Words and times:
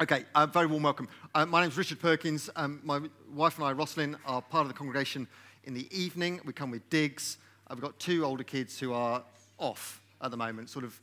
Okay, 0.00 0.24
uh, 0.34 0.46
very 0.46 0.66
warm 0.66 0.82
welcome. 0.82 1.06
Uh, 1.34 1.44
my 1.44 1.60
name 1.60 1.68
is 1.68 1.76
Richard 1.76 2.00
Perkins. 2.00 2.48
Um, 2.56 2.80
my 2.82 2.98
wife 3.34 3.58
and 3.58 3.66
I, 3.66 3.72
Rosalind, 3.72 4.16
are 4.24 4.40
part 4.40 4.62
of 4.62 4.68
the 4.68 4.74
congregation 4.74 5.28
in 5.64 5.74
the 5.74 5.86
evening. 5.96 6.40
We 6.46 6.54
come 6.54 6.70
with 6.70 6.88
digs. 6.88 7.36
We've 7.68 7.78
got 7.78 7.98
two 7.98 8.24
older 8.24 8.42
kids 8.42 8.80
who 8.80 8.94
are 8.94 9.22
off 9.58 10.00
at 10.22 10.30
the 10.30 10.36
moment, 10.36 10.70
sort 10.70 10.86
of 10.86 10.98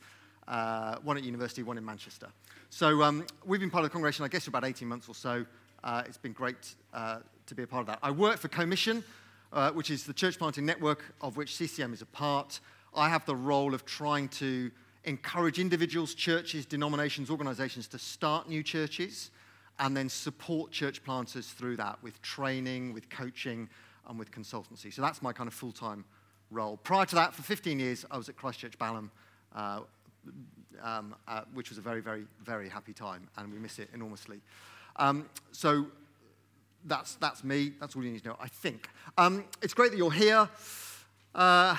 uh, 0.48 0.96
one 1.04 1.16
at 1.16 1.22
university, 1.22 1.62
one 1.62 1.78
in 1.78 1.84
Manchester. 1.84 2.26
So 2.68 3.02
um, 3.02 3.26
we've 3.46 3.60
been 3.60 3.70
part 3.70 3.84
of 3.84 3.90
the 3.90 3.92
congregation, 3.92 4.24
I 4.24 4.28
guess, 4.28 4.44
for 4.44 4.50
about 4.50 4.64
18 4.64 4.88
months 4.88 5.08
or 5.08 5.14
so. 5.14 5.46
Uh, 5.84 6.02
it's 6.06 6.18
been 6.18 6.32
great 6.32 6.74
uh, 6.92 7.20
to 7.46 7.54
be 7.54 7.62
a 7.62 7.68
part 7.68 7.82
of 7.82 7.86
that. 7.86 8.00
I 8.02 8.10
work 8.10 8.38
for 8.38 8.48
Co-Mission, 8.48 9.04
uh, 9.52 9.70
which 9.70 9.90
is 9.90 10.02
the 10.04 10.12
church 10.12 10.36
planting 10.36 10.66
network 10.66 11.04
of 11.20 11.36
which 11.36 11.56
CCM 11.56 11.92
is 11.92 12.02
a 12.02 12.06
part. 12.06 12.58
I 12.94 13.08
have 13.08 13.24
the 13.24 13.36
role 13.36 13.72
of 13.72 13.86
trying 13.86 14.28
to 14.30 14.72
encourage 15.04 15.58
individuals, 15.58 16.14
churches, 16.14 16.66
denominations, 16.66 17.30
organizations 17.30 17.88
to 17.88 17.98
start 17.98 18.48
new 18.48 18.62
churches 18.62 19.30
and 19.78 19.96
then 19.96 20.08
support 20.08 20.70
church 20.70 21.02
planters 21.02 21.48
through 21.48 21.76
that 21.76 22.02
with 22.02 22.20
training, 22.22 22.92
with 22.92 23.08
coaching, 23.08 23.68
and 24.08 24.18
with 24.18 24.30
consultancy. 24.30 24.92
So 24.92 25.00
that's 25.00 25.22
my 25.22 25.32
kind 25.32 25.48
of 25.48 25.54
full 25.54 25.72
time 25.72 26.04
role. 26.50 26.76
Prior 26.78 27.06
to 27.06 27.14
that, 27.14 27.34
for 27.34 27.42
15 27.42 27.78
years, 27.78 28.04
I 28.10 28.16
was 28.16 28.28
at 28.28 28.36
Christchurch 28.36 28.78
Balham, 28.78 29.10
uh, 29.54 29.80
um, 30.82 31.14
uh, 31.26 31.42
which 31.54 31.70
was 31.70 31.78
a 31.78 31.80
very, 31.80 32.00
very, 32.00 32.24
very 32.44 32.68
happy 32.68 32.92
time, 32.92 33.28
and 33.36 33.52
we 33.52 33.58
miss 33.58 33.78
it 33.78 33.88
enormously. 33.94 34.40
Um, 34.96 35.28
so 35.52 35.86
that's, 36.84 37.14
that's 37.14 37.44
me. 37.44 37.72
That's 37.80 37.96
all 37.96 38.04
you 38.04 38.10
need 38.10 38.22
to 38.22 38.28
know, 38.28 38.36
I 38.40 38.48
think. 38.48 38.88
Um, 39.16 39.44
it's 39.62 39.74
great 39.74 39.92
that 39.92 39.96
you're 39.96 40.12
here. 40.12 40.48
Uh, 41.34 41.76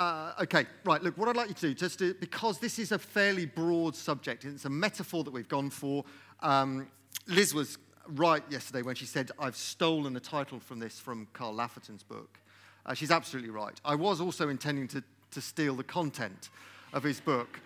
uh, 0.00 0.32
okay, 0.40 0.64
right. 0.84 1.02
Look, 1.02 1.18
what 1.18 1.28
I'd 1.28 1.36
like 1.36 1.48
you 1.48 1.54
to 1.54 1.60
do, 1.60 1.74
just 1.74 1.98
to, 1.98 2.14
because 2.14 2.58
this 2.58 2.78
is 2.78 2.90
a 2.90 2.98
fairly 2.98 3.44
broad 3.44 3.94
subject, 3.94 4.44
and 4.44 4.54
it's 4.54 4.64
a 4.64 4.70
metaphor 4.70 5.22
that 5.24 5.30
we've 5.30 5.48
gone 5.48 5.68
for. 5.68 6.04
Um, 6.40 6.88
Liz 7.26 7.52
was 7.52 7.76
right 8.08 8.42
yesterday 8.48 8.80
when 8.80 8.94
she 8.94 9.04
said, 9.04 9.30
I've 9.38 9.56
stolen 9.56 10.14
the 10.14 10.20
title 10.20 10.58
from 10.58 10.78
this 10.78 10.98
from 10.98 11.28
Carl 11.34 11.54
Laferton's 11.54 12.02
book. 12.02 12.38
Uh, 12.86 12.94
she's 12.94 13.10
absolutely 13.10 13.50
right. 13.50 13.78
I 13.84 13.94
was 13.94 14.22
also 14.22 14.48
intending 14.48 14.88
to, 14.88 15.04
to 15.32 15.40
steal 15.42 15.76
the 15.76 15.84
content 15.84 16.48
of 16.94 17.02
his 17.02 17.20
book, 17.20 17.60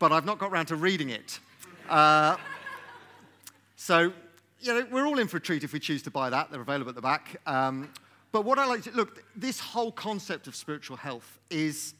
but 0.00 0.10
I've 0.10 0.26
not 0.26 0.40
got 0.40 0.50
around 0.50 0.66
to 0.66 0.76
reading 0.76 1.10
it. 1.10 1.38
Uh, 1.88 2.36
so, 3.76 4.12
you 4.58 4.74
know, 4.74 4.84
we're 4.90 5.06
all 5.06 5.20
in 5.20 5.28
for 5.28 5.36
a 5.36 5.40
treat 5.40 5.62
if 5.62 5.72
we 5.72 5.78
choose 5.78 6.02
to 6.02 6.10
buy 6.10 6.28
that. 6.28 6.50
They're 6.50 6.60
available 6.60 6.88
at 6.88 6.96
the 6.96 7.02
back. 7.02 7.40
Um, 7.46 7.88
but 8.32 8.44
what 8.44 8.58
I 8.58 8.66
like 8.66 8.82
to 8.82 8.90
look, 8.92 9.22
this 9.36 9.60
whole 9.60 9.92
concept 9.92 10.46
of 10.46 10.56
spiritual 10.56 10.96
health 10.96 11.38
is 11.50 11.94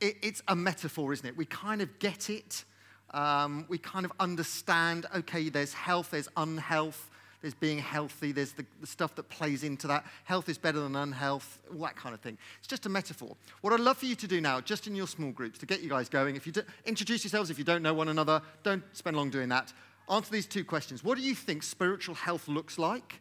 it, 0.00 0.16
it's 0.22 0.42
a 0.48 0.56
metaphor, 0.56 1.12
isn't 1.12 1.26
it? 1.26 1.36
We 1.36 1.44
kind 1.44 1.82
of 1.82 1.98
get 1.98 2.30
it. 2.30 2.64
Um, 3.12 3.66
we 3.68 3.76
kind 3.78 4.06
of 4.06 4.12
understand, 4.20 5.06
okay, 5.14 5.48
there's 5.48 5.74
health, 5.74 6.12
there's 6.12 6.28
unhealth, 6.36 7.10
there's 7.42 7.54
being 7.54 7.78
healthy, 7.78 8.32
there's 8.32 8.52
the, 8.52 8.64
the, 8.80 8.86
stuff 8.86 9.14
that 9.16 9.28
plays 9.28 9.64
into 9.64 9.86
that. 9.88 10.04
Health 10.24 10.48
is 10.48 10.58
better 10.58 10.78
than 10.78 10.94
unhealth, 10.94 11.58
all 11.72 11.80
that 11.80 11.96
kind 11.96 12.14
of 12.14 12.20
thing. 12.20 12.38
It's 12.58 12.68
just 12.68 12.86
a 12.86 12.88
metaphor. 12.88 13.36
What 13.62 13.72
I'd 13.72 13.80
love 13.80 13.98
for 13.98 14.06
you 14.06 14.14
to 14.14 14.26
do 14.28 14.40
now, 14.40 14.60
just 14.60 14.86
in 14.86 14.94
your 14.94 15.08
small 15.08 15.32
groups, 15.32 15.58
to 15.58 15.66
get 15.66 15.80
you 15.80 15.88
guys 15.88 16.08
going, 16.08 16.36
if 16.36 16.46
you 16.46 16.52
do, 16.52 16.62
introduce 16.86 17.24
yourselves 17.24 17.50
if 17.50 17.58
you 17.58 17.64
don't 17.64 17.82
know 17.82 17.94
one 17.94 18.08
another, 18.08 18.42
don't 18.62 18.84
spend 18.92 19.16
long 19.16 19.30
doing 19.30 19.48
that. 19.48 19.72
Answer 20.08 20.32
these 20.32 20.46
two 20.46 20.64
questions. 20.64 21.02
What 21.02 21.18
do 21.18 21.24
you 21.24 21.34
think 21.34 21.62
spiritual 21.62 22.14
health 22.14 22.46
looks 22.46 22.78
like? 22.78 23.19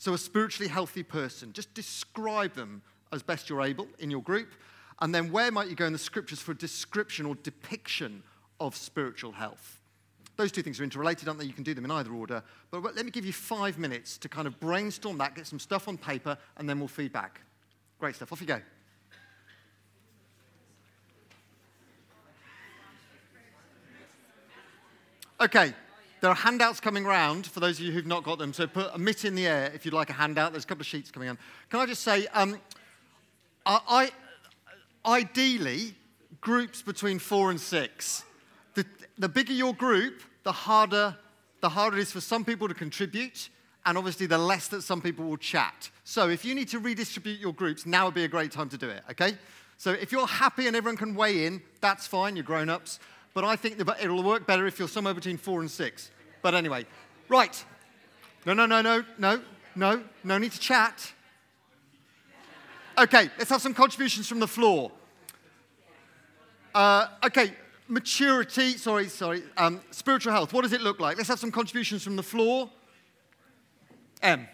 So, 0.00 0.14
a 0.14 0.18
spiritually 0.18 0.66
healthy 0.66 1.02
person, 1.02 1.52
just 1.52 1.74
describe 1.74 2.54
them 2.54 2.80
as 3.12 3.22
best 3.22 3.50
you're 3.50 3.60
able 3.60 3.86
in 3.98 4.10
your 4.10 4.22
group. 4.22 4.48
And 5.02 5.14
then, 5.14 5.30
where 5.30 5.52
might 5.52 5.68
you 5.68 5.76
go 5.76 5.84
in 5.84 5.92
the 5.92 5.98
scriptures 5.98 6.40
for 6.40 6.52
a 6.52 6.56
description 6.56 7.26
or 7.26 7.34
depiction 7.34 8.22
of 8.60 8.74
spiritual 8.74 9.32
health? 9.32 9.78
Those 10.38 10.52
two 10.52 10.62
things 10.62 10.80
are 10.80 10.84
interrelated, 10.84 11.28
aren't 11.28 11.38
they? 11.38 11.44
You 11.44 11.52
can 11.52 11.64
do 11.64 11.74
them 11.74 11.84
in 11.84 11.90
either 11.90 12.12
order. 12.12 12.42
But 12.70 12.96
let 12.96 13.04
me 13.04 13.10
give 13.10 13.26
you 13.26 13.34
five 13.34 13.76
minutes 13.76 14.16
to 14.16 14.28
kind 14.30 14.46
of 14.46 14.58
brainstorm 14.58 15.18
that, 15.18 15.34
get 15.34 15.46
some 15.46 15.58
stuff 15.58 15.86
on 15.86 15.98
paper, 15.98 16.38
and 16.56 16.66
then 16.66 16.78
we'll 16.78 16.88
feed 16.88 17.12
back. 17.12 17.42
Great 17.98 18.14
stuff. 18.14 18.32
Off 18.32 18.40
you 18.40 18.46
go. 18.46 18.62
Okay, 25.42 25.74
there 26.20 26.30
are 26.30 26.36
handouts 26.36 26.80
coming 26.80 27.04
round 27.04 27.46
for 27.46 27.60
those 27.60 27.78
of 27.78 27.86
you 27.86 27.92
who've 27.92 28.06
not 28.06 28.24
got 28.24 28.38
them. 28.38 28.52
So 28.52 28.66
put 28.66 28.90
a 28.94 28.98
mitt 28.98 29.24
in 29.24 29.34
the 29.34 29.46
air 29.46 29.70
if 29.74 29.84
you'd 29.84 29.94
like 29.94 30.10
a 30.10 30.14
handout. 30.14 30.52
There's 30.52 30.64
a 30.64 30.66
couple 30.66 30.82
of 30.82 30.86
sheets 30.86 31.10
coming 31.10 31.28
on. 31.28 31.38
Can 31.70 31.80
I 31.80 31.86
just 31.86 32.02
say, 32.02 32.26
um, 32.34 32.60
I, 33.64 34.10
I, 35.04 35.18
ideally, 35.20 35.94
groups 36.40 36.82
between 36.82 37.18
four 37.18 37.50
and 37.50 37.60
six. 37.60 38.24
The, 38.74 38.84
the 39.18 39.28
bigger 39.28 39.52
your 39.52 39.74
group, 39.74 40.22
the 40.42 40.52
harder, 40.52 41.16
the 41.60 41.68
harder 41.68 41.98
it 41.98 42.02
is 42.02 42.12
for 42.12 42.20
some 42.20 42.44
people 42.44 42.68
to 42.68 42.74
contribute, 42.74 43.48
and 43.86 43.96
obviously 43.96 44.26
the 44.26 44.38
less 44.38 44.68
that 44.68 44.82
some 44.82 45.00
people 45.00 45.24
will 45.24 45.36
chat. 45.36 45.90
So 46.04 46.28
if 46.28 46.44
you 46.44 46.54
need 46.54 46.68
to 46.68 46.78
redistribute 46.78 47.40
your 47.40 47.52
groups, 47.52 47.86
now 47.86 48.06
would 48.06 48.14
be 48.14 48.24
a 48.24 48.28
great 48.28 48.52
time 48.52 48.68
to 48.70 48.78
do 48.78 48.88
it, 48.88 49.02
okay? 49.10 49.36
So 49.76 49.92
if 49.92 50.12
you're 50.12 50.26
happy 50.26 50.66
and 50.66 50.76
everyone 50.76 50.96
can 50.96 51.14
weigh 51.14 51.46
in, 51.46 51.62
that's 51.80 52.06
fine, 52.06 52.36
you're 52.36 52.44
grown 52.44 52.68
ups 52.68 53.00
but 53.34 53.44
I 53.44 53.56
think 53.56 53.78
it'll 53.78 54.22
work 54.22 54.46
better 54.46 54.66
if 54.66 54.78
you're 54.78 54.88
somewhere 54.88 55.14
between 55.14 55.36
four 55.36 55.60
and 55.60 55.70
six. 55.70 56.10
But 56.42 56.54
anyway, 56.54 56.86
right. 57.28 57.64
No, 58.46 58.54
no, 58.54 58.66
no, 58.66 58.80
no, 58.80 59.04
no, 59.18 59.40
no, 59.74 60.02
no 60.24 60.38
need 60.38 60.52
to 60.52 60.58
chat. 60.58 61.12
Okay, 62.98 63.30
let's 63.38 63.50
have 63.50 63.62
some 63.62 63.74
contributions 63.74 64.28
from 64.28 64.40
the 64.40 64.48
floor. 64.48 64.90
Uh, 66.74 67.08
okay, 67.24 67.52
maturity, 67.88 68.76
sorry, 68.76 69.08
sorry, 69.08 69.42
um, 69.56 69.80
spiritual 69.90 70.32
health, 70.32 70.52
what 70.52 70.62
does 70.62 70.72
it 70.72 70.80
look 70.80 71.00
like? 71.00 71.16
Let's 71.16 71.28
have 71.28 71.38
some 71.38 71.50
contributions 71.50 72.02
from 72.02 72.16
the 72.16 72.22
floor. 72.22 72.70
M. 74.22 74.46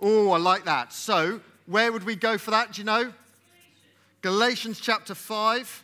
Oh, 0.00 0.30
I 0.32 0.38
like 0.38 0.64
that. 0.64 0.92
So, 0.92 1.40
where 1.66 1.92
would 1.92 2.04
we 2.04 2.16
go 2.16 2.36
for 2.36 2.50
that? 2.50 2.72
Do 2.72 2.80
you 2.80 2.84
know? 2.84 3.12
Galatians 4.20 4.80
chapter 4.80 5.14
5. 5.14 5.83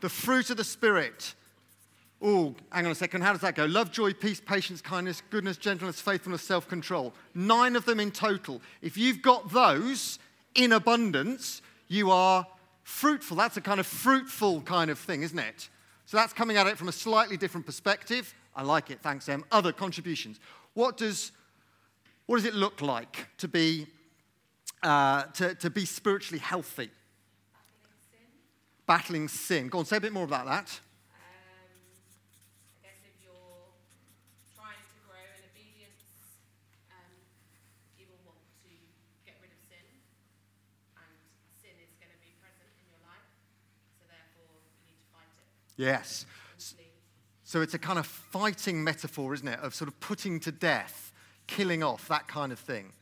The 0.00 0.08
fruit 0.08 0.50
of 0.50 0.56
the 0.56 0.64
Spirit. 0.64 1.34
Oh, 2.20 2.54
hang 2.72 2.86
on 2.86 2.92
a 2.92 2.96
second. 2.96 3.22
How 3.22 3.32
does 3.32 3.42
that 3.42 3.54
go? 3.54 3.64
Love, 3.66 3.92
joy, 3.92 4.12
peace, 4.12 4.40
patience, 4.40 4.80
kindness, 4.80 5.22
goodness, 5.30 5.56
gentleness, 5.56 6.00
faithfulness, 6.00 6.42
self 6.42 6.68
control. 6.68 7.14
Nine 7.34 7.76
of 7.76 7.84
them 7.84 8.00
in 8.00 8.10
total. 8.10 8.60
If 8.82 8.96
you've 8.96 9.22
got 9.22 9.52
those 9.52 10.18
in 10.54 10.72
abundance, 10.72 11.62
you 11.86 12.10
are 12.10 12.46
fruitful. 12.82 13.36
That's 13.36 13.56
a 13.56 13.60
kind 13.60 13.78
of 13.78 13.86
fruitful 13.86 14.62
kind 14.62 14.90
of 14.90 14.98
thing, 14.98 15.22
isn't 15.22 15.38
it? 15.38 15.68
So 16.06 16.16
that's 16.16 16.32
coming 16.32 16.56
at 16.56 16.66
it 16.66 16.76
from 16.76 16.88
a 16.88 16.92
slightly 16.92 17.36
different 17.36 17.66
perspective. 17.66 18.34
I 18.56 18.62
like 18.62 18.90
it. 18.90 19.00
Thanks, 19.00 19.28
Em. 19.28 19.44
Other 19.52 19.72
contributions. 19.72 20.40
What 20.74 20.96
does, 20.96 21.32
what 22.26 22.36
does 22.36 22.46
it 22.46 22.54
look 22.54 22.80
like 22.80 23.28
to 23.38 23.46
be, 23.46 23.86
uh, 24.82 25.24
to, 25.34 25.54
to 25.56 25.70
be 25.70 25.84
spiritually 25.84 26.40
healthy? 26.40 26.90
Battling 28.88 29.28
sin. 29.28 29.68
Go 29.68 29.78
on, 29.78 29.84
say 29.84 29.98
a 29.98 30.00
bit 30.00 30.12
more 30.12 30.24
about 30.24 30.46
that. 30.46 30.80
Yes. 45.76 46.26
So 47.44 47.62
it's 47.62 47.72
a 47.72 47.78
kind 47.78 48.00
of 48.00 48.06
fighting 48.06 48.82
metaphor, 48.82 49.32
isn't 49.32 49.46
it? 49.46 49.60
Of 49.60 49.74
sort 49.74 49.88
of 49.88 49.98
putting 50.00 50.40
to 50.40 50.50
death, 50.50 51.12
killing 51.46 51.84
off, 51.84 52.08
that 52.08 52.26
kind 52.26 52.52
of 52.52 52.58
thing. 52.58 52.92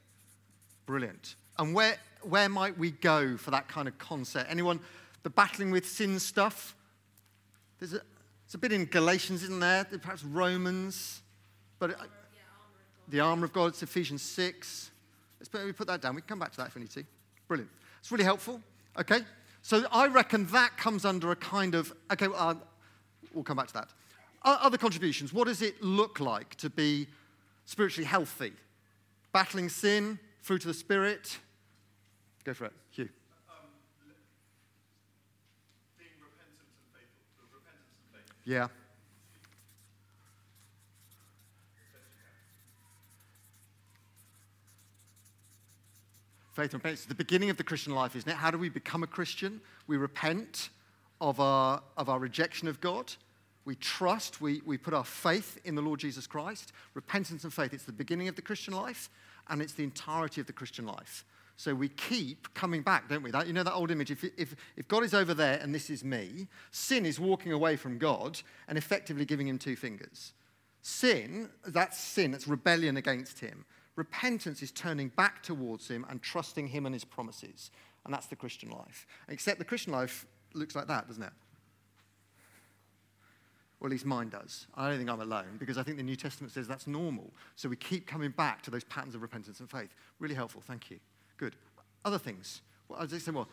Brilliant. 0.84 1.36
And 1.58 1.74
where, 1.74 1.96
where 2.20 2.48
might 2.48 2.78
we 2.78 2.90
go 2.90 3.38
for 3.38 3.50
that 3.50 3.66
kind 3.66 3.88
of 3.88 3.96
concept? 3.96 4.50
Anyone 4.50 4.78
the 5.26 5.30
battling 5.30 5.72
with 5.72 5.84
sin 5.84 6.20
stuff. 6.20 6.76
There's 7.80 7.94
a, 7.94 8.00
a 8.54 8.58
bit 8.58 8.70
in 8.70 8.84
Galatians, 8.84 9.42
isn't 9.42 9.58
there? 9.58 9.82
Perhaps 9.82 10.22
Romans. 10.22 11.20
But 11.80 11.90
it, 11.90 11.96
the 13.08 13.18
armor 13.18 13.46
of 13.46 13.52
God, 13.52 13.70
it's 13.70 13.82
Ephesians 13.82 14.22
6. 14.22 14.92
Let's 15.40 15.48
put, 15.48 15.64
we 15.64 15.72
put 15.72 15.88
that 15.88 16.00
down. 16.00 16.14
We 16.14 16.20
can 16.20 16.28
come 16.28 16.38
back 16.38 16.52
to 16.52 16.58
that 16.58 16.68
if 16.68 16.76
we 16.76 16.82
need 16.82 16.92
to. 16.92 17.02
Brilliant. 17.48 17.68
It's 17.98 18.12
really 18.12 18.22
helpful. 18.22 18.62
Okay? 18.96 19.22
So 19.62 19.84
I 19.90 20.06
reckon 20.06 20.46
that 20.52 20.76
comes 20.76 21.04
under 21.04 21.32
a 21.32 21.36
kind 21.36 21.74
of, 21.74 21.92
okay, 22.12 22.28
uh, 22.32 22.54
we'll 23.34 23.42
come 23.42 23.56
back 23.56 23.66
to 23.66 23.74
that. 23.74 23.88
Other 24.44 24.78
contributions. 24.78 25.32
What 25.32 25.48
does 25.48 25.60
it 25.60 25.82
look 25.82 26.20
like 26.20 26.54
to 26.58 26.70
be 26.70 27.08
spiritually 27.64 28.06
healthy? 28.06 28.52
Battling 29.32 29.70
sin, 29.70 30.20
fruit 30.40 30.62
of 30.62 30.68
the 30.68 30.74
Spirit. 30.74 31.40
Go 32.44 32.54
for 32.54 32.66
it, 32.66 32.72
Yeah. 38.46 38.68
Faith 46.52 46.72
and 46.72 46.74
repentance 46.74 47.00
is 47.00 47.06
the 47.06 47.14
beginning 47.14 47.50
of 47.50 47.56
the 47.56 47.64
Christian 47.64 47.92
life, 47.92 48.14
isn't 48.14 48.30
it? 48.30 48.36
How 48.36 48.52
do 48.52 48.56
we 48.56 48.68
become 48.68 49.02
a 49.02 49.06
Christian? 49.06 49.60
We 49.88 49.96
repent 49.96 50.70
of 51.20 51.40
our, 51.40 51.82
of 51.96 52.08
our 52.08 52.20
rejection 52.20 52.68
of 52.68 52.80
God. 52.80 53.12
We 53.64 53.74
trust, 53.74 54.40
we, 54.40 54.62
we 54.64 54.78
put 54.78 54.94
our 54.94 55.04
faith 55.04 55.58
in 55.64 55.74
the 55.74 55.82
Lord 55.82 55.98
Jesus 55.98 56.28
Christ. 56.28 56.72
Repentance 56.94 57.42
and 57.42 57.52
faith, 57.52 57.74
it's 57.74 57.82
the 57.82 57.92
beginning 57.92 58.28
of 58.28 58.36
the 58.36 58.42
Christian 58.42 58.74
life, 58.74 59.10
and 59.48 59.60
it's 59.60 59.72
the 59.72 59.82
entirety 59.82 60.40
of 60.40 60.46
the 60.46 60.52
Christian 60.52 60.86
life. 60.86 61.24
So 61.56 61.74
we 61.74 61.88
keep 61.88 62.52
coming 62.54 62.82
back, 62.82 63.08
don't 63.08 63.22
we? 63.22 63.30
That, 63.30 63.46
you 63.46 63.52
know 63.52 63.62
that 63.62 63.74
old 63.74 63.90
image? 63.90 64.10
If, 64.10 64.24
if, 64.36 64.54
if 64.76 64.86
God 64.88 65.02
is 65.02 65.14
over 65.14 65.32
there 65.32 65.58
and 65.62 65.74
this 65.74 65.88
is 65.88 66.04
me, 66.04 66.48
sin 66.70 67.06
is 67.06 67.18
walking 67.18 67.52
away 67.52 67.76
from 67.76 67.98
God 67.98 68.40
and 68.68 68.76
effectively 68.76 69.24
giving 69.24 69.48
him 69.48 69.58
two 69.58 69.74
fingers. 69.74 70.34
Sin, 70.82 71.48
that's 71.66 71.98
sin, 71.98 72.34
it's 72.34 72.46
rebellion 72.46 72.96
against 72.96 73.40
him. 73.40 73.64
Repentance 73.96 74.62
is 74.62 74.70
turning 74.70 75.08
back 75.08 75.42
towards 75.42 75.88
him 75.88 76.04
and 76.10 76.22
trusting 76.22 76.68
him 76.68 76.84
and 76.84 76.94
his 76.94 77.04
promises. 77.04 77.70
And 78.04 78.12
that's 78.12 78.26
the 78.26 78.36
Christian 78.36 78.70
life. 78.70 79.06
Except 79.28 79.58
the 79.58 79.64
Christian 79.64 79.92
life 79.92 80.26
looks 80.52 80.76
like 80.76 80.86
that, 80.88 81.08
doesn't 81.08 81.22
it? 81.22 81.32
Well, 83.80 83.88
at 83.88 83.92
least 83.92 84.06
mine 84.06 84.28
does. 84.28 84.66
I 84.74 84.88
don't 84.88 84.98
think 84.98 85.10
I'm 85.10 85.20
alone 85.20 85.56
because 85.58 85.78
I 85.78 85.82
think 85.82 85.96
the 85.96 86.02
New 86.02 86.16
Testament 86.16 86.52
says 86.52 86.68
that's 86.68 86.86
normal. 86.86 87.32
So 87.56 87.68
we 87.68 87.76
keep 87.76 88.06
coming 88.06 88.30
back 88.30 88.62
to 88.62 88.70
those 88.70 88.84
patterns 88.84 89.14
of 89.14 89.22
repentance 89.22 89.60
and 89.60 89.70
faith. 89.70 89.94
Really 90.18 90.34
helpful. 90.34 90.62
Thank 90.64 90.90
you. 90.90 90.98
Good. 91.36 91.56
Other 92.04 92.18
things. 92.18 92.62
Well, 92.88 93.00
I'll 93.00 93.06
just 93.06 93.24
say 93.24 93.32
more. 93.32 93.46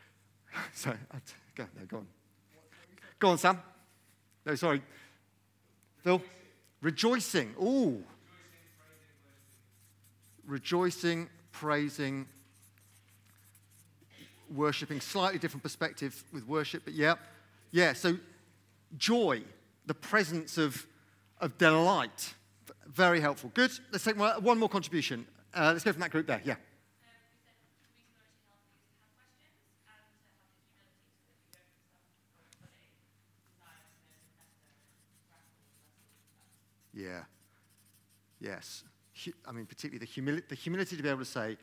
sorry. 0.74 0.96
Go, 1.54 1.64
no, 1.78 1.86
go 1.86 1.96
on. 1.98 2.06
Go 3.18 3.28
on, 3.28 3.38
Sam. 3.38 3.60
No, 4.46 4.54
sorry. 4.54 4.82
Phil. 6.02 6.22
Rejoicing. 6.80 7.54
Ooh. 7.62 8.02
Rejoicing, 10.46 11.28
praising, 11.52 12.26
worshipping. 14.50 15.00
Slightly 15.00 15.38
different 15.38 15.62
perspective 15.62 16.24
with 16.32 16.46
worship, 16.48 16.82
but 16.84 16.94
yeah. 16.94 17.14
Yeah, 17.70 17.92
so 17.92 18.16
joy, 18.96 19.42
the 19.86 19.94
presence 19.94 20.58
of, 20.58 20.86
of 21.40 21.56
delight. 21.58 22.34
Very 22.86 23.20
helpful. 23.20 23.52
Good. 23.54 23.70
Let's 23.92 24.04
take 24.04 24.16
one 24.16 24.58
more 24.58 24.68
contribution. 24.68 25.26
Uh, 25.54 25.70
let's 25.72 25.84
go 25.84 25.92
from 25.92 26.00
that 26.00 26.10
group 26.10 26.26
there. 26.26 26.40
Yeah. 26.44 26.56
Yeah. 37.00 37.22
Yes. 38.40 38.84
I 39.46 39.52
mean, 39.52 39.66
particularly 39.66 39.98
the, 39.98 40.20
humili- 40.20 40.48
the 40.48 40.54
humility 40.54 40.96
to 40.96 41.02
be 41.02 41.08
able 41.08 41.20
to 41.20 41.24
say, 41.24 41.56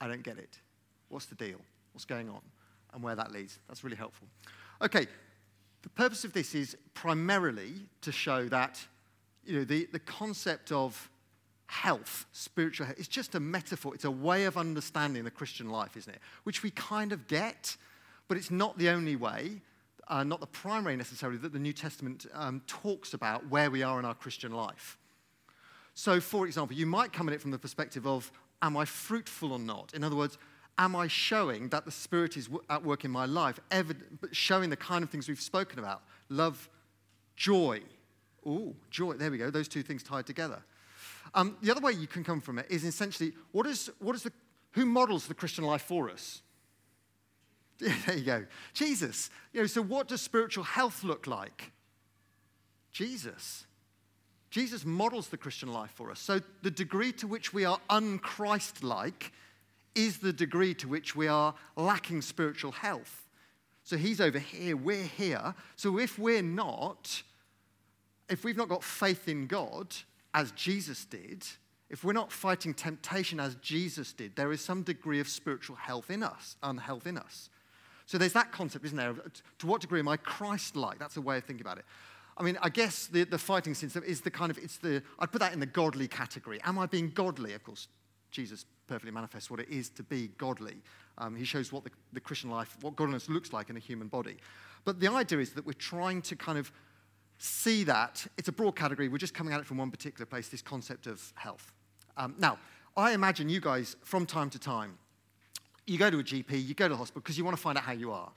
I 0.00 0.08
don't 0.08 0.22
get 0.22 0.38
it. 0.38 0.58
What's 1.08 1.26
the 1.26 1.34
deal? 1.34 1.58
What's 1.92 2.04
going 2.04 2.28
on? 2.28 2.40
And 2.92 3.02
where 3.02 3.14
that 3.14 3.32
leads. 3.32 3.58
That's 3.68 3.84
really 3.84 3.96
helpful. 3.96 4.28
Okay. 4.80 5.06
The 5.82 5.88
purpose 5.88 6.24
of 6.24 6.32
this 6.32 6.54
is 6.54 6.76
primarily 6.94 7.74
to 8.02 8.12
show 8.12 8.48
that, 8.48 8.84
you 9.44 9.58
know, 9.58 9.64
the, 9.64 9.88
the 9.92 9.98
concept 9.98 10.70
of 10.70 11.10
health, 11.66 12.26
spiritual 12.32 12.86
health, 12.86 12.98
is 12.98 13.08
just 13.08 13.34
a 13.34 13.40
metaphor. 13.40 13.94
It's 13.94 14.04
a 14.04 14.10
way 14.10 14.44
of 14.44 14.56
understanding 14.56 15.24
the 15.24 15.30
Christian 15.30 15.70
life, 15.70 15.96
isn't 15.96 16.12
it? 16.12 16.20
Which 16.44 16.62
we 16.62 16.70
kind 16.70 17.12
of 17.12 17.26
get, 17.26 17.76
but 18.28 18.36
it's 18.36 18.50
not 18.50 18.78
the 18.78 18.90
only 18.90 19.16
way 19.16 19.62
uh, 20.08 20.24
not 20.24 20.40
the 20.40 20.46
primary 20.46 20.96
necessarily, 20.96 21.38
that 21.38 21.52
the 21.52 21.58
New 21.58 21.72
Testament 21.72 22.26
um, 22.34 22.62
talks 22.66 23.14
about 23.14 23.48
where 23.48 23.70
we 23.70 23.82
are 23.82 23.98
in 23.98 24.04
our 24.04 24.14
Christian 24.14 24.52
life. 24.52 24.98
So, 25.94 26.20
for 26.20 26.46
example, 26.46 26.76
you 26.76 26.86
might 26.86 27.12
come 27.12 27.28
at 27.28 27.34
it 27.34 27.40
from 27.40 27.50
the 27.50 27.58
perspective 27.58 28.06
of, 28.06 28.32
am 28.62 28.76
I 28.76 28.84
fruitful 28.84 29.52
or 29.52 29.58
not? 29.58 29.92
In 29.94 30.02
other 30.04 30.16
words, 30.16 30.38
am 30.78 30.96
I 30.96 31.06
showing 31.06 31.68
that 31.68 31.84
the 31.84 31.90
Spirit 31.90 32.36
is 32.36 32.48
at 32.70 32.82
work 32.82 33.04
in 33.04 33.10
my 33.10 33.26
life, 33.26 33.60
showing 34.30 34.70
the 34.70 34.76
kind 34.76 35.04
of 35.04 35.10
things 35.10 35.28
we've 35.28 35.40
spoken 35.40 35.78
about 35.78 36.02
love, 36.28 36.68
joy. 37.36 37.80
Oh, 38.46 38.74
joy. 38.90 39.14
There 39.14 39.30
we 39.30 39.38
go. 39.38 39.50
Those 39.50 39.68
two 39.68 39.82
things 39.82 40.02
tied 40.02 40.26
together. 40.26 40.62
Um, 41.34 41.56
the 41.62 41.70
other 41.70 41.80
way 41.80 41.92
you 41.92 42.06
can 42.06 42.24
come 42.24 42.40
from 42.40 42.58
it 42.58 42.66
is 42.70 42.84
essentially 42.84 43.32
what 43.52 43.66
is, 43.66 43.90
what 43.98 44.16
is 44.16 44.22
the, 44.22 44.32
who 44.72 44.86
models 44.86 45.26
the 45.26 45.34
Christian 45.34 45.64
life 45.64 45.82
for 45.82 46.10
us? 46.10 46.42
there 48.06 48.16
you 48.16 48.24
go. 48.24 48.44
Jesus. 48.72 49.30
You 49.52 49.60
know, 49.60 49.66
so 49.66 49.82
what 49.82 50.08
does 50.08 50.20
spiritual 50.20 50.64
health 50.64 51.02
look 51.02 51.26
like? 51.26 51.72
Jesus. 52.92 53.66
Jesus 54.50 54.84
models 54.84 55.28
the 55.28 55.36
Christian 55.36 55.72
life 55.72 55.90
for 55.94 56.10
us. 56.10 56.20
So 56.20 56.40
the 56.62 56.70
degree 56.70 57.12
to 57.12 57.26
which 57.26 57.52
we 57.52 57.64
are 57.64 57.78
unchrist-like 57.90 59.32
is 59.94 60.18
the 60.18 60.32
degree 60.32 60.74
to 60.74 60.88
which 60.88 61.16
we 61.16 61.26
are 61.26 61.54
lacking 61.76 62.22
spiritual 62.22 62.72
health. 62.72 63.26
So 63.82 63.96
he's 63.96 64.20
over 64.20 64.38
here, 64.38 64.76
we're 64.76 65.02
here. 65.02 65.54
So 65.76 65.98
if 65.98 66.18
we're 66.18 66.42
not, 66.42 67.22
if 68.28 68.44
we've 68.44 68.56
not 68.56 68.68
got 68.68 68.84
faith 68.84 69.26
in 69.26 69.46
God, 69.46 69.94
as 70.34 70.52
Jesus 70.52 71.04
did, 71.04 71.44
if 71.90 72.04
we're 72.04 72.12
not 72.12 72.32
fighting 72.32 72.72
temptation 72.74 73.40
as 73.40 73.56
Jesus 73.56 74.12
did, 74.12 74.36
there 74.36 74.52
is 74.52 74.60
some 74.60 74.82
degree 74.82 75.20
of 75.20 75.28
spiritual 75.28 75.76
health 75.76 76.10
in 76.10 76.22
us, 76.22 76.56
unhealth 76.62 77.06
in 77.06 77.18
us. 77.18 77.50
So 78.12 78.18
there's 78.18 78.34
that 78.34 78.52
concept, 78.52 78.84
isn't 78.84 78.98
there? 78.98 79.14
To 79.60 79.66
what 79.66 79.80
degree 79.80 79.98
am 79.98 80.06
I 80.06 80.18
Christ 80.18 80.76
like? 80.76 80.98
That's 80.98 81.16
a 81.16 81.20
way 81.22 81.38
of 81.38 81.44
thinking 81.44 81.64
about 81.64 81.78
it. 81.78 81.86
I 82.36 82.42
mean, 82.42 82.58
I 82.60 82.68
guess 82.68 83.06
the, 83.06 83.24
the 83.24 83.38
fighting 83.38 83.72
sense 83.72 83.96
is 83.96 84.20
the 84.20 84.30
kind 84.30 84.50
of, 84.50 84.58
it's 84.58 84.76
the, 84.76 85.02
I'd 85.18 85.32
put 85.32 85.38
that 85.38 85.54
in 85.54 85.60
the 85.60 85.64
godly 85.64 86.08
category. 86.08 86.60
Am 86.64 86.78
I 86.78 86.84
being 86.84 87.08
godly? 87.08 87.54
Of 87.54 87.64
course, 87.64 87.88
Jesus 88.30 88.66
perfectly 88.86 89.12
manifests 89.12 89.50
what 89.50 89.60
it 89.60 89.70
is 89.70 89.88
to 89.88 90.02
be 90.02 90.28
godly. 90.36 90.82
Um, 91.16 91.34
he 91.34 91.44
shows 91.44 91.72
what 91.72 91.84
the, 91.84 91.90
the 92.12 92.20
Christian 92.20 92.50
life, 92.50 92.76
what 92.82 92.96
godliness 92.96 93.30
looks 93.30 93.54
like 93.54 93.70
in 93.70 93.78
a 93.78 93.80
human 93.80 94.08
body. 94.08 94.36
But 94.84 95.00
the 95.00 95.08
idea 95.08 95.38
is 95.38 95.54
that 95.54 95.64
we're 95.64 95.72
trying 95.72 96.20
to 96.20 96.36
kind 96.36 96.58
of 96.58 96.70
see 97.38 97.82
that. 97.84 98.26
It's 98.36 98.48
a 98.48 98.52
broad 98.52 98.76
category. 98.76 99.08
We're 99.08 99.16
just 99.16 99.32
coming 99.32 99.54
at 99.54 99.60
it 99.60 99.64
from 99.64 99.78
one 99.78 99.90
particular 99.90 100.26
place, 100.26 100.48
this 100.48 100.60
concept 100.60 101.06
of 101.06 101.32
health. 101.34 101.72
Um, 102.18 102.34
now, 102.38 102.58
I 102.94 103.12
imagine 103.12 103.48
you 103.48 103.62
guys, 103.62 103.96
from 104.04 104.26
time 104.26 104.50
to 104.50 104.58
time, 104.58 104.98
you 105.86 105.98
go 105.98 106.10
to 106.10 106.18
a 106.18 106.22
GP, 106.22 106.66
you 106.66 106.74
go 106.74 106.86
to 106.86 106.94
the 106.94 106.96
hospital 106.96 107.20
because 107.20 107.36
you 107.36 107.44
want 107.44 107.56
to 107.56 107.62
find 107.62 107.76
out 107.78 107.84
how 107.84 107.92
you 107.92 108.12
are. 108.12 108.30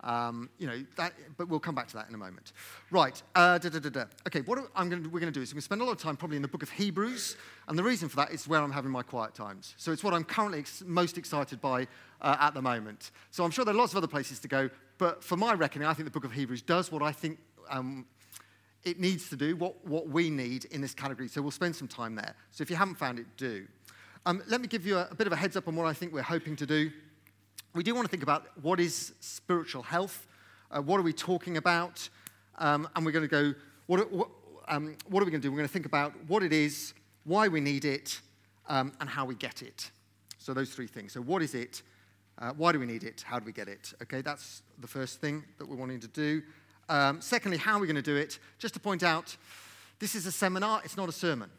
Um, 0.00 0.50
you 0.58 0.66
know, 0.66 0.84
that, 0.96 1.14
but 1.38 1.48
we'll 1.48 1.60
come 1.60 1.74
back 1.74 1.88
to 1.88 1.94
that 1.94 2.08
in 2.08 2.14
a 2.14 2.18
moment. 2.18 2.52
Right. 2.90 3.22
Uh, 3.34 3.56
da, 3.56 3.70
da, 3.70 3.88
da, 3.88 4.04
okay, 4.26 4.42
what 4.42 4.58
gonna, 4.74 5.08
we're 5.08 5.20
going 5.20 5.22
to 5.22 5.30
do 5.30 5.40
is 5.40 5.50
we're 5.50 5.54
going 5.54 5.60
to 5.60 5.60
spend 5.62 5.80
a 5.80 5.84
lot 5.84 5.92
of 5.92 5.98
time 5.98 6.16
probably 6.16 6.36
in 6.36 6.42
the 6.42 6.48
book 6.48 6.62
of 6.62 6.68
Hebrews, 6.68 7.36
and 7.68 7.78
the 7.78 7.82
reason 7.82 8.10
for 8.10 8.16
that 8.16 8.30
is 8.30 8.46
where 8.46 8.60
I'm 8.60 8.70
having 8.70 8.90
my 8.90 9.02
quiet 9.02 9.34
times. 9.34 9.74
So 9.78 9.92
it's 9.92 10.04
what 10.04 10.12
I'm 10.12 10.24
currently 10.24 10.58
ex- 10.58 10.82
most 10.86 11.16
excited 11.16 11.58
by 11.62 11.86
uh, 12.20 12.36
at 12.38 12.52
the 12.52 12.60
moment. 12.60 13.12
So 13.30 13.44
I'm 13.44 13.50
sure 13.50 13.64
there 13.64 13.74
are 13.74 13.78
lots 13.78 13.94
of 13.94 13.96
other 13.96 14.06
places 14.06 14.40
to 14.40 14.48
go, 14.48 14.68
but 14.98 15.24
for 15.24 15.38
my 15.38 15.54
reckoning, 15.54 15.88
I 15.88 15.94
think 15.94 16.04
the 16.04 16.12
book 16.12 16.24
of 16.24 16.32
Hebrews 16.32 16.60
does 16.60 16.92
what 16.92 17.02
I 17.02 17.10
think 17.10 17.38
um, 17.70 18.04
it 18.84 19.00
needs 19.00 19.30
to 19.30 19.36
do, 19.36 19.56
what, 19.56 19.86
what 19.86 20.08
we 20.08 20.28
need 20.28 20.66
in 20.66 20.82
this 20.82 20.92
category. 20.92 21.28
So 21.28 21.40
we'll 21.40 21.50
spend 21.50 21.74
some 21.74 21.88
time 21.88 22.14
there. 22.14 22.34
So 22.50 22.62
if 22.62 22.68
you 22.68 22.76
haven't 22.76 22.96
found 22.96 23.18
it, 23.18 23.26
do. 23.38 23.66
Um, 24.26 24.42
let 24.48 24.62
me 24.62 24.68
give 24.68 24.86
you 24.86 24.96
a, 24.96 25.06
a 25.10 25.14
bit 25.14 25.26
of 25.26 25.34
a 25.34 25.36
heads 25.36 25.54
up 25.54 25.68
on 25.68 25.76
what 25.76 25.86
I 25.86 25.92
think 25.92 26.14
we're 26.14 26.22
hoping 26.22 26.56
to 26.56 26.64
do. 26.64 26.90
We 27.74 27.82
do 27.82 27.94
want 27.94 28.06
to 28.06 28.10
think 28.10 28.22
about 28.22 28.46
what 28.62 28.80
is 28.80 29.12
spiritual 29.20 29.82
health, 29.82 30.26
uh, 30.70 30.80
what 30.80 30.98
are 30.98 31.02
we 31.02 31.12
talking 31.12 31.58
about, 31.58 32.08
um, 32.56 32.88
and 32.96 33.04
we're 33.04 33.12
going 33.12 33.28
to 33.28 33.28
go, 33.28 33.54
what, 33.86 34.10
what, 34.10 34.28
um, 34.66 34.96
what 35.08 35.22
are 35.22 35.26
we 35.26 35.30
going 35.30 35.42
to 35.42 35.46
do? 35.46 35.52
We're 35.52 35.58
going 35.58 35.68
to 35.68 35.72
think 35.72 35.84
about 35.84 36.14
what 36.26 36.42
it 36.42 36.54
is, 36.54 36.94
why 37.24 37.48
we 37.48 37.60
need 37.60 37.84
it, 37.84 38.18
um, 38.66 38.92
and 38.98 39.10
how 39.10 39.26
we 39.26 39.34
get 39.34 39.60
it. 39.60 39.90
So, 40.38 40.54
those 40.54 40.70
three 40.70 40.86
things. 40.86 41.12
So, 41.12 41.20
what 41.20 41.42
is 41.42 41.54
it? 41.54 41.82
Uh, 42.38 42.52
why 42.56 42.72
do 42.72 42.80
we 42.80 42.86
need 42.86 43.04
it? 43.04 43.22
How 43.26 43.38
do 43.38 43.44
we 43.44 43.52
get 43.52 43.68
it? 43.68 43.92
Okay, 44.02 44.22
that's 44.22 44.62
the 44.78 44.88
first 44.88 45.20
thing 45.20 45.44
that 45.58 45.68
we're 45.68 45.76
wanting 45.76 46.00
to 46.00 46.08
do. 46.08 46.42
Um, 46.88 47.20
secondly, 47.20 47.58
how 47.58 47.76
are 47.76 47.80
we 47.80 47.86
going 47.86 47.96
to 47.96 48.02
do 48.02 48.16
it? 48.16 48.38
Just 48.58 48.72
to 48.72 48.80
point 48.80 49.02
out, 49.02 49.36
this 49.98 50.14
is 50.14 50.24
a 50.24 50.32
seminar, 50.32 50.80
it's 50.82 50.96
not 50.96 51.10
a 51.10 51.12
sermon. 51.12 51.50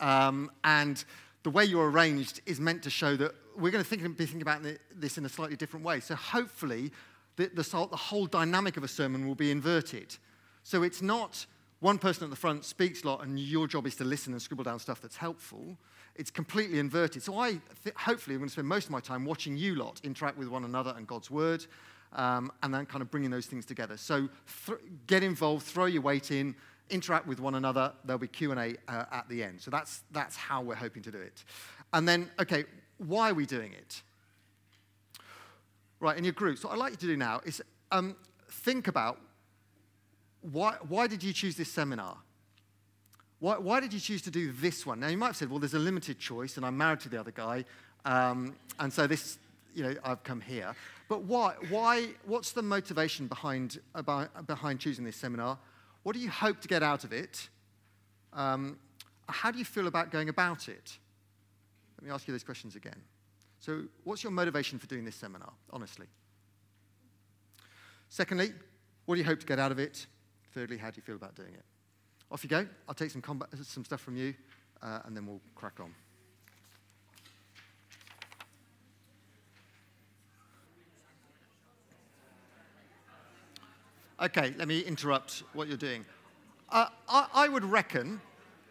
Um, 0.00 0.50
and 0.64 1.02
the 1.44 1.50
way 1.50 1.64
you're 1.64 1.90
arranged 1.90 2.40
is 2.46 2.58
meant 2.58 2.82
to 2.82 2.90
show 2.90 3.16
that 3.16 3.34
we're 3.56 3.70
going 3.70 3.84
to 3.84 3.88
think, 3.88 4.02
be 4.16 4.26
thinking 4.26 4.42
about 4.42 4.62
this 4.96 5.18
in 5.18 5.24
a 5.24 5.28
slightly 5.28 5.56
different 5.56 5.84
way. 5.84 6.00
So 6.00 6.16
hopefully, 6.16 6.90
the, 7.36 7.46
the, 7.48 7.62
the 7.62 7.96
whole 7.96 8.26
dynamic 8.26 8.76
of 8.76 8.82
a 8.82 8.88
sermon 8.88 9.28
will 9.28 9.34
be 9.34 9.50
inverted. 9.50 10.16
So 10.62 10.82
it's 10.82 11.02
not 11.02 11.46
one 11.80 11.98
person 11.98 12.24
at 12.24 12.30
the 12.30 12.36
front 12.36 12.64
speaks 12.64 13.02
a 13.02 13.06
lot 13.06 13.22
and 13.22 13.38
your 13.38 13.66
job 13.66 13.86
is 13.86 13.94
to 13.96 14.04
listen 14.04 14.32
and 14.32 14.40
scribble 14.40 14.64
down 14.64 14.78
stuff 14.78 15.02
that's 15.02 15.16
helpful. 15.16 15.76
It's 16.16 16.30
completely 16.30 16.78
inverted. 16.78 17.22
So 17.22 17.38
I 17.38 17.60
th- 17.82 17.94
hopefully 17.96 18.34
I'm 18.34 18.40
going 18.40 18.48
to 18.48 18.52
spend 18.52 18.68
most 18.68 18.86
of 18.86 18.90
my 18.90 19.00
time 19.00 19.26
watching 19.26 19.56
you 19.56 19.74
lot 19.74 20.00
interact 20.02 20.38
with 20.38 20.48
one 20.48 20.64
another 20.64 20.94
and 20.96 21.06
God's 21.06 21.30
word, 21.30 21.66
um, 22.14 22.50
and 22.62 22.72
then 22.72 22.86
kind 22.86 23.02
of 23.02 23.10
bringing 23.10 23.30
those 23.30 23.46
things 23.46 23.66
together. 23.66 23.96
So 23.96 24.28
th- 24.66 24.78
get 25.06 25.22
involved, 25.22 25.66
throw 25.66 25.84
your 25.84 26.02
weight 26.02 26.30
in, 26.30 26.54
interact 26.90 27.26
with 27.26 27.40
one 27.40 27.54
another. 27.54 27.92
There'll 28.04 28.18
be 28.18 28.28
Q&A 28.28 28.76
uh, 28.88 29.04
at 29.10 29.28
the 29.28 29.42
end. 29.42 29.60
So 29.60 29.70
that's, 29.70 30.02
that's 30.10 30.36
how 30.36 30.62
we're 30.62 30.74
hoping 30.74 31.02
to 31.02 31.10
do 31.10 31.18
it. 31.18 31.44
And 31.92 32.08
then, 32.08 32.30
okay, 32.40 32.64
why 32.98 33.30
are 33.30 33.34
we 33.34 33.46
doing 33.46 33.72
it? 33.72 34.02
Right, 36.00 36.18
in 36.18 36.24
your 36.24 36.32
groups, 36.32 36.64
what 36.64 36.72
I'd 36.72 36.78
like 36.78 36.92
you 36.92 36.98
to 36.98 37.06
do 37.06 37.16
now 37.16 37.40
is 37.44 37.62
um, 37.90 38.16
think 38.50 38.88
about 38.88 39.18
why, 40.52 40.76
why 40.88 41.06
did 41.06 41.22
you 41.22 41.32
choose 41.32 41.56
this 41.56 41.72
seminar? 41.72 42.18
Why, 43.38 43.54
why 43.56 43.80
did 43.80 43.92
you 43.92 44.00
choose 44.00 44.22
to 44.22 44.30
do 44.30 44.52
this 44.52 44.84
one? 44.84 45.00
Now, 45.00 45.08
you 45.08 45.16
might 45.16 45.28
have 45.28 45.36
said, 45.36 45.50
well, 45.50 45.58
there's 45.58 45.74
a 45.74 45.78
limited 45.78 46.18
choice, 46.18 46.56
and 46.56 46.66
I'm 46.66 46.76
married 46.76 47.00
to 47.00 47.08
the 47.08 47.18
other 47.18 47.30
guy, 47.30 47.64
um, 48.04 48.54
and 48.78 48.92
so 48.92 49.06
this, 49.06 49.38
you 49.74 49.82
know, 49.82 49.94
I've 50.04 50.22
come 50.22 50.40
here. 50.40 50.74
But 51.08 51.22
why? 51.22 51.54
Why? 51.68 52.08
What's 52.26 52.52
the 52.52 52.62
motivation 52.62 53.26
behind, 53.26 53.80
about, 53.94 54.46
behind 54.46 54.80
choosing 54.80 55.04
this 55.04 55.16
seminar? 55.16 55.58
What 56.04 56.14
do 56.14 56.20
you 56.20 56.30
hope 56.30 56.60
to 56.60 56.68
get 56.68 56.82
out 56.82 57.02
of 57.02 57.12
it? 57.12 57.48
Um, 58.32 58.78
how 59.28 59.50
do 59.50 59.58
you 59.58 59.64
feel 59.64 59.88
about 59.88 60.12
going 60.12 60.28
about 60.28 60.68
it? 60.68 60.98
Let 61.98 62.06
me 62.06 62.14
ask 62.14 62.28
you 62.28 62.32
those 62.32 62.44
questions 62.44 62.76
again. 62.76 63.00
So, 63.58 63.84
what's 64.04 64.22
your 64.22 64.30
motivation 64.30 64.78
for 64.78 64.86
doing 64.86 65.04
this 65.04 65.16
seminar, 65.16 65.52
honestly? 65.72 66.06
Secondly, 68.10 68.52
what 69.06 69.14
do 69.14 69.20
you 69.20 69.24
hope 69.24 69.40
to 69.40 69.46
get 69.46 69.58
out 69.58 69.72
of 69.72 69.78
it? 69.78 70.06
Thirdly, 70.52 70.76
how 70.76 70.90
do 70.90 70.96
you 70.96 71.02
feel 71.02 71.16
about 71.16 71.34
doing 71.34 71.54
it? 71.54 71.64
Off 72.30 72.44
you 72.44 72.50
go. 72.50 72.66
I'll 72.86 72.94
take 72.94 73.10
some, 73.10 73.22
some 73.62 73.84
stuff 73.84 74.00
from 74.00 74.16
you, 74.16 74.34
uh, 74.82 75.00
and 75.06 75.16
then 75.16 75.26
we'll 75.26 75.40
crack 75.54 75.80
on. 75.80 75.94
Okay, 84.24 84.54
let 84.56 84.68
me 84.68 84.80
interrupt 84.80 85.42
what 85.52 85.68
you're 85.68 85.76
doing. 85.76 86.02
Uh, 86.70 86.86
I, 87.10 87.26
I, 87.34 87.48
would 87.48 87.62
reckon 87.62 88.22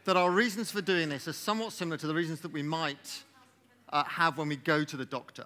that 0.06 0.18
our 0.18 0.32
reasons 0.32 0.72
for 0.72 0.82
doing 0.82 1.10
this 1.10 1.28
are 1.28 1.34
somewhat 1.34 1.74
similar 1.74 1.96
to 1.98 2.08
the 2.08 2.14
reasons 2.16 2.42
that 2.42 2.52
we 2.52 2.64
might 2.64 3.24
uh, 3.90 4.04
have 4.06 4.40
when 4.40 4.48
we 4.48 4.56
go 4.56 4.84
to 4.84 4.98
the 4.98 5.06
doctor. 5.06 5.46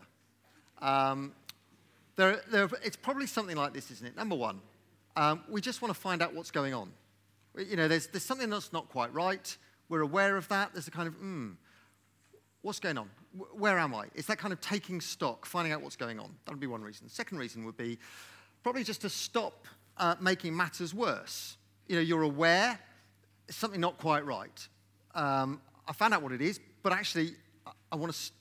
Um, 0.82 1.34
there, 2.16 2.40
there, 2.50 2.70
it's 2.86 2.96
probably 2.96 3.28
something 3.28 3.58
like 3.58 3.74
this, 3.74 3.92
isn't 3.92 4.08
it? 4.08 4.16
Number 4.16 4.38
one, 4.38 4.62
um, 5.18 5.44
we 5.50 5.60
just 5.60 5.82
want 5.82 5.94
to 5.94 6.00
find 6.00 6.22
out 6.22 6.34
what's 6.34 6.52
going 6.52 6.74
on. 6.74 6.90
You 7.58 7.76
know, 7.76 7.90
there's, 7.90 8.08
there's 8.08 8.24
something 8.24 8.50
that's 8.50 8.72
not 8.72 8.88
quite 8.88 9.14
right. 9.14 9.58
We're 9.90 10.04
aware 10.04 10.38
of 10.38 10.48
that. 10.48 10.72
There's 10.72 10.88
a 10.88 10.92
kind 10.92 11.10
of, 11.10 11.16
hmm, 11.16 11.50
what's 12.62 12.80
going 12.80 12.98
on? 12.98 13.10
Where 13.52 13.78
am 13.78 13.94
I? 13.94 14.06
It's 14.16 14.30
that 14.30 14.38
kind 14.38 14.54
of 14.54 14.62
taking 14.62 15.02
stock, 15.02 15.46
finding 15.46 15.74
out 15.74 15.82
what's 15.82 15.98
going 15.98 16.18
on. 16.18 16.34
That 16.46 16.52
would 16.52 16.62
be 16.62 16.68
one 16.68 16.82
reason. 16.82 17.10
Second 17.10 17.40
reason 17.40 17.66
would 17.66 17.76
be 17.76 18.00
probably 18.64 18.86
just 18.86 19.02
to 19.02 19.10
stop 19.10 19.68
uh, 19.98 20.16
making 20.20 20.56
matters 20.56 20.94
worse. 20.94 21.58
You 21.88 21.96
know, 21.96 22.02
you're 22.02 22.24
aware 22.24 22.80
something 23.50 23.80
not 23.80 23.98
quite 23.98 24.26
right. 24.26 24.68
Um, 25.16 25.62
I 25.88 25.94
found 25.94 26.14
out 26.14 26.22
what 26.22 26.32
it 26.32 26.42
is, 26.42 26.60
but 26.84 26.92
actually, 26.92 27.32
I, 27.66 27.72
I 27.92 27.96
want 27.96 28.14
to 28.14 28.32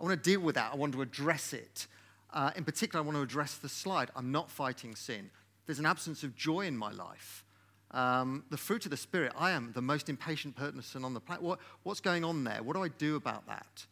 I 0.00 0.04
want 0.04 0.22
to 0.22 0.30
deal 0.30 0.40
with 0.40 0.56
that. 0.56 0.72
I 0.72 0.76
want 0.76 0.92
to 0.92 1.02
address 1.02 1.52
it. 1.52 1.86
Uh, 2.32 2.50
in 2.54 2.64
particular, 2.64 3.02
I 3.02 3.06
want 3.06 3.16
to 3.16 3.22
address 3.22 3.56
the 3.56 3.68
slide. 3.68 4.10
I'm 4.14 4.30
not 4.30 4.50
fighting 4.50 4.94
sin. 4.94 5.30
There's 5.64 5.78
an 5.78 5.86
absence 5.86 6.22
of 6.22 6.36
joy 6.36 6.66
in 6.66 6.76
my 6.76 6.92
life. 6.92 7.44
Um, 7.92 8.44
the 8.50 8.58
fruit 8.58 8.84
of 8.84 8.90
the 8.90 8.96
Spirit, 8.96 9.32
I 9.38 9.52
am 9.52 9.72
the 9.74 9.80
most 9.80 10.10
impatient 10.10 10.54
person 10.54 11.04
on 11.04 11.14
the 11.14 11.20
planet. 11.20 11.42
What, 11.42 11.60
what's 11.82 12.00
going 12.00 12.24
on 12.24 12.44
there? 12.44 12.62
What 12.62 12.76
do 12.76 12.82
I 12.82 12.88
do 12.88 13.16
about 13.16 13.46
that? 13.46 13.86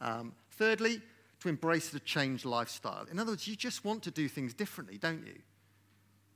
Um, 0.00 0.32
thirdly, 0.50 1.00
to 1.40 1.48
embrace 1.48 1.90
the 1.90 2.00
changed 2.00 2.44
lifestyle. 2.44 3.06
In 3.10 3.20
other 3.20 3.32
words, 3.32 3.46
you 3.46 3.54
just 3.54 3.84
want 3.84 4.02
to 4.04 4.10
do 4.10 4.28
things 4.28 4.54
differently, 4.54 4.98
don't 4.98 5.24
you? 5.24 5.38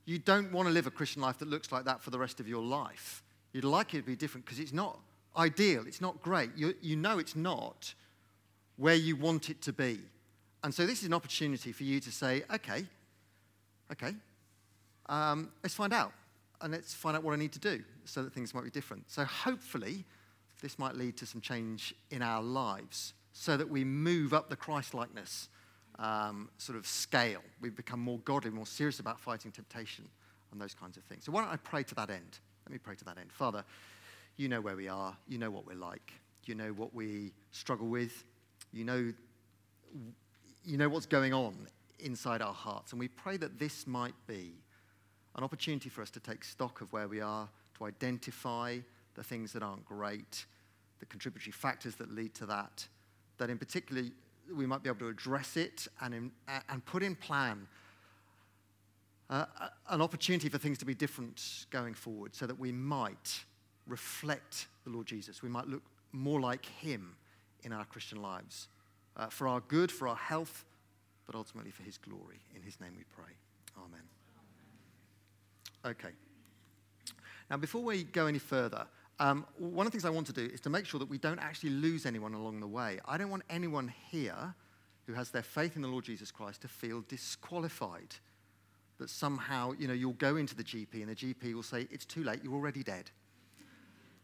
You 0.08 0.18
don't 0.18 0.50
want 0.52 0.66
to 0.66 0.72
live 0.72 0.86
a 0.86 0.90
Christian 0.90 1.20
life 1.20 1.36
that 1.36 1.48
looks 1.48 1.70
like 1.70 1.84
that 1.84 2.00
for 2.00 2.08
the 2.08 2.18
rest 2.18 2.40
of 2.40 2.48
your 2.48 2.62
life. 2.62 3.22
You'd 3.52 3.64
like 3.64 3.92
it 3.92 3.98
to 3.98 4.02
be 4.04 4.16
different 4.16 4.46
because 4.46 4.58
it's 4.58 4.72
not 4.72 4.98
ideal, 5.36 5.86
it's 5.86 6.00
not 6.00 6.22
great. 6.22 6.48
You, 6.56 6.74
you 6.80 6.96
know 6.96 7.18
it's 7.18 7.36
not 7.36 7.92
where 8.76 8.94
you 8.94 9.16
want 9.16 9.50
it 9.50 9.60
to 9.60 9.72
be. 9.74 10.00
And 10.64 10.72
so 10.72 10.86
this 10.86 11.00
is 11.00 11.08
an 11.08 11.12
opportunity 11.12 11.72
for 11.72 11.84
you 11.84 12.00
to 12.00 12.10
say, 12.10 12.42
okay, 12.54 12.86
okay, 13.92 14.14
um, 15.10 15.50
let's 15.62 15.74
find 15.74 15.92
out. 15.92 16.14
And 16.62 16.72
let's 16.72 16.94
find 16.94 17.14
out 17.14 17.22
what 17.22 17.34
I 17.34 17.36
need 17.36 17.52
to 17.52 17.58
do 17.58 17.84
so 18.06 18.22
that 18.22 18.32
things 18.32 18.54
might 18.54 18.64
be 18.64 18.70
different. 18.70 19.10
So 19.10 19.26
hopefully, 19.26 20.06
this 20.62 20.78
might 20.78 20.94
lead 20.94 21.18
to 21.18 21.26
some 21.26 21.42
change 21.42 21.94
in 22.10 22.22
our 22.22 22.42
lives 22.42 23.12
so 23.34 23.58
that 23.58 23.68
we 23.68 23.84
move 23.84 24.32
up 24.32 24.48
the 24.48 24.56
Christ 24.56 24.94
likeness 24.94 25.50
um, 25.98 26.48
sort 26.58 26.78
of 26.78 26.86
scale. 26.86 27.42
We've 27.60 27.74
become 27.74 28.00
more 28.00 28.18
godly, 28.20 28.50
more 28.50 28.66
serious 28.66 29.00
about 29.00 29.20
fighting 29.20 29.50
temptation 29.50 30.08
and 30.52 30.60
those 30.60 30.74
kinds 30.74 30.96
of 30.96 31.02
things. 31.04 31.24
So 31.24 31.32
why 31.32 31.42
don't 31.42 31.52
I 31.52 31.56
pray 31.56 31.82
to 31.82 31.94
that 31.96 32.10
end? 32.10 32.38
Let 32.66 32.72
me 32.72 32.78
pray 32.78 32.94
to 32.94 33.04
that 33.04 33.18
end. 33.18 33.32
Father, 33.32 33.64
you 34.36 34.48
know 34.48 34.60
where 34.60 34.76
we 34.76 34.88
are. 34.88 35.16
You 35.26 35.38
know 35.38 35.50
what 35.50 35.66
we're 35.66 35.74
like. 35.74 36.12
You 36.44 36.54
know 36.54 36.70
what 36.70 36.94
we 36.94 37.32
struggle 37.50 37.88
with. 37.88 38.24
You 38.72 38.84
know, 38.84 39.12
you 40.64 40.76
know 40.76 40.88
what's 40.88 41.06
going 41.06 41.34
on 41.34 41.54
inside 41.98 42.42
our 42.42 42.54
hearts. 42.54 42.92
And 42.92 43.00
we 43.00 43.08
pray 43.08 43.36
that 43.38 43.58
this 43.58 43.86
might 43.86 44.14
be 44.26 44.52
an 45.36 45.44
opportunity 45.44 45.88
for 45.88 46.02
us 46.02 46.10
to 46.10 46.20
take 46.20 46.44
stock 46.44 46.80
of 46.80 46.92
where 46.92 47.08
we 47.08 47.20
are, 47.20 47.48
to 47.78 47.84
identify 47.84 48.78
the 49.14 49.22
things 49.22 49.52
that 49.52 49.62
aren't 49.62 49.84
great, 49.84 50.46
the 51.00 51.06
contributory 51.06 51.52
factors 51.52 51.96
that 51.96 52.14
lead 52.14 52.34
to 52.34 52.46
that, 52.46 52.86
that 53.38 53.50
in 53.50 53.58
particular 53.58 54.02
we 54.54 54.66
might 54.66 54.82
be 54.82 54.88
able 54.88 55.00
to 55.00 55.08
address 55.08 55.56
it 55.56 55.88
and, 56.00 56.14
in, 56.14 56.30
and 56.68 56.84
put 56.84 57.02
in 57.02 57.14
plan 57.14 57.66
uh, 59.30 59.44
an 59.90 60.00
opportunity 60.00 60.48
for 60.48 60.58
things 60.58 60.78
to 60.78 60.84
be 60.84 60.94
different 60.94 61.66
going 61.70 61.94
forward 61.94 62.34
so 62.34 62.46
that 62.46 62.58
we 62.58 62.72
might 62.72 63.44
reflect 63.86 64.66
the 64.84 64.90
Lord 64.90 65.06
Jesus. 65.06 65.42
We 65.42 65.48
might 65.48 65.66
look 65.66 65.82
more 66.12 66.40
like 66.40 66.64
him 66.64 67.14
in 67.62 67.72
our 67.72 67.84
Christian 67.84 68.22
lives 68.22 68.68
uh, 69.16 69.26
for 69.26 69.48
our 69.48 69.60
good, 69.60 69.92
for 69.92 70.08
our 70.08 70.16
health, 70.16 70.64
but 71.26 71.34
ultimately 71.34 71.70
for 71.70 71.82
his 71.82 71.98
glory. 71.98 72.40
In 72.54 72.62
his 72.62 72.80
name 72.80 72.92
we 72.96 73.04
pray. 73.14 73.32
Amen. 73.76 74.00
Okay. 75.84 76.14
Now, 77.50 77.56
before 77.56 77.82
we 77.82 78.04
go 78.04 78.26
any 78.26 78.38
further, 78.38 78.86
um, 79.20 79.46
one 79.58 79.86
of 79.86 79.92
the 79.92 79.96
things 79.96 80.04
I 80.04 80.10
want 80.10 80.26
to 80.28 80.32
do 80.32 80.48
is 80.52 80.60
to 80.62 80.70
make 80.70 80.86
sure 80.86 81.00
that 81.00 81.08
we 81.08 81.18
don't 81.18 81.40
actually 81.40 81.70
lose 81.70 82.06
anyone 82.06 82.34
along 82.34 82.60
the 82.60 82.66
way. 82.66 83.00
I 83.06 83.18
don't 83.18 83.30
want 83.30 83.42
anyone 83.50 83.92
here 84.10 84.54
who 85.06 85.14
has 85.14 85.30
their 85.30 85.42
faith 85.42 85.74
in 85.74 85.82
the 85.82 85.88
Lord 85.88 86.04
Jesus 86.04 86.30
Christ 86.30 86.62
to 86.62 86.68
feel 86.68 87.02
disqualified. 87.08 88.14
That 88.98 89.10
somehow, 89.10 89.72
you 89.78 89.88
know, 89.88 89.94
you'll 89.94 90.12
go 90.14 90.36
into 90.36 90.54
the 90.54 90.64
GP 90.64 90.94
and 90.94 91.08
the 91.08 91.14
GP 91.14 91.54
will 91.54 91.62
say, 91.62 91.88
it's 91.90 92.04
too 92.04 92.22
late, 92.24 92.40
you're 92.42 92.54
already 92.54 92.82
dead. 92.82 93.10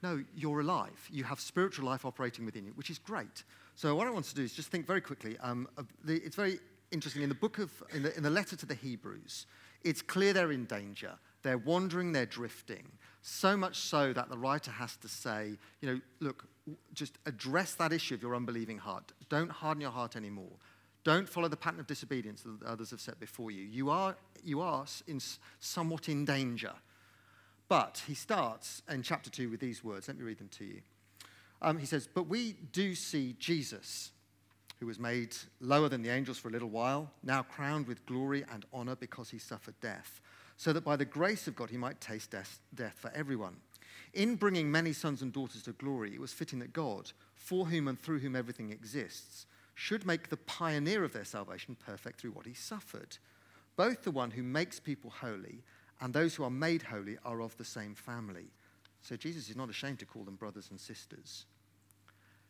No, 0.03 0.23
you're 0.37 0.61
alive. 0.61 1.09
You 1.11 1.25
have 1.25 1.41
spiritual 1.41 1.87
life 1.87 2.05
operating 2.05 2.45
within 2.45 2.67
you, 2.67 2.73
which 2.73 2.91
is 2.91 2.99
great. 2.99 3.45
So 3.75 3.95
what 3.97 4.07
I 4.07 4.11
want 4.11 4.27
to 4.27 4.35
do 4.35 4.43
is 4.43 4.53
just 4.53 4.69
think 4.69 4.87
very 4.87 5.01
quickly. 5.01 5.39
Um, 5.39 5.67
the, 6.05 6.17
it's 6.17 6.37
very 6.37 6.59
interesting. 6.91 7.23
In 7.23 7.31
the 7.31 7.35
book 7.35 7.59
of, 7.59 7.71
in 7.95 8.03
the, 8.03 8.17
in 8.17 8.23
the 8.23 8.31
letter 8.31 8.55
to 8.57 8.67
the 8.67 8.75
Hebrews, 8.75 9.47
it's 9.83 10.03
clear 10.03 10.33
they're 10.33 10.53
in 10.53 10.67
danger. 10.67 11.13
They're 11.43 11.59
wandering, 11.59 12.13
they're 12.13 12.27
drifting. 12.27 12.87
So 13.27 13.57
much 13.57 13.79
so 13.79 14.13
that 14.13 14.29
the 14.29 14.37
writer 14.37 14.71
has 14.71 14.99
to 14.99 15.09
say, 15.09 15.57
you 15.81 15.89
know, 15.89 16.01
look, 16.21 16.45
just 16.93 17.19
address 17.25 17.75
that 17.77 17.91
issue 17.91 18.15
of 18.15 18.21
your 18.21 18.37
unbelieving 18.37 18.77
heart. 18.77 19.13
Don't 19.31 19.51
harden 19.51 19.81
your 19.81 19.93
heart 19.93 20.15
anymore. 20.15 20.53
Don't 21.05 21.27
follow 21.27 21.49
the 21.49 21.57
pattern 21.57 21.81
of 21.81 21.87
disobedience 21.87 22.43
that 22.43 22.67
others 22.67 22.91
have 22.91 23.01
set 23.01 23.19
before 23.19 23.51
you. 23.51 23.63
You 23.63 23.89
are, 23.89 24.15
you 24.45 24.61
are 24.61 24.85
in, 25.07 25.21
somewhat 25.59 26.11
in 26.11 26.27
danger. 26.27 26.73
But 27.67 28.03
he 28.07 28.13
starts 28.13 28.83
in 28.91 29.03
chapter 29.03 29.31
2 29.31 29.49
with 29.49 29.61
these 29.61 29.83
words. 29.83 30.07
Let 30.07 30.19
me 30.19 30.25
read 30.25 30.39
them 30.39 30.51
to 30.59 30.65
you. 30.67 30.83
Um, 31.63 31.79
he 31.79 31.87
says, 31.87 32.07
But 32.13 32.27
we 32.27 32.57
do 32.73 32.95
see 32.95 33.37
Jesus, 33.39 34.13
who 34.81 34.87
was 34.87 34.99
made 34.99 35.35
lower 35.63 35.89
than 35.89 36.03
the 36.03 36.11
angels 36.11 36.37
for 36.37 36.49
a 36.49 36.53
little 36.53 36.69
while, 36.69 37.11
now 37.23 37.43
crowned 37.43 37.87
with 37.87 38.05
glory 38.05 38.45
and 38.53 38.67
honor 38.71 38.97
because 38.97 39.31
he 39.31 39.39
suffered 39.39 39.81
death, 39.81 40.21
so 40.57 40.73
that 40.73 40.85
by 40.85 40.97
the 40.97 41.05
grace 41.05 41.47
of 41.47 41.57
God 41.57 41.71
he 41.71 41.77
might 41.77 42.01
taste 42.01 42.31
death, 42.31 42.59
death 42.75 42.97
for 42.99 43.11
everyone. 43.15 43.57
In 44.13 44.37
bringing 44.37 44.71
many 44.71 44.93
sons 44.93 45.23
and 45.23 45.33
daughters 45.33 45.63
to 45.63 45.73
glory, 45.73 46.15
it 46.15 46.21
was 46.21 46.33
fitting 46.33 46.61
that 46.61 46.73
God, 46.73 47.11
for 47.35 47.67
whom 47.67 47.89
and 47.89 47.99
through 47.99 48.21
whom 48.21 48.37
everything 48.37 48.71
exists, 48.71 49.47
should 49.75 50.07
make 50.07 50.29
the 50.29 50.37
pioneer 50.37 51.03
of 51.03 51.13
their 51.13 51.25
salvation 51.25 51.77
perfect 51.85 52.21
through 52.21 52.31
what 52.31 52.47
he 52.47 52.55
suffered. 52.55 53.19
Both 53.77 54.05
the 54.05 54.13
one 54.13 54.31
who 54.31 54.43
makes 54.43 54.79
people 54.79 55.11
holy 55.11 55.65
and 56.01 56.15
those 56.15 56.35
who 56.35 56.45
are 56.45 56.51
made 56.51 56.83
holy 56.83 57.19
are 57.25 57.41
of 57.41 57.57
the 57.57 57.65
same 57.65 57.95
family. 57.95 58.47
So 59.03 59.17
Jesus 59.17 59.51
is 59.51 59.57
not 59.57 59.69
ashamed 59.69 59.99
to 59.99 60.07
call 60.07 60.23
them 60.23 60.37
brothers 60.37 60.69
and 60.71 60.81
sisters. 60.81 61.45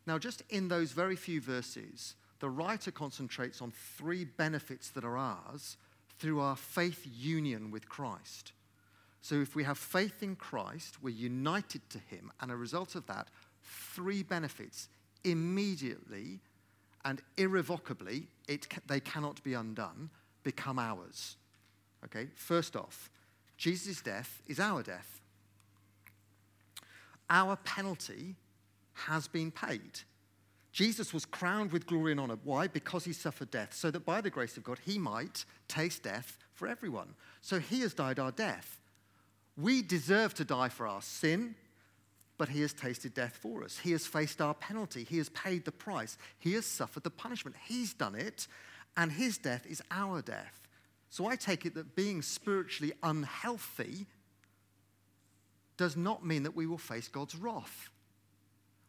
Now, 0.06 0.18
just 0.18 0.42
in 0.50 0.68
those 0.68 0.92
very 0.92 1.16
few 1.16 1.40
verses, 1.40 2.14
the 2.40 2.50
writer 2.50 2.90
concentrates 2.90 3.62
on 3.62 3.72
three 3.72 4.24
benefits 4.24 4.90
that 4.90 5.04
are 5.04 5.16
ours 5.16 5.78
through 6.24 6.40
our 6.40 6.56
faith 6.56 7.06
union 7.14 7.70
with 7.70 7.86
Christ. 7.86 8.52
So, 9.20 9.42
if 9.42 9.54
we 9.54 9.62
have 9.64 9.76
faith 9.76 10.22
in 10.22 10.36
Christ, 10.36 11.02
we're 11.02 11.10
united 11.10 11.82
to 11.90 11.98
Him, 11.98 12.32
and 12.40 12.50
a 12.50 12.56
result 12.56 12.94
of 12.94 13.06
that, 13.08 13.28
three 13.62 14.22
benefits 14.22 14.88
immediately 15.22 16.40
and 17.04 17.20
irrevocably, 17.36 18.28
it, 18.48 18.66
they 18.86 19.00
cannot 19.00 19.42
be 19.42 19.52
undone, 19.52 20.08
become 20.44 20.78
ours. 20.78 21.36
Okay, 22.06 22.28
first 22.34 22.74
off, 22.74 23.10
Jesus' 23.58 24.00
death 24.00 24.40
is 24.46 24.58
our 24.58 24.82
death. 24.82 25.20
Our 27.28 27.56
penalty 27.56 28.36
has 28.94 29.28
been 29.28 29.50
paid. 29.50 30.00
Jesus 30.74 31.14
was 31.14 31.24
crowned 31.24 31.70
with 31.70 31.86
glory 31.86 32.10
and 32.10 32.20
honor. 32.20 32.36
Why? 32.42 32.66
Because 32.66 33.04
he 33.04 33.12
suffered 33.12 33.52
death, 33.52 33.72
so 33.72 33.92
that 33.92 34.04
by 34.04 34.20
the 34.20 34.28
grace 34.28 34.56
of 34.56 34.64
God, 34.64 34.80
he 34.84 34.98
might 34.98 35.44
taste 35.68 36.02
death 36.02 36.36
for 36.52 36.66
everyone. 36.66 37.14
So 37.42 37.60
he 37.60 37.82
has 37.82 37.94
died 37.94 38.18
our 38.18 38.32
death. 38.32 38.80
We 39.56 39.82
deserve 39.82 40.34
to 40.34 40.44
die 40.44 40.70
for 40.70 40.88
our 40.88 41.00
sin, 41.00 41.54
but 42.38 42.48
he 42.48 42.60
has 42.62 42.72
tasted 42.72 43.14
death 43.14 43.38
for 43.40 43.62
us. 43.62 43.78
He 43.78 43.92
has 43.92 44.04
faced 44.04 44.40
our 44.40 44.52
penalty. 44.52 45.04
He 45.08 45.18
has 45.18 45.28
paid 45.28 45.64
the 45.64 45.70
price. 45.70 46.18
He 46.40 46.54
has 46.54 46.66
suffered 46.66 47.04
the 47.04 47.10
punishment. 47.10 47.54
He's 47.68 47.94
done 47.94 48.16
it, 48.16 48.48
and 48.96 49.12
his 49.12 49.38
death 49.38 49.64
is 49.66 49.80
our 49.92 50.22
death. 50.22 50.60
So 51.08 51.28
I 51.28 51.36
take 51.36 51.64
it 51.64 51.76
that 51.76 51.94
being 51.94 52.20
spiritually 52.20 52.94
unhealthy 53.00 54.06
does 55.76 55.96
not 55.96 56.26
mean 56.26 56.42
that 56.42 56.56
we 56.56 56.66
will 56.66 56.78
face 56.78 57.06
God's 57.06 57.36
wrath. 57.36 57.90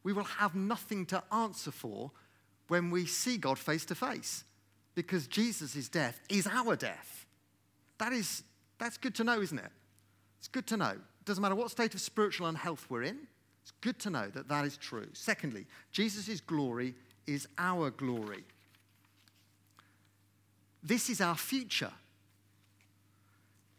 We 0.05 0.13
will 0.13 0.23
have 0.23 0.53
nothing 0.53 1.07
to 1.07 1.23
answer 1.33 1.71
for 1.71 2.11
when 2.67 2.91
we 2.91 3.07
see 3.07 3.37
God 3.37 3.57
face 3.57 3.85
to 3.85 3.95
face 3.95 4.43
because 4.93 5.25
Jesus' 5.25 5.89
death 5.89 6.21
is 6.29 6.45
our 6.45 6.75
death. 6.75 7.25
That 7.97 8.13
is, 8.13 8.43
that's 8.77 8.97
good 8.97 9.15
to 9.15 9.23
know, 9.23 9.41
isn't 9.41 9.57
it? 9.57 9.71
It's 10.37 10.47
good 10.47 10.67
to 10.67 10.77
know. 10.77 10.91
It 10.91 11.25
doesn't 11.25 11.41
matter 11.41 11.55
what 11.55 11.71
state 11.71 11.95
of 11.95 12.01
spiritual 12.01 12.45
unhealth 12.45 12.85
we're 12.87 13.01
in, 13.01 13.17
it's 13.63 13.73
good 13.81 13.97
to 13.99 14.11
know 14.11 14.27
that 14.27 14.47
that 14.47 14.63
is 14.63 14.77
true. 14.77 15.07
Secondly, 15.13 15.65
Jesus' 15.91 16.39
glory 16.39 16.93
is 17.25 17.47
our 17.57 17.89
glory. 17.89 18.43
This 20.83 21.09
is 21.09 21.19
our 21.19 21.35
future. 21.35 21.91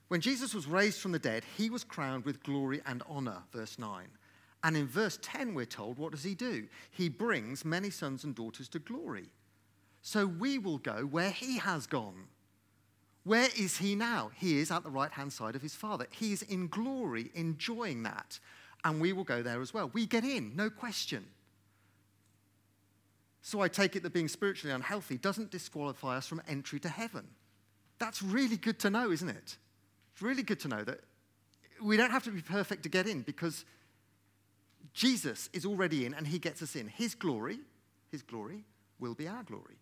When 0.09 0.21
Jesus 0.21 0.55
was 0.55 0.67
raised 0.67 0.99
from 0.99 1.13
the 1.13 1.21
dead, 1.21 1.45
he 1.57 1.71
was 1.71 1.85
crowned 1.85 2.25
with 2.25 2.43
glory 2.43 2.83
and 2.85 3.05
honor, 3.09 3.45
verse 3.53 3.79
9. 3.79 4.09
And 4.67 4.77
in 4.77 4.89
verse 4.89 5.17
10, 5.23 5.55
we're 5.55 5.65
told, 5.65 5.97
what 5.97 6.11
does 6.11 6.25
he 6.25 6.35
do? 6.35 6.67
He 6.91 7.09
brings 7.09 7.65
many 7.65 7.89
sons 7.89 8.25
and 8.25 8.35
daughters 8.35 8.69
to 8.71 8.81
glory. 8.81 9.29
So 10.03 10.27
we 10.27 10.59
will 10.59 10.79
go 10.79 11.07
where 11.07 11.31
he 11.31 11.59
has 11.59 11.87
gone. 11.87 12.25
Where 13.23 13.49
is 13.57 13.77
he 13.77 13.95
now? 13.95 14.33
He 14.35 14.59
is 14.59 14.73
at 14.73 14.83
the 14.83 14.91
right 14.91 15.13
hand 15.13 15.33
side 15.33 15.55
of 15.55 15.63
his 15.63 15.77
Father. 15.77 16.09
He 16.11 16.33
is 16.33 16.43
in 16.43 16.67
glory, 16.67 17.31
enjoying 17.35 18.03
that. 18.03 18.41
And 18.83 19.01
we 19.01 19.13
will 19.13 19.23
go 19.23 19.41
there 19.41 19.63
as 19.63 19.73
well. 19.73 19.89
We 19.93 20.05
get 20.05 20.25
in, 20.25 20.57
no 20.57 20.69
question. 20.69 21.27
So 23.43 23.61
I 23.61 23.69
take 23.69 23.95
it 23.95 24.03
that 24.03 24.13
being 24.13 24.27
spiritually 24.27 24.75
unhealthy 24.75 25.17
doesn't 25.17 25.53
disqualify 25.53 26.17
us 26.17 26.27
from 26.27 26.43
entry 26.49 26.81
to 26.81 26.89
heaven. 26.89 27.29
That's 28.01 28.21
really 28.21 28.57
good 28.57 28.81
to 28.81 28.91
know, 28.91 29.13
isn't 29.13 29.29
it? 29.29 29.59
It's 30.13 30.23
really 30.23 30.43
good 30.43 30.59
to 30.59 30.69
know 30.69 30.83
that 30.83 31.03
we 31.81 31.97
don't 31.97 32.11
have 32.11 32.25
to 32.25 32.33
be 32.33 32.43
perfect 32.43 32.83
to 32.83 32.89
get 32.89 33.07
in 33.07 33.23
because 33.23 33.65
Jesus 34.97 35.51
is 35.53 35.67
already 35.67 36.07
in 36.07 36.15
and 36.15 36.27
he 36.27 36.39
gets 36.39 36.63
us 36.63 36.75
in. 36.75 36.89
His 36.89 37.15
glory, 37.15 37.59
his 38.11 38.23
glory 38.23 38.65
will 38.99 39.13
be 39.13 39.29
our 39.29 39.43
glory. 39.43 39.77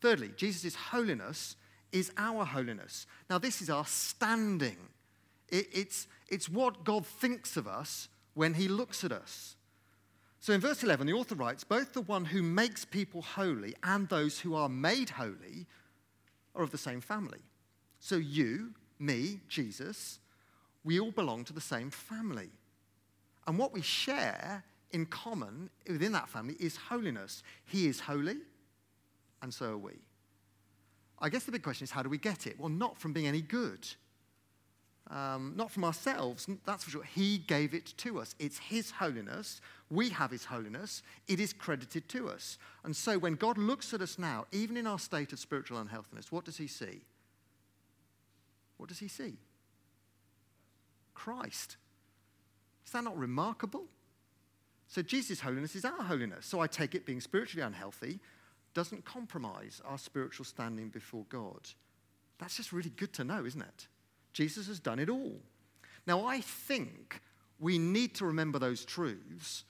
Thirdly, 0.00 0.32
Jesus' 0.36 0.74
holiness 0.74 1.54
is 1.92 2.10
our 2.16 2.44
holiness. 2.44 3.06
Now, 3.30 3.38
this 3.38 3.62
is 3.62 3.70
our 3.70 3.86
standing. 3.86 4.78
It, 5.48 5.68
it's, 5.72 6.08
it's 6.28 6.48
what 6.48 6.82
God 6.82 7.06
thinks 7.06 7.56
of 7.56 7.68
us 7.68 8.08
when 8.34 8.54
he 8.54 8.66
looks 8.66 9.04
at 9.04 9.12
us. 9.12 9.54
So 10.40 10.52
in 10.52 10.60
verse 10.60 10.82
11, 10.82 11.06
the 11.06 11.12
author 11.12 11.36
writes 11.36 11.62
Both 11.62 11.92
the 11.92 12.00
one 12.00 12.24
who 12.24 12.42
makes 12.42 12.84
people 12.84 13.22
holy 13.22 13.76
and 13.84 14.08
those 14.08 14.40
who 14.40 14.56
are 14.56 14.68
made 14.68 15.10
holy 15.10 15.66
are 16.56 16.64
of 16.64 16.72
the 16.72 16.78
same 16.78 17.00
family. 17.00 17.42
So 18.00 18.16
you, 18.16 18.74
me, 18.98 19.38
Jesus, 19.48 20.18
we 20.82 20.98
all 20.98 21.12
belong 21.12 21.44
to 21.44 21.52
the 21.52 21.60
same 21.60 21.90
family. 21.90 22.50
And 23.46 23.58
what 23.58 23.72
we 23.72 23.82
share 23.82 24.64
in 24.92 25.06
common 25.06 25.70
within 25.88 26.12
that 26.12 26.28
family 26.28 26.56
is 26.60 26.76
holiness. 26.76 27.42
He 27.64 27.86
is 27.86 28.00
holy, 28.00 28.36
and 29.42 29.52
so 29.52 29.72
are 29.72 29.78
we. 29.78 29.92
I 31.18 31.28
guess 31.28 31.44
the 31.44 31.52
big 31.52 31.62
question 31.62 31.84
is 31.84 31.90
how 31.90 32.02
do 32.02 32.08
we 32.08 32.18
get 32.18 32.46
it? 32.46 32.58
Well, 32.58 32.68
not 32.68 32.98
from 32.98 33.12
being 33.12 33.26
any 33.26 33.40
good. 33.40 33.86
Um, 35.10 35.52
not 35.56 35.70
from 35.70 35.84
ourselves, 35.84 36.48
that's 36.64 36.84
for 36.84 36.90
sure. 36.90 37.02
He 37.02 37.38
gave 37.38 37.74
it 37.74 37.92
to 37.98 38.20
us. 38.20 38.34
It's 38.38 38.58
His 38.58 38.90
holiness. 38.92 39.60
We 39.90 40.08
have 40.10 40.30
His 40.30 40.44
holiness. 40.44 41.02
It 41.28 41.38
is 41.38 41.52
credited 41.52 42.08
to 42.10 42.28
us. 42.28 42.56
And 42.84 42.94
so 42.96 43.18
when 43.18 43.34
God 43.34 43.58
looks 43.58 43.92
at 43.92 44.00
us 44.00 44.18
now, 44.18 44.46
even 44.52 44.76
in 44.76 44.86
our 44.86 44.98
state 44.98 45.32
of 45.32 45.38
spiritual 45.38 45.78
unhealthiness, 45.78 46.32
what 46.32 46.44
does 46.44 46.56
He 46.56 46.66
see? 46.66 47.02
What 48.78 48.88
does 48.88 49.00
He 49.00 49.08
see? 49.08 49.34
Christ. 51.14 51.76
Is 52.86 52.92
that 52.92 53.04
not 53.04 53.16
remarkable? 53.16 53.84
So 54.88 55.02
Jesus' 55.02 55.40
holiness 55.40 55.74
is 55.74 55.84
our 55.84 56.02
holiness. 56.02 56.46
So 56.46 56.60
I 56.60 56.66
take 56.66 56.94
it 56.94 57.06
being 57.06 57.20
spiritually 57.20 57.64
unhealthy 57.64 58.20
doesn't 58.74 59.04
compromise 59.04 59.82
our 59.84 59.98
spiritual 59.98 60.44
standing 60.44 60.88
before 60.88 61.24
God. 61.28 61.60
That's 62.38 62.56
just 62.56 62.72
really 62.72 62.90
good 62.90 63.12
to 63.14 63.24
know, 63.24 63.44
isn't 63.44 63.60
it? 63.60 63.86
Jesus 64.32 64.66
has 64.68 64.80
done 64.80 64.98
it 64.98 65.08
all. 65.08 65.36
Now, 66.06 66.26
I 66.26 66.40
think 66.40 67.20
we 67.60 67.78
need 67.78 68.14
to 68.16 68.26
remember 68.26 68.58
those 68.58 68.84
truths 68.84 69.64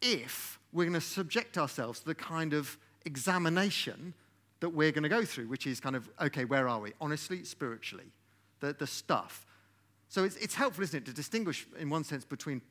if 0.00 0.58
we're 0.72 0.84
going 0.84 0.94
to 0.94 1.00
subject 1.00 1.58
ourselves 1.58 2.00
to 2.00 2.06
the 2.06 2.14
kind 2.14 2.52
of 2.52 2.78
examination 3.04 4.14
that 4.60 4.70
we're 4.70 4.92
going 4.92 5.02
to 5.02 5.08
go 5.08 5.24
through, 5.24 5.48
which 5.48 5.66
is 5.66 5.80
kind 5.80 5.96
of, 5.96 6.08
okay, 6.20 6.44
where 6.44 6.68
are 6.68 6.80
we? 6.80 6.92
Honestly, 7.00 7.44
spiritually, 7.44 8.12
the, 8.60 8.72
the 8.72 8.86
stuff. 8.86 9.45
So 10.08 10.24
it's, 10.24 10.36
it's 10.36 10.54
helpful, 10.54 10.84
isn't 10.84 11.02
it, 11.02 11.04
to 11.06 11.12
distinguish, 11.12 11.66
in 11.78 11.90
one 11.90 12.04
sense, 12.04 12.24
between 12.24 12.62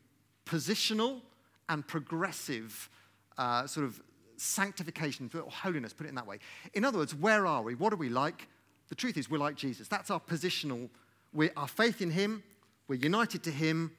positional 0.45 1.21
and 1.69 1.85
progressive 1.85 2.89
uh, 3.37 3.67
sort 3.67 3.85
of 3.85 4.01
sanctification, 4.37 5.29
or 5.33 5.49
holiness, 5.49 5.93
put 5.93 6.05
it 6.05 6.09
in 6.09 6.15
that 6.15 6.27
way. 6.27 6.39
In 6.73 6.85
other 6.85 6.97
words, 6.97 7.15
where 7.15 7.45
are 7.45 7.61
we? 7.61 7.75
What 7.75 7.93
are 7.93 7.97
we 7.97 8.09
like? 8.09 8.47
The 8.89 8.95
truth 8.95 9.17
is, 9.17 9.29
we're 9.29 9.37
like 9.37 9.55
Jesus. 9.55 9.87
That's 9.87 10.11
our 10.11 10.19
positional. 10.19 10.89
We're, 11.33 11.51
our 11.57 11.67
faith 11.67 12.01
in 12.01 12.11
Him, 12.11 12.43
we're 12.87 12.95
united 12.95 13.43
to 13.43 13.51
Him, 13.51 13.91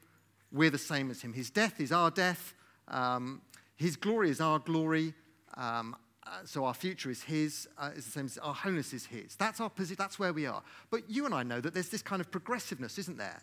we're 0.53 0.71
the 0.71 0.79
same 0.79 1.11
as 1.11 1.21
Him. 1.21 1.33
His 1.33 1.51
death 1.51 1.81
is 1.81 1.93
our 1.93 2.11
death, 2.11 2.55
um, 2.89 3.43
His 3.77 3.97
glory 3.97 4.31
is 4.31 4.41
our 4.41 4.59
glory. 4.59 5.13
Um, 5.55 5.97
uh, 6.27 6.39
so 6.45 6.65
our 6.65 6.75
future 6.75 7.11
is 7.11 7.23
His, 7.23 7.69
uh, 7.79 7.91
is 7.95 8.05
the 8.05 8.11
same 8.11 8.27
as 8.27 8.39
our 8.39 8.55
holiness 8.55 8.93
is 8.93 9.07
His. 9.07 9.37
That's 9.37 9.61
our 9.61 9.71
position. 9.71 9.97
That's 9.99 10.19
where 10.19 10.33
we 10.33 10.47
are. 10.47 10.63
But 10.91 11.09
you 11.09 11.25
and 11.25 11.35
I 11.35 11.43
know 11.43 11.61
that 11.61 11.73
there's 11.73 11.89
this 11.89 12.03
kind 12.03 12.21
of 12.21 12.31
progressiveness, 12.31 12.99
isn't 12.99 13.19
there? 13.19 13.41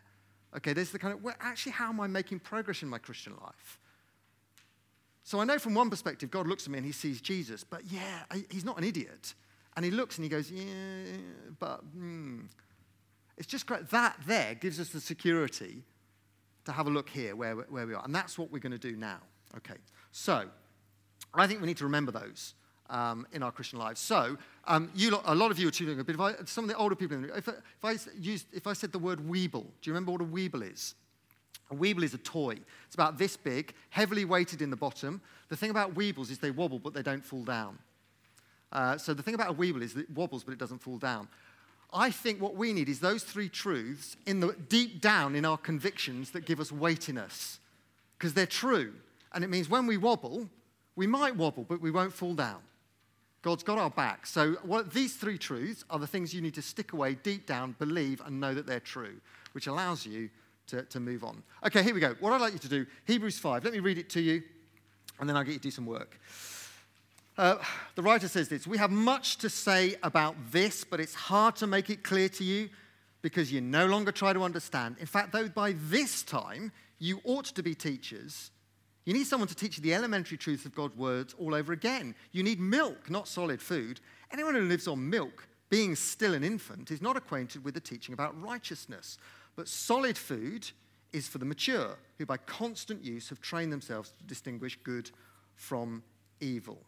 Okay, 0.55 0.73
there's 0.73 0.91
the 0.91 0.99
kind 0.99 1.13
of 1.13 1.23
well, 1.23 1.35
actually, 1.39 1.71
how 1.71 1.89
am 1.89 1.99
I 1.99 2.07
making 2.07 2.39
progress 2.39 2.83
in 2.83 2.89
my 2.89 2.97
Christian 2.97 3.33
life? 3.41 3.79
So 5.23 5.39
I 5.39 5.45
know 5.45 5.57
from 5.57 5.73
one 5.73 5.89
perspective, 5.89 6.29
God 6.29 6.47
looks 6.47 6.65
at 6.65 6.71
me 6.71 6.79
and 6.79 6.85
he 6.85 6.91
sees 6.91 7.21
Jesus, 7.21 7.63
but 7.63 7.81
yeah, 7.89 8.23
he's 8.49 8.65
not 8.65 8.77
an 8.77 8.83
idiot. 8.83 9.33
And 9.75 9.85
he 9.85 9.89
looks 9.89 10.17
and 10.17 10.23
he 10.23 10.29
goes, 10.29 10.51
yeah, 10.51 10.63
but 11.59 11.77
hmm. 11.77 12.41
It's 13.37 13.47
just 13.47 13.65
great. 13.65 13.89
That 13.89 14.15
there 14.27 14.53
gives 14.53 14.79
us 14.79 14.89
the 14.89 15.01
security 15.01 15.83
to 16.65 16.71
have 16.71 16.87
a 16.87 16.89
look 16.89 17.09
here 17.09 17.35
where, 17.35 17.55
where 17.55 17.87
we 17.87 17.93
are. 17.93 18.03
And 18.03 18.13
that's 18.13 18.37
what 18.37 18.51
we're 18.51 18.59
going 18.59 18.73
to 18.73 18.77
do 18.77 18.95
now. 18.95 19.19
Okay. 19.57 19.75
So 20.11 20.45
I 21.33 21.47
think 21.47 21.61
we 21.61 21.67
need 21.67 21.77
to 21.77 21.85
remember 21.85 22.11
those. 22.11 22.53
Um, 22.89 23.25
in 23.31 23.41
our 23.41 23.51
Christian 23.51 23.79
lives. 23.79 23.99
So, 23.99 24.37
um, 24.67 24.91
you, 24.93 25.17
a 25.25 25.33
lot 25.33 25.49
of 25.51 25.57
you 25.57 25.67
are 25.69 25.71
tuning 25.71 25.97
in, 25.97 26.03
but 26.03 26.13
if 26.13 26.21
I, 26.21 26.33
some 26.45 26.65
of 26.65 26.69
the 26.69 26.75
older 26.75 26.95
people, 26.95 27.23
if, 27.35 27.47
if, 27.47 27.55
I 27.83 27.95
used, 28.19 28.45
if 28.53 28.67
I 28.67 28.73
said 28.73 28.91
the 28.91 28.99
word 28.99 29.19
Weeble, 29.19 29.63
do 29.63 29.89
you 29.89 29.93
remember 29.93 30.11
what 30.11 30.21
a 30.21 30.25
Weeble 30.25 30.69
is? 30.71 30.93
A 31.71 31.75
Weeble 31.75 32.03
is 32.03 32.13
a 32.13 32.19
toy. 32.19 32.57
It's 32.85 32.93
about 32.93 33.17
this 33.17 33.37
big, 33.37 33.73
heavily 33.89 34.25
weighted 34.25 34.61
in 34.61 34.69
the 34.69 34.75
bottom. 34.75 35.21
The 35.47 35.55
thing 35.55 35.71
about 35.71 35.95
Weebles 35.95 36.29
is 36.29 36.39
they 36.39 36.51
wobble, 36.51 36.77
but 36.77 36.93
they 36.93 37.01
don't 37.01 37.23
fall 37.23 37.43
down. 37.43 37.79
Uh, 38.71 38.97
so 38.97 39.13
the 39.13 39.23
thing 39.23 39.33
about 39.33 39.51
a 39.51 39.53
Weeble 39.53 39.81
is 39.81 39.93
that 39.93 40.01
it 40.01 40.11
wobbles, 40.11 40.43
but 40.43 40.51
it 40.51 40.59
doesn't 40.59 40.79
fall 40.79 40.97
down. 40.97 41.29
I 41.93 42.11
think 42.11 42.41
what 42.41 42.55
we 42.55 42.73
need 42.73 42.89
is 42.89 42.99
those 42.99 43.23
three 43.23 43.49
truths 43.49 44.17
in 44.25 44.39
the 44.39 44.55
deep 44.67 44.99
down 44.99 45.35
in 45.35 45.45
our 45.45 45.57
convictions 45.57 46.31
that 46.31 46.45
give 46.45 46.59
us 46.59 46.71
weightiness, 46.71 47.59
because 48.17 48.33
they're 48.33 48.45
true. 48.45 48.93
And 49.33 49.43
it 49.43 49.49
means 49.49 49.69
when 49.69 49.87
we 49.87 49.97
wobble, 49.97 50.49
we 50.95 51.07
might 51.07 51.35
wobble, 51.35 51.63
but 51.63 51.81
we 51.81 51.91
won't 51.91 52.13
fall 52.13 52.33
down. 52.33 52.59
God's 53.43 53.61
got 53.61 53.77
our 53.77 53.89
back. 53.89 54.25
So 54.25 54.53
what, 54.63 54.91
these 54.91 55.15
three 55.15 55.37
truths 55.37 55.83
are 55.89 55.99
the 55.99 56.07
things 56.07 56.33
you 56.33 56.41
need 56.41 56.55
to 56.55 56.61
stick 56.61 56.93
away 56.93 57.15
deep 57.15 57.45
down, 57.45 57.75
believe, 57.77 58.21
and 58.25 58.39
know 58.39 58.53
that 58.53 58.65
they're 58.65 58.79
true, 58.79 59.19
which 59.51 59.67
allows 59.67 60.05
you 60.05 60.29
to, 60.67 60.83
to 60.83 60.99
move 61.01 61.25
on. 61.25 61.43
Okay, 61.65 61.83
here 61.83 61.93
we 61.93 61.99
go. 61.99 62.15
What 62.21 62.31
I'd 62.31 62.41
like 62.41 62.53
you 62.53 62.59
to 62.59 62.69
do, 62.69 62.85
Hebrews 63.05 63.37
5. 63.37 63.65
Let 63.65 63.73
me 63.73 63.79
read 63.79 63.97
it 63.97 64.09
to 64.11 64.21
you, 64.21 64.43
and 65.19 65.27
then 65.27 65.35
I'll 65.35 65.43
get 65.43 65.51
you 65.51 65.59
to 65.59 65.63
do 65.63 65.71
some 65.71 65.85
work. 65.85 66.17
Uh, 67.37 67.57
the 67.95 68.01
writer 68.01 68.29
says 68.29 68.47
this 68.47 68.65
We 68.65 68.77
have 68.77 68.91
much 68.91 69.37
to 69.39 69.49
say 69.49 69.95
about 70.03 70.35
this, 70.51 70.85
but 70.85 71.01
it's 71.01 71.15
hard 71.15 71.57
to 71.57 71.67
make 71.67 71.89
it 71.89 72.01
clear 72.01 72.29
to 72.29 72.43
you 72.45 72.69
because 73.21 73.51
you 73.51 73.59
no 73.59 73.87
longer 73.87 74.13
try 74.13 74.31
to 74.31 74.43
understand. 74.43 74.95
In 74.99 75.05
fact, 75.05 75.33
though 75.33 75.49
by 75.49 75.73
this 75.77 76.23
time 76.23 76.71
you 76.99 77.19
ought 77.25 77.45
to 77.45 77.63
be 77.63 77.75
teachers, 77.75 78.51
you 79.05 79.13
need 79.13 79.27
someone 79.27 79.49
to 79.49 79.55
teach 79.55 79.77
you 79.77 79.83
the 79.83 79.93
elementary 79.93 80.37
truths 80.37 80.65
of 80.65 80.75
God's 80.75 80.95
words 80.95 81.35
all 81.37 81.53
over 81.53 81.73
again. 81.73 82.15
You 82.31 82.43
need 82.43 82.59
milk, 82.59 83.09
not 83.09 83.27
solid 83.27 83.61
food. 83.61 83.99
Anyone 84.31 84.55
who 84.55 84.61
lives 84.61 84.87
on 84.87 85.09
milk, 85.09 85.47
being 85.69 85.95
still 85.95 86.33
an 86.33 86.43
infant, 86.43 86.89
is 86.91 87.01
not 87.01 87.17
acquainted 87.17 87.63
with 87.63 87.73
the 87.73 87.81
teaching 87.81 88.13
about 88.13 88.39
righteousness. 88.41 89.17
But 89.55 89.67
solid 89.67 90.17
food 90.17 90.69
is 91.11 91.27
for 91.27 91.37
the 91.37 91.45
mature, 91.45 91.97
who 92.17 92.25
by 92.25 92.37
constant 92.37 93.03
use 93.03 93.29
have 93.29 93.41
trained 93.41 93.71
themselves 93.71 94.11
to 94.17 94.23
distinguish 94.23 94.77
good 94.83 95.11
from 95.55 96.01
evil. 96.39 96.79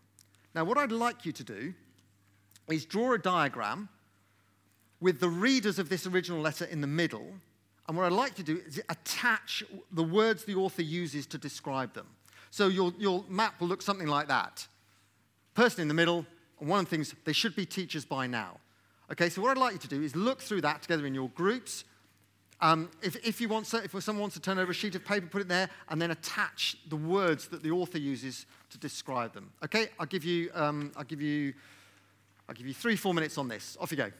Now, 0.53 0.63
what 0.63 0.77
I'd 0.77 0.91
like 0.91 1.25
you 1.25 1.31
to 1.33 1.43
do 1.43 1.73
is 2.69 2.85
draw 2.85 3.13
a 3.13 3.19
diagram 3.19 3.89
with 4.99 5.19
the 5.19 5.29
readers 5.29 5.77
of 5.77 5.89
this 5.89 6.07
original 6.07 6.39
letter 6.39 6.65
in 6.65 6.81
the 6.81 6.87
middle. 6.87 7.27
And 7.87 7.95
what 7.95 8.05
I'd 8.05 8.11
like 8.11 8.35
to 8.35 8.43
do 8.43 8.61
is 8.65 8.81
attach 8.89 9.63
the 9.91 10.03
words 10.03 10.43
the 10.43 10.55
author 10.55 10.81
uses 10.81 11.27
to 11.27 11.37
describe 11.37 11.93
them. 11.93 12.07
So 12.49 12.67
your, 12.67 12.93
your 12.97 13.23
map 13.29 13.59
will 13.59 13.67
look 13.67 13.81
something 13.81 14.07
like 14.07 14.27
that. 14.29 14.67
Person 15.53 15.81
in 15.81 15.87
the 15.87 15.93
middle, 15.93 16.25
And 16.59 16.69
one 16.69 16.79
of 16.79 16.85
the 16.85 16.89
things, 16.89 17.13
they 17.25 17.33
should 17.33 17.55
be 17.55 17.65
teachers 17.65 18.05
by 18.05 18.27
now. 18.27 18.57
Okay, 19.11 19.29
so 19.29 19.41
what 19.41 19.51
I'd 19.51 19.61
like 19.61 19.73
you 19.73 19.79
to 19.79 19.87
do 19.87 20.01
is 20.01 20.15
look 20.15 20.41
through 20.41 20.61
that 20.61 20.81
together 20.81 21.05
in 21.05 21.13
your 21.13 21.29
groups. 21.29 21.83
Um, 22.61 22.89
if, 23.03 23.15
if, 23.27 23.41
you 23.41 23.49
want, 23.49 23.71
if 23.73 23.91
someone 24.03 24.21
wants 24.21 24.35
to 24.35 24.41
turn 24.41 24.57
over 24.57 24.71
a 24.71 24.73
sheet 24.73 24.95
of 24.95 25.05
paper, 25.05 25.27
put 25.27 25.41
it 25.41 25.47
there, 25.47 25.69
and 25.89 26.01
then 26.01 26.11
attach 26.11 26.77
the 26.89 26.95
words 26.95 27.49
that 27.49 27.61
the 27.61 27.69
author 27.69 27.97
uses 27.97 28.45
to 28.69 28.77
describe 28.77 29.33
them. 29.33 29.51
Okay, 29.63 29.89
I'll 29.99 30.05
give 30.05 30.23
you, 30.23 30.49
um, 30.55 30.91
I'll 30.95 31.03
give 31.03 31.21
you, 31.21 31.53
I'll 32.47 32.55
give 32.55 32.65
you 32.65 32.73
three, 32.73 32.95
four 32.95 33.13
minutes 33.13 33.37
on 33.37 33.47
this. 33.47 33.77
Off 33.79 33.91
you 33.91 33.97
go. 33.97 34.11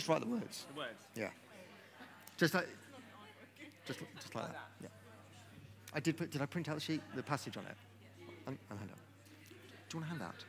Just 0.00 0.08
write 0.08 0.22
the 0.22 0.28
words. 0.28 0.64
The 0.72 0.78
words. 0.78 0.98
Yeah. 1.14 1.28
Just 2.38 2.54
like, 2.54 2.66
just, 3.86 3.98
just 4.18 4.34
like, 4.34 4.46
that. 4.46 4.56
Yeah. 4.82 4.88
I 5.92 6.00
did 6.00 6.16
put, 6.16 6.30
did 6.30 6.40
I 6.40 6.46
print 6.46 6.70
out 6.70 6.76
the 6.76 6.80
sheet, 6.80 7.02
the 7.14 7.22
passage 7.22 7.58
on 7.58 7.66
it? 7.66 7.76
Um, 8.26 8.26
oh, 8.30 8.42
and, 8.46 8.58
and 8.70 8.78
hand 8.78 8.90
out. 8.92 8.98
Do 9.90 9.98
you 9.98 10.00
want 10.00 10.06
a 10.06 10.08
handout? 10.08 10.44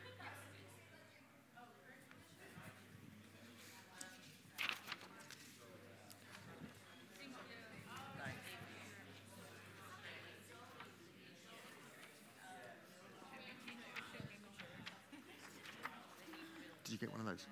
Did 16.84 16.92
you 16.92 16.96
get 16.96 17.10
one 17.10 17.20
of 17.20 17.26
those? 17.26 17.46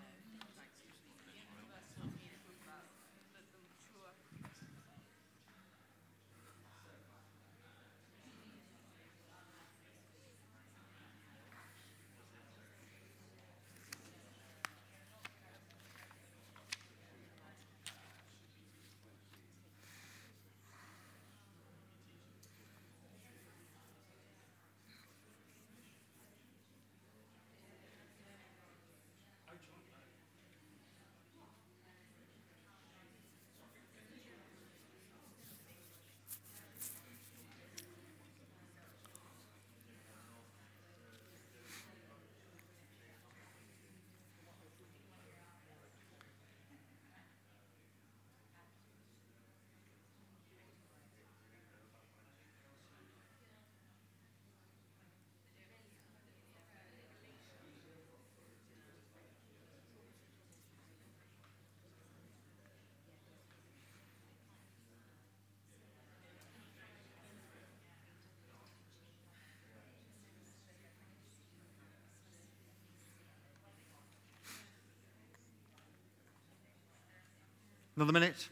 Another 78.00 78.14
minute. 78.14 78.48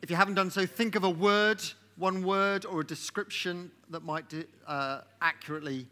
If 0.00 0.10
you 0.10 0.14
haven't 0.14 0.34
done 0.34 0.52
so, 0.52 0.64
think 0.64 0.94
of 0.94 1.02
a 1.02 1.10
word, 1.10 1.60
one 1.96 2.22
word, 2.22 2.64
or 2.64 2.82
a 2.82 2.86
description 2.86 3.72
that 3.90 4.04
might 4.04 4.32
uh, 4.68 5.00
accurately 5.20 5.88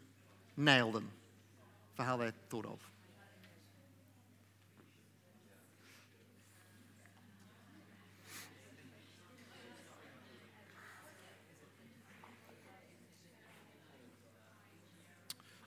nail 0.55 0.93
them 0.93 1.11
for 1.97 2.03
how 2.03 2.15
they're 2.15 2.31
thought 2.49 2.67
of. 2.67 2.92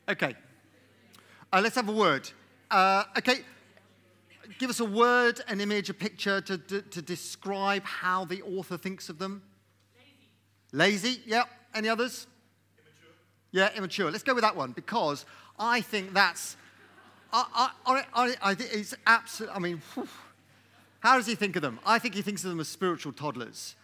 Okay. 0.08 0.34
Uh, 1.52 1.60
let's 1.62 1.74
have 1.74 1.88
a 1.88 1.92
word. 1.92 2.30
Uh, 2.70 3.04
okay. 3.18 3.40
Give 4.58 4.70
us 4.70 4.80
a 4.80 4.84
word, 4.84 5.40
an 5.48 5.60
image, 5.60 5.90
a 5.90 5.94
picture 5.94 6.40
to, 6.40 6.58
to, 6.58 6.82
to 6.82 7.02
describe 7.02 7.84
how 7.84 8.24
the 8.24 8.42
author 8.42 8.78
thinks 8.78 9.08
of 9.08 9.18
them. 9.18 9.42
Lazy. 10.72 11.12
Lazy, 11.12 11.22
yeah. 11.26 11.44
Any 11.74 11.88
others? 11.88 12.26
Immature. 12.78 13.14
Yeah, 13.50 13.70
immature. 13.76 14.10
Let's 14.10 14.22
go 14.22 14.34
with 14.34 14.42
that 14.42 14.56
one 14.56 14.72
because 14.72 15.26
I 15.58 15.80
think 15.80 16.14
that's. 16.14 16.56
I, 17.32 17.70
I, 17.84 18.04
I, 18.14 18.34
I 18.42 18.56
it's 18.58 18.94
absolutely. 19.06 19.56
I 19.56 19.58
mean, 19.58 19.82
whew. 19.94 20.08
how 21.00 21.16
does 21.16 21.26
he 21.26 21.34
think 21.34 21.56
of 21.56 21.62
them? 21.62 21.80
I 21.84 21.98
think 21.98 22.14
he 22.14 22.22
thinks 22.22 22.44
of 22.44 22.50
them 22.50 22.60
as 22.60 22.68
spiritual 22.68 23.12
toddlers. 23.12 23.74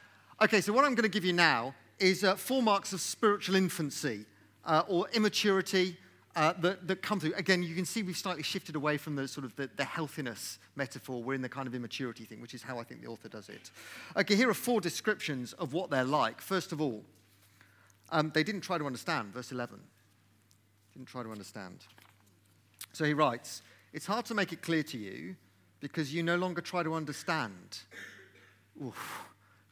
Okay, 0.41 0.61
so 0.61 0.73
what 0.73 0.85
I'm 0.85 0.95
going 0.95 1.03
to 1.03 1.09
give 1.09 1.25
you 1.25 1.33
now 1.33 1.75
is 1.99 2.25
uh, 2.25 2.37
four 2.37 2.63
marks 2.63 2.93
of 2.93 3.01
spiritual 3.01 3.57
infancy 3.57 4.25
uh, 4.65 4.85
or 4.89 5.09
immaturity 5.13 5.97
uh, 6.35 6.55
that, 6.61 6.89
that 6.89 7.03
come 7.03 7.21
through. 7.21 7.35
Again, 7.35 7.63
you 7.63 7.75
can 7.75 7.85
see 7.85 8.03
we've 8.03 8.17
slightly 8.17 8.43
shifted 8.43 8.75
away 8.75 8.97
from 8.97 9.17
the 9.17 9.29
sort 9.29 9.45
of 9.45 9.55
the, 9.57 9.69
the 9.77 9.85
healthiness 9.85 10.59
metaphor. 10.77 11.23
We're 11.23 11.35
in 11.35 11.43
the 11.43 11.49
kind 11.49 11.67
of 11.67 11.75
immaturity 11.75 12.25
thing, 12.25 12.41
which 12.41 12.55
is 12.55 12.63
how 12.63 12.79
I 12.79 12.85
think 12.85 13.03
the 13.03 13.09
author 13.09 13.29
does 13.29 13.49
it. 13.49 13.71
Okay, 14.17 14.35
here 14.35 14.49
are 14.49 14.55
four 14.55 14.81
descriptions 14.81 15.53
of 15.55 15.73
what 15.73 15.91
they're 15.91 16.05
like. 16.05 16.41
First 16.41 16.73
of 16.73 16.81
all, 16.81 17.05
um, 18.11 18.31
they 18.35 18.43
didn't 18.43 18.63
try 18.63 18.79
to 18.79 18.87
understand, 18.87 19.35
verse 19.35 19.53
11. 19.53 19.79
Didn't 20.95 21.09
try 21.09 21.23
to 21.23 21.31
understand. 21.31 21.81
So 22.93 23.05
he 23.05 23.15
writes, 23.15 23.63
It's 23.93 24.07
hard 24.07 24.25
to 24.27 24.35
make 24.35 24.53
it 24.53 24.63
clear 24.63 24.83
to 24.85 24.99
you 24.99 25.37
because 25.81 26.15
you 26.15 26.23
no 26.23 26.37
longer 26.37 26.61
try 26.61 26.83
to 26.83 26.95
understand. 26.95 27.81
Oof. 28.83 29.25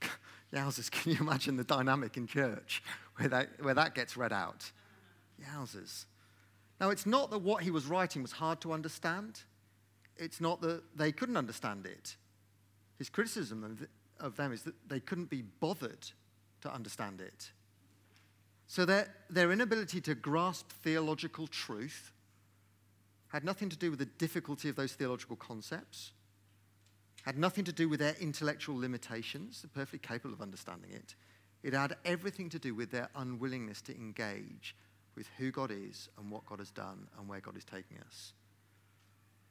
Yowzers, 0.53 0.91
can 0.91 1.13
you 1.13 1.19
imagine 1.21 1.57
the 1.57 1.65
dynamic 1.65 2.17
in 2.17 2.27
church 2.27 2.83
where 3.17 3.29
that, 3.29 3.49
where 3.63 3.75
that 3.75 3.95
gets 3.95 4.17
read 4.17 4.33
out? 4.33 4.71
Yowzers. 5.43 6.05
Now, 6.81 6.89
it's 6.89 7.05
not 7.05 7.31
that 7.31 7.39
what 7.39 7.63
he 7.63 7.71
was 7.71 7.87
writing 7.87 8.23
was 8.23 8.33
hard 8.33 8.61
to 8.63 8.73
understand, 8.73 9.43
it's 10.17 10.41
not 10.41 10.61
that 10.63 10.83
they 10.97 11.13
couldn't 11.13 11.37
understand 11.37 11.87
it. 11.87 12.17
His 12.99 13.09
criticism 13.09 13.89
of, 14.19 14.37
them 14.37 14.53
is 14.53 14.63
that 14.63 14.75
they 14.89 15.01
couldn't 15.01 15.31
be 15.31 15.43
bothered 15.43 16.11
to 16.63 16.73
understand 16.73 17.21
it. 17.21 17.51
So 18.67 18.85
their, 18.85 19.09
their 19.29 19.53
inability 19.53 20.01
to 20.03 20.15
grasp 20.15 20.71
theological 20.83 21.47
truth 21.47 22.13
had 23.29 23.45
nothing 23.45 23.69
to 23.71 23.77
do 23.77 23.91
with 23.91 23.99
the 23.99 24.07
difficulty 24.07 24.69
of 24.69 24.77
those 24.77 24.93
theological 24.93 25.37
concepts, 25.37 26.13
had 27.23 27.39
nothing 27.39 27.65
to 27.65 27.73
do 27.73 27.89
with 27.89 28.01
their 28.01 28.15
intellectual 28.21 28.79
limitations, 28.79 29.63
they're 29.63 29.71
perfectly 29.73 29.99
capable 29.99 30.35
of 30.35 30.43
understanding 30.43 30.91
it. 30.93 31.15
It 31.63 31.75
had 31.75 31.97
everything 32.05 32.49
to 32.51 32.59
do 32.59 32.75
with 32.75 32.91
their 32.91 33.09
unwillingness 33.15 33.83
to 33.83 33.95
engage 33.95 34.75
with 35.21 35.29
who 35.37 35.51
God 35.51 35.71
is 35.71 36.09
and 36.17 36.31
what 36.31 36.47
God 36.47 36.61
has 36.61 36.71
done 36.71 37.07
and 37.19 37.29
where 37.29 37.41
God 37.41 37.55
is 37.55 37.63
taking 37.63 37.99
us. 38.07 38.33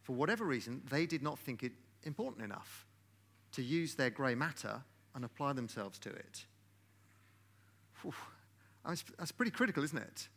For 0.01 0.13
whatever 0.13 0.43
reason, 0.43 0.81
they 0.89 1.05
did 1.05 1.21
not 1.21 1.37
think 1.37 1.61
it 1.61 1.73
important 2.01 2.43
enough 2.43 2.87
to 3.51 3.61
use 3.61 3.93
their 3.93 4.09
grey 4.09 4.33
matter 4.33 4.81
and 5.13 5.23
apply 5.23 5.53
themselves 5.53 5.99
to 5.99 6.09
it. 6.09 6.45
Whew. 8.01 8.13
That's, 8.83 9.31
pretty 9.31 9.51
critical, 9.51 9.83
isn't 9.83 9.99
it? 9.99 10.27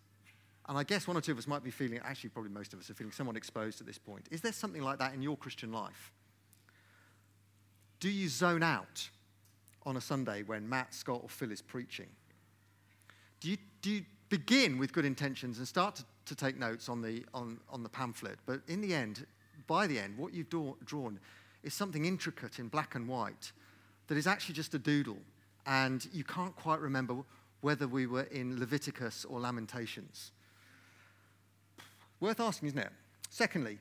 And 0.68 0.76
I 0.76 0.82
guess 0.82 1.08
one 1.08 1.16
or 1.16 1.22
two 1.22 1.32
of 1.32 1.38
us 1.38 1.46
might 1.46 1.64
be 1.64 1.70
feeling, 1.70 1.98
actually, 2.04 2.28
probably 2.28 2.50
most 2.50 2.74
of 2.74 2.80
us 2.80 2.90
are 2.90 2.94
feeling 2.94 3.12
somewhat 3.12 3.38
exposed 3.38 3.80
at 3.80 3.86
this 3.86 3.96
point. 3.96 4.26
Is 4.30 4.42
there 4.42 4.52
something 4.52 4.82
like 4.82 4.98
that 4.98 5.14
in 5.14 5.22
your 5.22 5.38
Christian 5.38 5.72
life? 5.72 6.12
Do 8.00 8.10
you 8.10 8.28
zone 8.28 8.62
out 8.62 9.08
on 9.86 9.96
a 9.96 10.00
Sunday 10.02 10.42
when 10.42 10.68
Matt, 10.68 10.92
Scott, 10.92 11.20
or 11.22 11.30
Phil 11.30 11.52
is 11.52 11.62
preaching? 11.62 12.08
Do 13.40 13.48
you, 13.48 13.56
do 13.80 13.90
you 13.90 14.04
begin 14.32 14.78
with 14.78 14.94
good 14.94 15.04
intentions 15.04 15.58
and 15.58 15.68
start 15.68 15.94
to, 15.94 16.04
to 16.24 16.34
take 16.34 16.58
notes 16.58 16.88
on 16.88 17.02
the, 17.02 17.22
on, 17.34 17.60
on 17.68 17.82
the 17.82 17.88
pamphlet? 17.90 18.38
But 18.46 18.62
in 18.66 18.80
the 18.80 18.94
end, 18.94 19.26
by 19.66 19.86
the 19.86 19.98
end, 19.98 20.16
what 20.16 20.32
you've 20.32 20.48
do, 20.48 20.74
drawn 20.86 21.20
is 21.62 21.74
something 21.74 22.06
intricate 22.06 22.58
in 22.58 22.68
black 22.68 22.94
and 22.94 23.06
white 23.06 23.52
that 24.06 24.16
is 24.16 24.26
actually 24.26 24.54
just 24.54 24.72
a 24.72 24.78
doodle, 24.78 25.18
and 25.66 26.08
you 26.14 26.24
can't 26.24 26.56
quite 26.56 26.80
remember 26.80 27.16
whether 27.60 27.86
we 27.86 28.06
were 28.06 28.22
in 28.22 28.58
Leviticus 28.58 29.26
or 29.26 29.38
Lamentations. 29.38 30.32
Worth 32.18 32.40
asking, 32.40 32.68
isn't 32.68 32.78
it? 32.78 32.90
Secondly, 33.28 33.80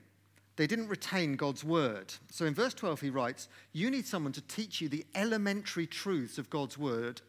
they 0.56 0.66
didn't 0.66 0.88
retain 0.88 1.34
God's 1.34 1.64
word. 1.64 2.12
So 2.30 2.44
in 2.44 2.52
verse 2.52 2.74
12, 2.74 3.00
he 3.00 3.08
writes, 3.08 3.48
You 3.72 3.90
need 3.90 4.06
someone 4.06 4.34
to 4.34 4.42
teach 4.42 4.82
you 4.82 4.90
the 4.90 5.06
elementary 5.14 5.86
truths 5.86 6.36
of 6.36 6.50
God's 6.50 6.76
word 6.76 7.22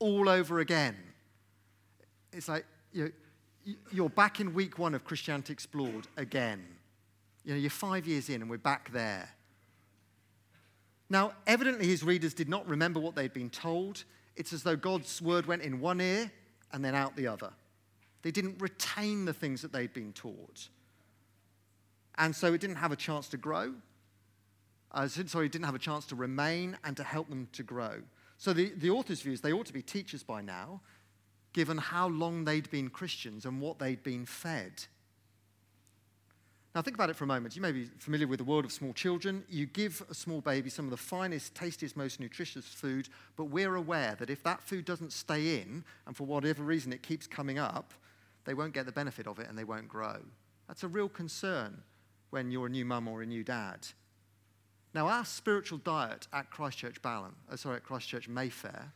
all 0.00 0.28
over 0.28 0.58
again. 0.58 0.96
It's 2.34 2.48
like 2.48 2.66
you 2.92 4.04
are 4.04 4.08
back 4.08 4.40
in 4.40 4.54
week 4.54 4.78
one 4.78 4.94
of 4.94 5.04
Christianity 5.04 5.52
Explored 5.52 6.08
again. 6.16 6.64
You 7.44 7.54
know, 7.54 7.60
you're 7.60 7.70
five 7.70 8.06
years 8.06 8.28
in 8.28 8.42
and 8.42 8.50
we're 8.50 8.58
back 8.58 8.90
there. 8.92 9.28
Now, 11.08 11.32
evidently, 11.46 11.86
his 11.86 12.02
readers 12.02 12.34
did 12.34 12.48
not 12.48 12.66
remember 12.66 12.98
what 12.98 13.14
they'd 13.14 13.32
been 13.32 13.50
told. 13.50 14.04
It's 14.36 14.52
as 14.52 14.62
though 14.62 14.76
God's 14.76 15.22
word 15.22 15.46
went 15.46 15.62
in 15.62 15.80
one 15.80 16.00
ear 16.00 16.30
and 16.72 16.84
then 16.84 16.94
out 16.94 17.14
the 17.14 17.28
other. 17.28 17.50
They 18.22 18.30
didn't 18.30 18.60
retain 18.60 19.26
the 19.26 19.34
things 19.34 19.62
that 19.62 19.72
they'd 19.72 19.92
been 19.92 20.12
taught. 20.12 20.68
And 22.16 22.34
so 22.34 22.52
it 22.52 22.60
didn't 22.60 22.76
have 22.76 22.90
a 22.90 22.96
chance 22.96 23.28
to 23.28 23.36
grow. 23.36 23.74
Uh, 24.90 25.06
sorry, 25.08 25.46
it 25.46 25.52
didn't 25.52 25.66
have 25.66 25.74
a 25.74 25.80
chance 25.80 26.06
to 26.06 26.16
remain 26.16 26.78
and 26.84 26.96
to 26.96 27.04
help 27.04 27.28
them 27.28 27.48
to 27.52 27.62
grow. 27.62 28.02
So 28.38 28.52
the, 28.52 28.72
the 28.76 28.90
author's 28.90 29.22
view 29.22 29.32
is 29.32 29.40
they 29.40 29.52
ought 29.52 29.66
to 29.66 29.72
be 29.72 29.82
teachers 29.82 30.22
by 30.22 30.40
now, 30.40 30.80
given 31.54 31.78
how 31.78 32.08
long 32.08 32.44
they'd 32.44 32.70
been 32.70 32.90
Christians 32.90 33.46
and 33.46 33.60
what 33.60 33.78
they'd 33.78 34.02
been 34.02 34.26
fed. 34.26 34.84
Now, 36.74 36.82
think 36.82 36.96
about 36.96 37.08
it 37.08 37.14
for 37.14 37.22
a 37.22 37.28
moment. 37.28 37.54
You 37.54 37.62
may 37.62 37.70
be 37.70 37.84
familiar 37.98 38.26
with 38.26 38.40
the 38.40 38.44
world 38.44 38.64
of 38.64 38.72
small 38.72 38.92
children. 38.92 39.44
You 39.48 39.66
give 39.66 40.02
a 40.10 40.14
small 40.14 40.40
baby 40.40 40.68
some 40.68 40.84
of 40.86 40.90
the 40.90 40.96
finest, 40.96 41.54
tastiest, 41.54 41.96
most 41.96 42.18
nutritious 42.18 42.66
food, 42.66 43.08
but 43.36 43.44
we're 43.44 43.76
aware 43.76 44.16
that 44.18 44.28
if 44.28 44.42
that 44.42 44.60
food 44.60 44.84
doesn't 44.84 45.12
stay 45.12 45.60
in, 45.60 45.84
and 46.06 46.16
for 46.16 46.24
whatever 46.24 46.64
reason 46.64 46.92
it 46.92 47.02
keeps 47.02 47.28
coming 47.28 47.60
up, 47.60 47.94
they 48.44 48.54
won't 48.54 48.74
get 48.74 48.86
the 48.86 48.92
benefit 48.92 49.28
of 49.28 49.38
it 49.38 49.48
and 49.48 49.56
they 49.56 49.64
won't 49.64 49.88
grow. 49.88 50.16
That's 50.66 50.82
a 50.82 50.88
real 50.88 51.08
concern 51.08 51.80
when 52.30 52.50
you're 52.50 52.66
a 52.66 52.70
new 52.70 52.84
mum 52.84 53.06
or 53.06 53.22
a 53.22 53.26
new 53.26 53.44
dad. 53.44 53.86
Now, 54.94 55.06
our 55.06 55.24
spiritual 55.24 55.78
diet 55.78 56.26
at 56.32 56.50
Christchurch 56.50 57.00
Balham, 57.02 57.36
uh, 57.50 57.56
sorry, 57.56 57.76
at 57.76 57.84
Christchurch 57.84 58.28
Mayfair, 58.28 58.92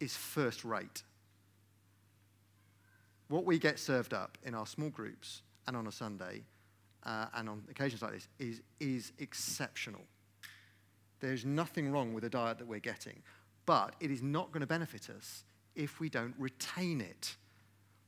is 0.00 0.16
first 0.16 0.64
rate 0.64 1.02
what 3.28 3.44
we 3.44 3.58
get 3.58 3.78
served 3.78 4.14
up 4.14 4.36
in 4.42 4.54
our 4.54 4.66
small 4.66 4.88
groups 4.88 5.42
and 5.66 5.76
on 5.76 5.86
a 5.86 5.92
Sunday 5.92 6.42
uh, 7.04 7.26
and 7.34 7.48
on 7.48 7.62
occasions 7.70 8.02
like 8.02 8.12
this 8.12 8.28
is, 8.38 8.62
is 8.80 9.12
exceptional. 9.18 10.00
There's 11.20 11.44
nothing 11.44 11.90
wrong 11.92 12.14
with 12.14 12.24
the 12.24 12.30
diet 12.30 12.58
that 12.58 12.66
we're 12.66 12.80
getting, 12.80 13.22
but 13.66 13.94
it 14.00 14.10
is 14.10 14.22
not 14.22 14.50
going 14.50 14.62
to 14.62 14.66
benefit 14.66 15.10
us 15.10 15.44
if 15.74 16.00
we 16.00 16.08
don't 16.08 16.34
retain 16.38 17.00
it. 17.00 17.36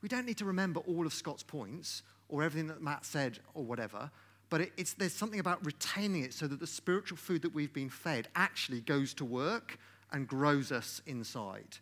We 0.02 0.08
don't 0.08 0.26
need 0.26 0.38
to 0.38 0.44
remember 0.46 0.80
all 0.80 1.06
of 1.06 1.12
Scott's 1.12 1.42
points 1.42 2.02
or 2.28 2.42
everything 2.42 2.68
that 2.68 2.82
Matt 2.82 3.04
said 3.04 3.40
or 3.54 3.64
whatever, 3.64 4.10
but 4.48 4.62
it, 4.62 4.72
it's, 4.76 4.94
there's 4.94 5.12
something 5.12 5.40
about 5.40 5.64
retaining 5.64 6.22
it 6.22 6.32
so 6.32 6.46
that 6.46 6.60
the 6.60 6.66
spiritual 6.66 7.18
food 7.18 7.42
that 7.42 7.54
we've 7.54 7.72
been 7.72 7.90
fed 7.90 8.28
actually 8.34 8.80
goes 8.80 9.12
to 9.14 9.24
work 9.24 9.78
and 10.12 10.26
grows 10.26 10.72
us 10.72 11.00
inside. 11.06 11.78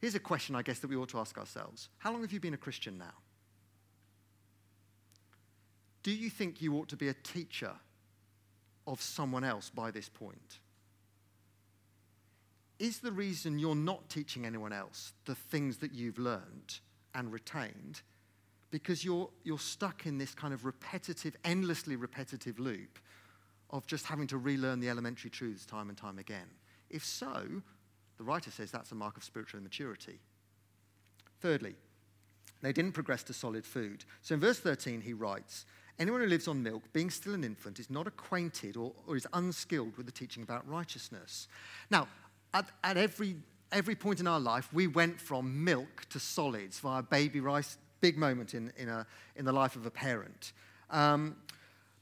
Here's 0.00 0.14
a 0.14 0.20
question 0.20 0.54
I 0.54 0.62
guess 0.62 0.78
that 0.80 0.88
we 0.88 0.96
ought 0.96 1.10
to 1.10 1.18
ask 1.18 1.38
ourselves 1.38 1.88
How 1.98 2.12
long 2.12 2.22
have 2.22 2.32
you 2.32 2.40
been 2.40 2.54
a 2.54 2.58
Christian 2.58 2.98
now? 2.98 3.14
Do 6.02 6.12
you 6.12 6.30
think 6.30 6.62
you 6.62 6.76
ought 6.76 6.88
to 6.88 6.96
be 6.96 7.08
a 7.08 7.14
teacher 7.14 7.72
of 8.86 9.02
someone 9.02 9.44
else 9.44 9.70
by 9.70 9.90
this 9.90 10.08
point? 10.08 10.60
Is 12.78 13.00
the 13.00 13.12
reason 13.12 13.58
you're 13.58 13.74
not 13.74 14.08
teaching 14.08 14.46
anyone 14.46 14.72
else 14.72 15.12
the 15.26 15.34
things 15.34 15.76
that 15.78 15.92
you've 15.92 16.18
learned 16.18 16.78
and 17.14 17.30
retained 17.30 18.00
because 18.70 19.04
you're, 19.04 19.28
you're 19.44 19.58
stuck 19.58 20.06
in 20.06 20.16
this 20.16 20.34
kind 20.34 20.54
of 20.54 20.64
repetitive, 20.64 21.36
endlessly 21.44 21.96
repetitive 21.96 22.58
loop 22.58 22.98
of 23.70 23.86
just 23.86 24.06
having 24.06 24.26
to 24.28 24.38
relearn 24.38 24.80
the 24.80 24.88
elementary 24.88 25.30
truths 25.30 25.64
time 25.64 25.88
and 25.88 25.96
time 25.96 26.18
again? 26.18 26.48
If 26.88 27.04
so, 27.04 27.46
the 28.18 28.24
writer 28.24 28.50
says 28.50 28.70
that's 28.70 28.92
a 28.92 28.94
mark 28.94 29.16
of 29.16 29.24
spiritual 29.24 29.60
immaturity. 29.60 30.18
Thirdly, 31.40 31.74
they 32.62 32.72
didn't 32.72 32.92
progress 32.92 33.22
to 33.24 33.32
solid 33.32 33.64
food. 33.64 34.04
So 34.22 34.34
in 34.34 34.40
verse 34.40 34.58
13, 34.58 35.00
he 35.00 35.12
writes 35.12 35.64
Anyone 35.98 36.22
who 36.22 36.28
lives 36.28 36.48
on 36.48 36.62
milk, 36.62 36.82
being 36.94 37.10
still 37.10 37.34
an 37.34 37.44
infant, 37.44 37.78
is 37.78 37.90
not 37.90 38.06
acquainted 38.06 38.76
or, 38.78 38.92
or 39.06 39.16
is 39.16 39.26
unskilled 39.34 39.96
with 39.98 40.06
the 40.06 40.12
teaching 40.12 40.42
about 40.42 40.66
righteousness. 40.66 41.46
Now, 41.90 42.08
at, 42.54 42.70
at 42.82 42.96
every, 42.96 43.36
every 43.70 43.94
point 43.94 44.18
in 44.18 44.26
our 44.26 44.40
life, 44.40 44.72
we 44.72 44.86
went 44.86 45.20
from 45.20 45.62
milk 45.62 46.06
to 46.08 46.18
solids 46.18 46.78
via 46.78 47.02
baby 47.02 47.40
rice, 47.40 47.76
big 48.00 48.16
moment 48.16 48.54
in, 48.54 48.72
in, 48.78 48.88
a, 48.88 49.06
in 49.36 49.44
the 49.44 49.52
life 49.52 49.76
of 49.76 49.84
a 49.84 49.90
parent. 49.90 50.52
Um, 50.88 51.36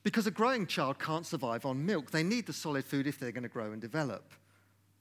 because 0.03 0.27
a 0.27 0.31
growing 0.31 0.67
child 0.67 0.99
can't 0.99 1.27
survive 1.27 1.67
on 1.67 1.85
milk. 1.85 2.11
They 2.11 2.23
need 2.23 2.47
the 2.47 2.53
solid 2.53 2.85
food 2.85 3.07
if 3.07 3.19
they're 3.19 3.33
going 3.33 3.43
to 3.43 3.49
grow 3.49 3.73
and 3.73 3.81
develop. 3.81 4.33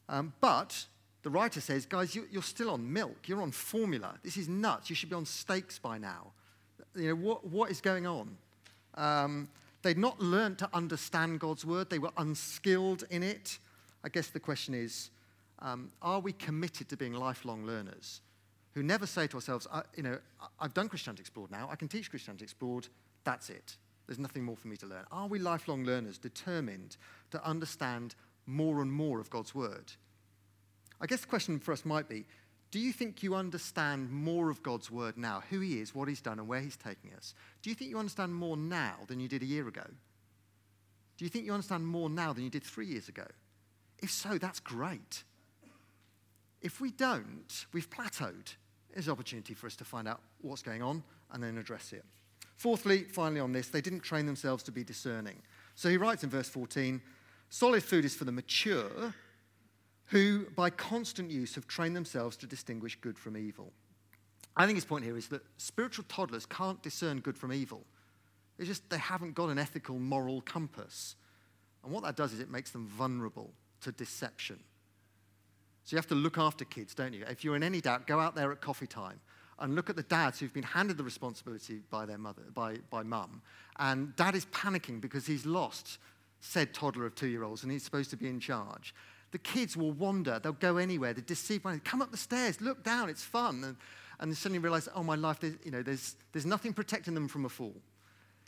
Um, 0.10 0.34
but 0.42 0.86
the 1.24 1.30
writer 1.30 1.62
says, 1.62 1.86
guys, 1.86 2.16
you, 2.16 2.26
are 2.38 2.42
still 2.42 2.70
on 2.70 2.92
milk. 2.92 3.28
You're 3.28 3.42
on 3.42 3.52
formula. 3.52 4.16
This 4.24 4.38
is 4.38 4.48
nuts. 4.48 4.90
You 4.90 4.96
should 4.96 5.10
be 5.10 5.16
on 5.16 5.26
steaks 5.26 5.80
by 5.80 5.98
now. 5.98 6.32
You 6.96 7.10
know, 7.10 7.16
what, 7.16 7.46
what 7.46 7.70
is 7.70 7.82
going 7.82 8.08
on? 8.08 8.38
Um, 8.96 9.50
they'd 9.82 9.98
not 9.98 10.20
learned 10.20 10.58
to 10.60 10.70
understand 10.74 11.40
God's 11.40 11.66
word. 11.66 11.90
They 11.90 12.00
were 12.00 12.12
unskilled 12.18 13.04
in 13.10 13.24
it. 13.24 13.60
I 14.04 14.10
guess 14.10 14.28
the 14.28 14.40
question 14.40 14.74
is, 14.74 15.10
um, 15.60 15.92
are 16.02 16.20
we 16.20 16.34
committed 16.34 16.90
to 16.90 16.98
being 16.98 17.14
lifelong 17.14 17.66
learners 17.66 18.22
who 18.74 18.84
never 18.84 19.08
say 19.08 19.26
to 19.28 19.38
ourselves, 19.38 19.68
you 19.96 20.04
know, 20.04 20.20
I've 20.60 20.74
done 20.74 20.88
Christianity 20.88 21.22
Explored 21.22 21.50
now. 21.50 21.68
I 21.72 21.76
can 21.76 21.88
teach 21.88 22.10
Christianity 22.10 22.44
Explored. 22.44 22.88
That's 23.24 23.50
it. 23.50 23.76
There's 24.08 24.20
nothing 24.20 24.44
more 24.44 24.56
for 24.56 24.70
me 24.70 24.78
to 24.78 24.86
learn. 24.86 25.04
Are 25.12 25.28
we 25.28 25.38
lifelong 25.38 25.84
learners 25.84 26.18
determined 26.18 26.98
to 27.32 27.46
understand 27.46 28.16
more 28.46 28.82
and 28.82 28.92
more 28.92 29.20
of 29.20 29.30
God's 29.30 29.54
word? 29.54 29.92
I 31.00 31.06
guess 31.06 31.22
the 31.22 31.28
question 31.28 31.60
for 31.60 31.74
us 31.74 31.86
might 31.86 32.10
be 32.10 32.26
do 32.70 32.80
you 32.80 32.92
think 32.92 33.24
you 33.24 33.34
understand 33.36 34.12
more 34.12 34.50
of 34.50 34.62
God's 34.62 34.92
word 34.92 35.18
now, 35.18 35.42
who 35.50 35.62
He 35.62 35.80
is, 35.80 35.96
what 35.96 36.10
He's 36.10 36.22
done, 36.22 36.38
and 36.38 36.48
where 36.48 36.60
He's 36.60 36.76
taking 36.76 37.14
us? 37.14 37.34
Do 37.62 37.70
you 37.70 37.76
think 37.76 37.90
you 37.90 37.98
understand 37.98 38.36
more 38.36 38.58
now 38.58 38.96
than 39.08 39.20
you 39.20 39.30
did 39.30 39.42
a 39.42 39.46
year 39.46 39.68
ago? 39.68 39.86
Do 41.18 41.26
you 41.26 41.30
think 41.30 41.46
you 41.46 41.54
understand 41.54 41.88
more 41.88 42.10
now 42.10 42.34
than 42.34 42.44
you 42.44 42.50
did 42.50 42.64
three 42.64 42.86
years 42.86 43.08
ago? 43.08 43.26
If 44.00 44.12
so, 44.12 44.38
that's 44.38 44.60
great. 44.60 45.24
If 46.62 46.82
we 46.82 46.92
don't, 46.92 47.66
we've 47.72 47.90
plateaued. 47.90 48.56
There's 48.94 49.10
opportunity 49.10 49.54
for 49.54 49.68
us 49.68 49.76
to 49.78 49.86
find 49.86 50.08
out 50.08 50.22
what's 50.42 50.62
going 50.62 50.82
on 50.82 51.04
and 51.32 51.42
then 51.42 51.58
address 51.58 51.94
it. 51.94 52.04
Fourthly, 52.58 53.04
finally, 53.04 53.40
on 53.40 53.54
this, 53.54 53.70
they 53.70 53.82
didn't 53.82 54.00
train 54.00 54.26
themselves 54.26 54.64
to 54.64 54.72
be 54.72 54.84
discerning. 54.84 55.42
So 55.76 55.90
he 55.90 55.98
writes 55.98 56.24
in 56.24 56.30
verse 56.30 56.50
14 56.50 57.02
solid 57.50 57.84
food 57.84 58.04
is 58.04 58.14
for 58.14 58.26
the 58.26 58.32
mature 58.32 59.14
who, 60.08 60.48
by 60.56 60.70
constant 60.70 61.30
use, 61.30 61.56
have 61.56 61.68
trained 61.68 61.96
themselves 61.96 62.36
to 62.38 62.48
distinguish 62.48 62.98
good 63.00 63.18
from 63.18 63.38
evil. 63.38 63.72
I 64.56 64.66
think 64.66 64.76
his 64.76 64.86
point 64.86 65.06
here 65.06 65.18
is 65.18 65.28
that 65.28 65.44
spiritual 65.58 66.06
toddlers 66.10 66.46
can't 66.48 66.82
discern 66.82 67.20
good 67.20 67.38
from 67.38 67.54
evil. 67.54 67.86
It's 68.58 68.68
just 68.68 68.90
they 68.90 68.98
haven't 68.98 69.36
got 69.36 69.50
an 69.50 69.60
ethical, 69.60 70.00
moral 70.00 70.42
compass. 70.42 71.16
And 71.84 71.94
what 71.94 72.04
that 72.04 72.16
does 72.16 72.34
is 72.34 72.40
it 72.40 72.50
makes 72.50 72.72
them 72.72 72.88
vulnerable 72.88 73.52
to 73.82 73.92
deception. 73.92 74.60
So 75.84 75.96
you 75.96 75.98
have 75.98 76.08
to 76.08 76.16
look 76.16 76.40
after 76.40 76.66
kids, 76.66 76.96
don't 76.96 77.14
you? 77.14 77.24
If 77.30 77.44
you're 77.44 77.56
in 77.56 77.64
any 77.64 77.82
doubt, 77.82 78.08
go 78.08 78.20
out 78.20 78.34
there 78.34 78.52
at 78.52 78.62
coffee 78.62 78.88
time 78.88 79.20
and 79.60 79.76
look 79.76 79.90
at 79.90 79.96
the 79.96 80.04
dads 80.04 80.40
who've 80.40 80.54
been 80.54 80.64
handed 80.64 80.98
the 80.98 81.04
responsibility 81.04 81.82
by 81.90 82.06
their 82.06 82.18
mother, 82.18 82.44
by, 82.54 82.78
by 82.90 83.04
mum. 83.04 83.42
And 83.80 84.16
dad 84.16 84.36
is 84.36 84.46
panicking 84.48 85.02
because 85.02 85.26
he's 85.26 85.46
lost 85.46 85.98
said 86.40 86.72
toddler 86.74 87.06
of 87.06 87.16
two 87.16 87.28
year 87.28 87.44
olds 87.44 87.64
and 87.64 87.72
he's 87.72 87.84
supposed 87.84 88.12
to 88.12 88.18
be 88.18 88.28
in 88.28 88.40
charge 88.40 88.94
the 89.32 89.38
kids 89.38 89.76
will 89.76 89.92
wander. 89.92 90.40
They'll 90.40 90.54
go 90.54 90.78
anywhere. 90.78 91.14
They 91.14 91.22
deceive. 91.22 91.66
One. 91.66 91.80
Come 91.82 92.02
up 92.02 92.12
the 92.12 92.18
stairs. 92.18 92.62
Look 92.62 92.84
down. 92.84 93.10
It's 93.10 93.24
fun. 93.24 93.64
And, 93.64 93.76
and 94.20 94.32
they 94.32 94.36
suddenly 94.36 94.60
realize, 94.60 94.88
oh, 94.96 95.04
my 95.04 95.16
life, 95.16 95.44
you 95.44 95.72
know, 95.72 95.84
there's, 95.84 96.16
there's 96.32 96.46
nothing 96.46 96.74
protecting 96.74 97.14
them 97.14 97.28
from 97.28 97.46
a 97.46 97.50
fall. 97.50 97.76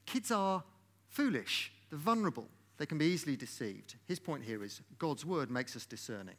Kids 0.06 0.32
are 0.32 0.64
foolish. 1.10 1.72
They're 1.90 2.00
vulnerable. 2.00 2.48
they 2.78 2.86
can 2.86 2.98
be 2.98 3.06
easily 3.06 3.36
deceived. 3.36 3.96
His 4.06 4.20
point 4.20 4.44
here 4.44 4.64
is 4.64 4.82
God's 4.98 5.26
word 5.26 5.52
makes 5.52 5.76
us 5.76 5.86
discerning. 5.86 6.36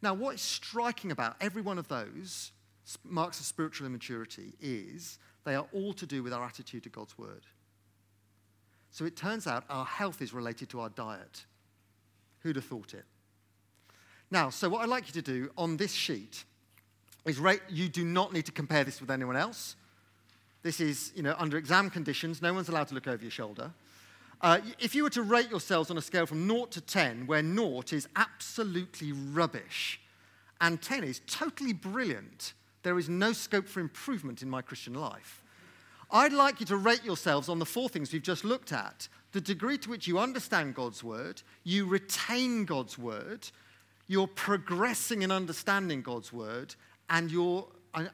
Now, 0.00 0.14
what 0.14 0.36
is 0.36 0.40
striking 0.40 1.10
about 1.10 1.36
every 1.40 1.60
one 1.60 1.76
of 1.78 1.88
those 1.88 2.52
marks 3.04 3.40
of 3.40 3.46
spiritual 3.46 3.86
immaturity 3.86 4.54
is 4.60 5.18
they 5.44 5.54
are 5.54 5.66
all 5.72 5.92
to 5.94 6.06
do 6.06 6.22
with 6.22 6.32
our 6.32 6.44
attitude 6.44 6.82
to 6.84 6.88
God's 6.88 7.16
word. 7.18 7.42
So 8.90 9.04
it 9.04 9.16
turns 9.16 9.46
out 9.46 9.64
our 9.68 9.84
health 9.84 10.22
is 10.22 10.32
related 10.32 10.70
to 10.70 10.80
our 10.80 10.88
diet. 10.88 11.44
Who'd 12.40 12.56
have 12.56 12.64
thought 12.64 12.94
it? 12.94 13.04
Now, 14.30 14.50
so 14.50 14.68
what 14.68 14.82
I'd 14.82 14.88
like 14.88 15.06
you 15.06 15.12
to 15.14 15.22
do 15.22 15.50
on 15.56 15.76
this 15.76 15.92
sheet 15.92 16.44
is 17.24 17.38
rate, 17.38 17.60
you 17.68 17.88
do 17.88 18.04
not 18.04 18.32
need 18.32 18.46
to 18.46 18.52
compare 18.52 18.84
this 18.84 19.00
with 19.00 19.10
anyone 19.10 19.36
else. 19.36 19.76
This 20.62 20.80
is, 20.80 21.12
you 21.14 21.22
know, 21.22 21.34
under 21.38 21.56
exam 21.56 21.90
conditions, 21.90 22.42
no 22.42 22.52
one's 22.52 22.68
allowed 22.68 22.88
to 22.88 22.94
look 22.94 23.06
over 23.06 23.22
your 23.22 23.30
shoulder. 23.30 23.70
Uh, 24.40 24.58
if 24.78 24.94
you 24.94 25.02
were 25.02 25.10
to 25.10 25.22
rate 25.22 25.50
yourselves 25.50 25.90
on 25.90 25.98
a 25.98 26.02
scale 26.02 26.26
from 26.26 26.46
0 26.48 26.66
to 26.66 26.80
10, 26.80 27.26
where 27.26 27.42
0 27.42 27.82
is 27.90 28.08
absolutely 28.16 29.12
rubbish 29.12 30.00
and 30.60 30.80
10 30.80 31.04
is 31.04 31.20
totally 31.26 31.72
brilliant, 31.72 32.52
there 32.82 32.98
is 32.98 33.08
no 33.08 33.32
scope 33.32 33.68
for 33.68 33.80
improvement 33.80 34.42
in 34.42 34.50
my 34.50 34.62
Christian 34.62 34.94
life. 34.94 35.42
I'd 36.10 36.32
like 36.32 36.60
you 36.60 36.66
to 36.66 36.76
rate 36.76 37.04
yourselves 37.04 37.48
on 37.48 37.58
the 37.58 37.66
four 37.66 37.88
things 37.88 38.12
we've 38.12 38.22
just 38.22 38.44
looked 38.44 38.72
at 38.72 39.08
the 39.32 39.40
degree 39.40 39.76
to 39.78 39.90
which 39.90 40.06
you 40.06 40.18
understand 40.18 40.74
God's 40.74 41.04
word, 41.04 41.42
you 41.64 41.86
retain 41.86 42.64
God's 42.64 42.98
word, 42.98 43.48
you're 44.06 44.26
progressing 44.26 45.22
in 45.22 45.30
understanding 45.30 46.00
God's 46.00 46.32
word, 46.32 46.74
and 47.10 47.30
you're, 47.30 47.66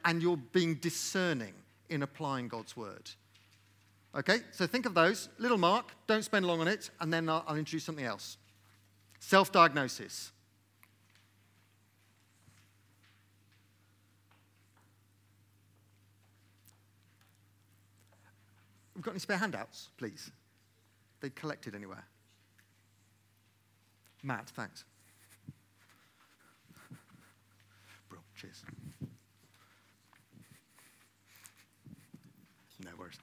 and 0.03 0.21
you're 0.21 0.37
being 0.37 0.75
discerning 0.75 1.53
in 1.89 2.03
applying 2.03 2.47
God's 2.47 2.75
word. 2.75 3.09
Okay, 4.13 4.39
so 4.51 4.67
think 4.67 4.85
of 4.85 4.93
those. 4.93 5.29
Little 5.37 5.57
mark, 5.57 5.91
don't 6.07 6.23
spend 6.23 6.45
long 6.45 6.61
on 6.61 6.67
it, 6.67 6.89
and 6.99 7.13
then 7.13 7.29
I'll, 7.29 7.43
I'll 7.47 7.57
introduce 7.57 7.83
something 7.83 8.05
else. 8.05 8.37
Self 9.19 9.51
diagnosis. 9.51 10.31
We've 18.95 19.03
got 19.03 19.11
any 19.11 19.19
spare 19.19 19.37
handouts, 19.37 19.89
please? 19.97 20.31
They 21.19 21.29
collected 21.29 21.75
anywhere. 21.75 22.05
Matt, 24.23 24.49
thanks. 24.55 24.85
Bro, 28.09 28.19
cheers. 28.35 28.63
No 32.83 32.91
worries. 32.97 33.17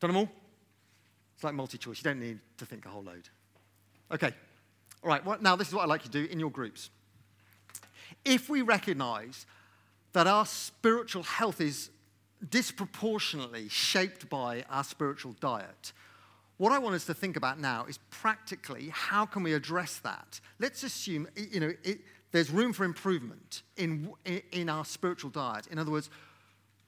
Done 0.00 0.08
them 0.10 0.16
all? 0.16 0.28
It's 1.34 1.44
like 1.44 1.54
multi 1.54 1.78
choice. 1.78 1.98
You 1.98 2.04
don't 2.04 2.20
need 2.20 2.38
to 2.58 2.66
think 2.66 2.86
a 2.86 2.88
whole 2.88 3.02
load. 3.02 3.28
Okay. 4.12 4.32
All 5.02 5.08
right. 5.08 5.24
Well, 5.24 5.38
now, 5.40 5.56
this 5.56 5.68
is 5.68 5.74
what 5.74 5.82
I'd 5.82 5.88
like 5.88 6.04
you 6.04 6.10
to 6.10 6.26
do 6.26 6.32
in 6.32 6.40
your 6.40 6.50
groups. 6.50 6.90
If 8.24 8.48
we 8.48 8.62
recognize 8.62 9.46
that 10.12 10.26
our 10.26 10.46
spiritual 10.46 11.22
health 11.22 11.60
is 11.60 11.90
disproportionately 12.50 13.68
shaped 13.68 14.28
by 14.28 14.64
our 14.70 14.84
spiritual 14.84 15.34
diet, 15.40 15.92
what 16.56 16.72
I 16.72 16.78
want 16.78 16.94
us 16.94 17.04
to 17.06 17.14
think 17.14 17.36
about 17.36 17.58
now 17.58 17.84
is 17.88 17.98
practically 18.10 18.90
how 18.92 19.26
can 19.26 19.42
we 19.42 19.54
address 19.54 19.98
that? 19.98 20.40
Let's 20.58 20.82
assume, 20.82 21.28
you 21.36 21.60
know, 21.60 21.72
it, 21.82 22.00
there's 22.32 22.50
room 22.50 22.72
for 22.72 22.84
improvement 22.84 23.62
in, 23.76 24.12
in 24.52 24.68
our 24.68 24.84
spiritual 24.84 25.30
diet. 25.30 25.66
In 25.68 25.78
other 25.78 25.90
words, 25.90 26.10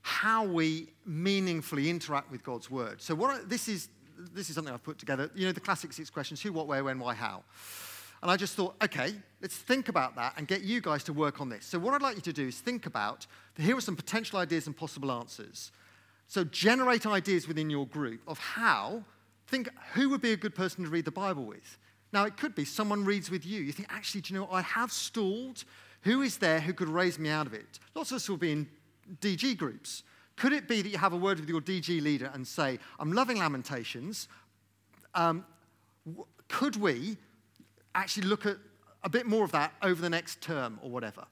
how 0.02 0.44
we 0.44 0.88
meaningfully 1.04 1.90
interact 1.90 2.30
with 2.30 2.44
God's 2.44 2.70
word. 2.70 3.02
So 3.02 3.14
what 3.14 3.30
I, 3.30 3.44
this 3.44 3.68
is 3.68 3.88
this 4.32 4.48
is 4.48 4.54
something 4.54 4.72
I've 4.72 4.82
put 4.82 4.98
together. 4.98 5.30
You 5.34 5.46
know 5.46 5.52
the 5.52 5.60
classic 5.60 5.92
six 5.92 6.10
questions: 6.10 6.40
who, 6.40 6.52
what, 6.52 6.66
where, 6.66 6.84
when, 6.84 6.98
why, 6.98 7.14
how. 7.14 7.42
And 8.26 8.32
I 8.32 8.36
just 8.36 8.54
thought, 8.54 8.74
okay, 8.82 9.14
let's 9.40 9.54
think 9.54 9.88
about 9.88 10.16
that 10.16 10.34
and 10.36 10.48
get 10.48 10.62
you 10.62 10.80
guys 10.80 11.04
to 11.04 11.12
work 11.12 11.40
on 11.40 11.48
this. 11.48 11.64
So 11.64 11.78
what 11.78 11.94
I'd 11.94 12.02
like 12.02 12.16
you 12.16 12.22
to 12.22 12.32
do 12.32 12.48
is 12.48 12.58
think 12.58 12.84
about 12.84 13.24
here 13.56 13.76
are 13.76 13.80
some 13.80 13.94
potential 13.94 14.40
ideas 14.40 14.66
and 14.66 14.76
possible 14.76 15.12
answers. 15.12 15.70
So 16.26 16.42
generate 16.42 17.06
ideas 17.06 17.46
within 17.46 17.70
your 17.70 17.86
group 17.86 18.22
of 18.26 18.40
how 18.40 19.04
think 19.46 19.68
who 19.92 20.10
would 20.10 20.22
be 20.22 20.32
a 20.32 20.36
good 20.36 20.56
person 20.56 20.82
to 20.82 20.90
read 20.90 21.04
the 21.04 21.12
Bible 21.12 21.44
with. 21.44 21.78
Now 22.12 22.24
it 22.24 22.36
could 22.36 22.56
be 22.56 22.64
someone 22.64 23.04
reads 23.04 23.30
with 23.30 23.46
you. 23.46 23.62
You 23.62 23.70
think 23.70 23.94
actually, 23.94 24.22
do 24.22 24.34
you 24.34 24.40
know 24.40 24.48
I 24.50 24.62
have 24.62 24.90
stalled? 24.90 25.62
Who 26.00 26.22
is 26.22 26.38
there 26.38 26.58
who 26.58 26.72
could 26.72 26.88
raise 26.88 27.20
me 27.20 27.28
out 27.28 27.46
of 27.46 27.54
it? 27.54 27.78
Lots 27.94 28.10
of 28.10 28.16
us 28.16 28.28
will 28.28 28.38
be 28.38 28.50
in 28.50 28.68
DG 29.20 29.56
groups. 29.56 30.02
Could 30.34 30.52
it 30.52 30.66
be 30.66 30.82
that 30.82 30.88
you 30.88 30.98
have 30.98 31.12
a 31.12 31.16
word 31.16 31.38
with 31.38 31.48
your 31.48 31.60
DG 31.60 32.02
leader 32.02 32.32
and 32.34 32.44
say, 32.44 32.80
I'm 32.98 33.12
loving 33.12 33.38
Lamentations. 33.38 34.26
Um, 35.14 35.46
could 36.48 36.74
we 36.74 37.18
actually 38.00 38.28
look 38.28 38.46
at 38.46 38.56
a 39.02 39.08
bit 39.08 39.26
more 39.26 39.44
of 39.44 39.52
that 39.52 39.72
over 39.82 40.00
the 40.00 40.10
next 40.10 40.40
term 40.40 40.78
or 40.82 40.90
whatever? 40.90 41.24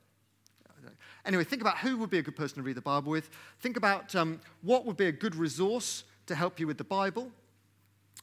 Anyway, 1.25 1.45
think 1.45 1.63
about 1.63 1.79
who 1.79 1.97
would 1.97 2.11
be 2.11 2.19
a 2.19 2.23
good 2.23 2.37
person 2.37 2.57
to 2.57 2.63
read 2.63 2.77
the 2.77 2.83
Bible 2.83 3.11
with. 3.11 3.31
Think 3.61 3.77
about 3.77 4.15
um, 4.15 4.41
what 4.63 4.85
would 4.85 4.97
be 4.97 5.07
a 5.07 5.13
good 5.13 5.35
resource 5.35 6.05
to 6.27 6.35
help 6.35 6.61
you 6.61 6.67
with 6.67 6.77
the 6.77 6.85
Bible. 6.85 7.31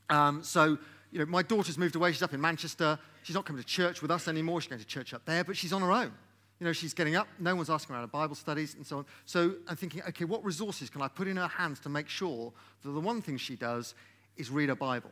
Um, 0.09 0.43
so, 0.43 0.77
you 1.11 1.19
know, 1.19 1.25
my 1.25 1.41
daughter's 1.41 1.77
moved 1.77 1.95
away. 1.95 2.11
She's 2.11 2.21
up 2.21 2.33
in 2.33 2.41
Manchester. 2.41 2.99
She's 3.23 3.35
not 3.35 3.45
coming 3.45 3.61
to 3.61 3.67
church 3.67 4.01
with 4.01 4.11
us 4.11 4.27
anymore. 4.27 4.61
She's 4.61 4.69
going 4.69 4.81
to 4.81 4.87
church 4.87 5.13
up 5.13 5.25
there, 5.25 5.43
but 5.43 5.57
she's 5.57 5.73
on 5.73 5.81
her 5.81 5.91
own. 5.91 6.11
You 6.59 6.67
know, 6.67 6.73
she's 6.73 6.93
getting 6.93 7.15
up, 7.15 7.27
no 7.39 7.55
one's 7.55 7.71
asking 7.71 7.95
her 7.95 8.01
out 8.01 8.03
of 8.03 8.11
Bible 8.11 8.35
studies 8.35 8.75
and 8.75 8.85
so 8.85 8.99
on. 8.99 9.05
So 9.25 9.55
I'm 9.67 9.75
thinking, 9.75 10.03
okay, 10.09 10.25
what 10.25 10.45
resources 10.45 10.91
can 10.91 11.01
I 11.01 11.07
put 11.07 11.27
in 11.27 11.37
her 11.37 11.47
hands 11.47 11.79
to 11.81 11.89
make 11.89 12.07
sure 12.07 12.53
that 12.83 12.91
the 12.91 12.99
one 12.99 13.19
thing 13.23 13.37
she 13.37 13.55
does 13.55 13.95
is 14.37 14.51
read 14.51 14.69
a 14.69 14.75
Bible? 14.75 15.09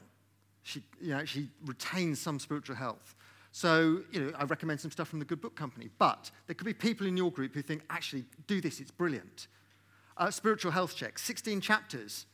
She, 0.62 0.84
you 1.02 1.16
know, 1.16 1.26
she 1.26 1.50
retains 1.66 2.20
some 2.20 2.38
spiritual 2.38 2.76
health. 2.76 3.16
So, 3.52 4.02
you 4.12 4.22
know, 4.22 4.32
I 4.38 4.44
recommend 4.46 4.80
some 4.80 4.92
stuff 4.92 5.08
from 5.08 5.20
the 5.20 5.26
Good 5.26 5.42
Book 5.42 5.56
Company. 5.56 5.90
But 5.98 6.32
there 6.48 6.54
could 6.54 6.66
be 6.66 6.74
people 6.74 7.08
in 7.08 7.18
your 7.18 7.32
group 7.32 7.54
who 7.54 7.62
think, 7.62 7.82
actually, 7.90 8.26
do 8.48 8.62
this, 8.62 8.80
it's 8.80 8.92
brilliant. 8.92 9.48
Uh, 10.18 10.30
spiritual 10.30 10.72
health 10.72 10.96
check, 10.96 11.18
16 11.18 11.62
chapters. 11.62 12.26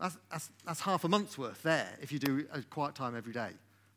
That's, 0.00 0.16
that's, 0.30 0.50
that's, 0.64 0.80
half 0.80 1.04
a 1.04 1.08
month's 1.08 1.36
worth 1.38 1.62
there 1.62 1.88
if 2.00 2.12
you 2.12 2.18
do 2.18 2.46
a 2.52 2.62
quiet 2.62 2.94
time 2.94 3.16
every 3.16 3.32
day. 3.32 3.50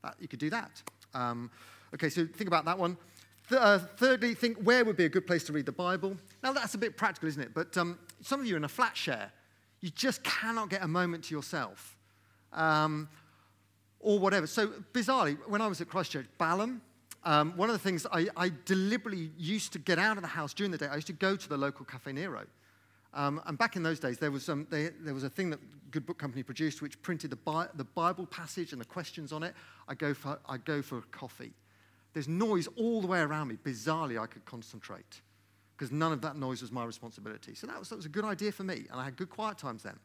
That, 0.03 0.15
you 0.19 0.27
could 0.27 0.39
do 0.39 0.49
that. 0.49 0.81
Um, 1.13 1.49
okay, 1.93 2.09
so 2.09 2.25
think 2.25 2.47
about 2.47 2.65
that 2.65 2.77
one. 2.77 2.97
Th- 3.49 3.61
uh, 3.61 3.79
thirdly, 3.79 4.35
think 4.35 4.57
where 4.57 4.83
would 4.83 4.97
be 4.97 5.05
a 5.05 5.09
good 5.09 5.25
place 5.25 5.43
to 5.45 5.53
read 5.53 5.65
the 5.65 5.71
Bible. 5.71 6.17
Now, 6.43 6.53
that's 6.53 6.75
a 6.75 6.77
bit 6.77 6.97
practical, 6.97 7.29
isn't 7.29 7.41
it? 7.41 7.53
But 7.53 7.77
um, 7.77 7.97
some 8.21 8.39
of 8.39 8.45
you 8.45 8.55
are 8.55 8.57
in 8.57 8.63
a 8.63 8.69
flat 8.69 8.95
share. 8.95 9.31
You 9.81 9.89
just 9.89 10.23
cannot 10.23 10.69
get 10.69 10.83
a 10.83 10.87
moment 10.87 11.25
to 11.25 11.35
yourself. 11.35 11.95
Um, 12.51 13.09
or 13.99 14.19
whatever. 14.19 14.47
So, 14.47 14.67
bizarrely, 14.93 15.37
when 15.47 15.61
I 15.61 15.67
was 15.67 15.81
at 15.81 15.89
Christchurch, 15.89 16.27
Balham, 16.39 16.81
um, 17.23 17.57
one 17.57 17.69
of 17.69 17.73
the 17.73 17.79
things 17.79 18.05
I, 18.11 18.27
I, 18.37 18.51
deliberately 18.65 19.31
used 19.37 19.73
to 19.73 19.79
get 19.79 19.99
out 19.99 20.17
of 20.17 20.23
the 20.23 20.29
house 20.29 20.53
during 20.53 20.71
the 20.71 20.77
day, 20.77 20.87
I 20.87 20.95
used 20.95 21.07
to 21.07 21.13
go 21.13 21.35
to 21.35 21.49
the 21.49 21.57
local 21.57 21.85
Caffè 21.85 22.13
Nero. 22.13 22.45
Um, 23.13 23.41
and 23.45 23.57
back 23.57 23.75
in 23.75 23.83
those 23.83 23.99
days, 23.99 24.17
there 24.17 24.31
was, 24.31 24.47
um, 24.47 24.67
they, 24.69 24.89
there 25.01 25.13
was 25.13 25.23
a 25.23 25.29
thing 25.29 25.49
that 25.49 25.59
Good 25.91 26.05
Book 26.05 26.17
Company 26.17 26.43
produced 26.43 26.81
which 26.81 27.01
printed 27.01 27.31
the, 27.31 27.35
Bi- 27.35 27.67
the 27.75 27.83
Bible 27.83 28.25
passage 28.27 28.71
and 28.71 28.79
the 28.79 28.85
questions 28.85 29.33
on 29.33 29.43
it. 29.43 29.55
I 29.87 29.95
go 29.95 30.13
for, 30.13 30.39
I 30.47 30.57
go 30.57 30.81
for 30.81 31.01
coffee. 31.11 31.53
There's 32.13 32.27
noise 32.27 32.67
all 32.77 33.01
the 33.01 33.07
way 33.07 33.19
around 33.19 33.47
me. 33.47 33.57
Bizarrely, 33.63 34.21
I 34.21 34.27
could 34.27 34.45
concentrate 34.45 35.21
because 35.75 35.91
none 35.91 36.11
of 36.11 36.21
that 36.21 36.35
noise 36.35 36.61
was 36.61 36.71
my 36.71 36.83
responsibility. 36.83 37.53
So 37.53 37.67
that 37.67 37.77
was, 37.77 37.89
that 37.89 37.95
was 37.95 38.05
a 38.05 38.09
good 38.09 38.25
idea 38.25 38.51
for 38.51 38.63
me, 38.63 38.85
and 38.91 38.99
I 38.99 39.03
had 39.03 39.15
good 39.15 39.29
quiet 39.29 39.57
times 39.57 39.83
then. 39.83 39.99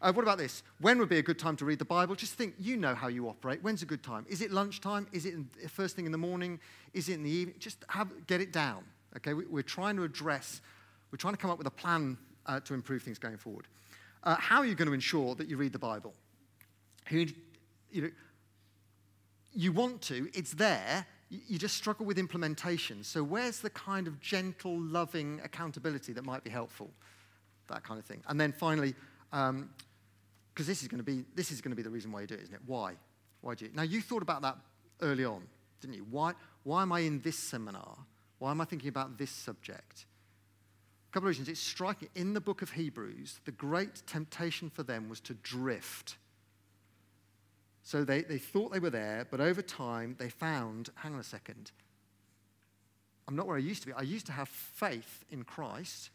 Uh, 0.00 0.12
what 0.12 0.22
about 0.22 0.38
this? 0.38 0.62
When 0.80 0.98
would 0.98 1.08
be 1.08 1.18
a 1.18 1.22
good 1.22 1.38
time 1.38 1.56
to 1.56 1.64
read 1.64 1.78
the 1.78 1.84
Bible? 1.84 2.14
Just 2.14 2.34
think, 2.34 2.54
you 2.58 2.76
know 2.76 2.94
how 2.94 3.08
you 3.08 3.28
operate. 3.28 3.62
When's 3.62 3.82
a 3.82 3.86
good 3.86 4.02
time? 4.02 4.26
Is 4.28 4.40
it 4.40 4.50
lunchtime? 4.50 5.06
Is 5.12 5.26
it 5.26 5.34
first 5.68 5.96
thing 5.96 6.06
in 6.06 6.12
the 6.12 6.18
morning? 6.18 6.60
Is 6.94 7.08
it 7.08 7.14
in 7.14 7.22
the 7.22 7.30
evening? 7.30 7.56
Just 7.58 7.84
have, 7.88 8.08
get 8.26 8.40
it 8.40 8.52
down. 8.52 8.84
Okay, 9.16 9.34
we, 9.34 9.60
are 9.60 9.64
trying 9.64 9.96
to 9.96 10.04
address, 10.04 10.60
we're 11.10 11.16
trying 11.16 11.34
to 11.34 11.38
come 11.38 11.50
up 11.50 11.58
with 11.58 11.66
a 11.66 11.72
plan 11.72 12.18
uh, 12.46 12.60
to 12.60 12.74
improve 12.74 13.02
things 13.02 13.18
going 13.18 13.36
forward. 13.36 13.66
Uh, 14.22 14.36
how 14.36 14.58
are 14.58 14.66
you 14.66 14.74
going 14.74 14.88
to 14.88 14.94
ensure 14.94 15.34
that 15.34 15.48
you 15.48 15.56
read 15.56 15.72
the 15.72 15.78
Bible? 15.78 16.12
Who, 17.08 17.26
you 17.90 18.02
know, 18.02 18.10
you 19.54 19.72
want 19.72 20.02
to, 20.02 20.28
it's 20.34 20.52
there, 20.52 21.06
you 21.30 21.58
just 21.58 21.76
struggle 21.76 22.06
with 22.06 22.18
implementation. 22.18 23.04
So, 23.04 23.22
where's 23.22 23.60
the 23.60 23.70
kind 23.70 24.06
of 24.06 24.20
gentle, 24.20 24.78
loving 24.78 25.40
accountability 25.44 26.12
that 26.14 26.24
might 26.24 26.42
be 26.42 26.50
helpful? 26.50 26.90
That 27.68 27.84
kind 27.84 28.00
of 28.00 28.06
thing. 28.06 28.22
And 28.28 28.40
then 28.40 28.52
finally, 28.52 28.94
because 29.30 29.50
um, 29.50 29.70
this 30.56 30.82
is 30.82 30.88
going 30.88 30.98
to 30.98 31.04
be 31.04 31.24
this 31.34 31.50
is 31.50 31.60
going 31.60 31.70
to 31.70 31.76
be 31.76 31.82
the 31.82 31.90
reason 31.90 32.12
why 32.12 32.22
you 32.22 32.26
do 32.26 32.34
it, 32.34 32.42
isn't 32.42 32.54
it? 32.54 32.60
Why? 32.66 32.94
Why 33.40 33.54
do 33.54 33.66
you? 33.66 33.70
Now, 33.74 33.82
you 33.82 34.00
thought 34.00 34.22
about 34.22 34.42
that 34.42 34.56
early 35.00 35.24
on, 35.24 35.42
didn't 35.80 35.94
you? 35.94 36.06
Why? 36.10 36.32
Why 36.64 36.82
am 36.82 36.92
I 36.92 37.00
in 37.00 37.20
this 37.20 37.36
seminar? 37.36 37.96
Why 38.38 38.50
am 38.50 38.60
I 38.60 38.64
thinking 38.64 38.88
about 38.88 39.18
this 39.18 39.30
subject? 39.30 40.06
A 41.10 41.12
couple 41.12 41.28
of 41.28 41.30
reasons. 41.30 41.48
It's 41.48 41.60
striking. 41.60 42.08
In 42.14 42.34
the 42.34 42.40
book 42.40 42.62
of 42.62 42.72
Hebrews, 42.72 43.40
the 43.44 43.52
great 43.52 44.02
temptation 44.06 44.70
for 44.70 44.82
them 44.82 45.08
was 45.08 45.20
to 45.20 45.34
drift 45.34 46.16
so 47.88 48.04
they, 48.04 48.20
they 48.20 48.36
thought 48.36 48.70
they 48.70 48.80
were 48.80 48.90
there, 48.90 49.26
but 49.30 49.40
over 49.40 49.62
time 49.62 50.14
they 50.18 50.28
found 50.28 50.90
hang 50.96 51.14
on 51.14 51.20
a 51.20 51.24
second, 51.24 51.72
I'm 53.26 53.34
not 53.34 53.46
where 53.46 53.56
I 53.56 53.60
used 53.60 53.80
to 53.80 53.86
be. 53.86 53.94
I 53.94 54.02
used 54.02 54.26
to 54.26 54.32
have 54.32 54.50
faith 54.50 55.24
in 55.30 55.42
Christ, 55.42 56.10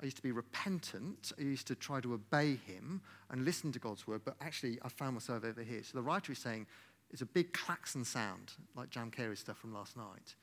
I 0.00 0.04
used 0.04 0.16
to 0.16 0.22
be 0.22 0.32
repentant. 0.32 1.32
I 1.38 1.42
used 1.42 1.66
to 1.68 1.74
try 1.74 2.00
to 2.00 2.14
obey 2.14 2.58
him 2.66 3.00
and 3.30 3.44
listen 3.44 3.72
to 3.72 3.78
God's 3.78 4.06
word, 4.06 4.22
but 4.24 4.36
actually 4.40 4.78
I 4.82 4.88
found 4.88 5.14
myself 5.14 5.44
over 5.44 5.62
here. 5.62 5.82
So 5.82 5.96
the 5.96 6.02
writer 6.02 6.32
is 6.32 6.38
saying 6.38 6.66
it's 7.10 7.22
a 7.22 7.26
big 7.26 7.52
klaxon 7.52 8.04
sound, 8.04 8.52
like 8.74 8.90
Jam 8.90 9.10
Carrey's 9.10 9.40
stuff 9.40 9.58
from 9.58 9.72
last 9.72 9.96
night. 9.96 10.34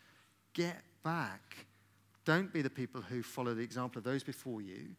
Get 0.54 0.82
back. 1.04 1.66
Don't 2.24 2.54
be 2.54 2.62
the 2.62 2.70
people 2.70 3.02
who 3.02 3.24
follow 3.24 3.54
the 3.54 3.64
example 3.64 4.00
of 4.00 4.04
those 4.04 4.24
before 4.24 4.62
you, 4.62 4.96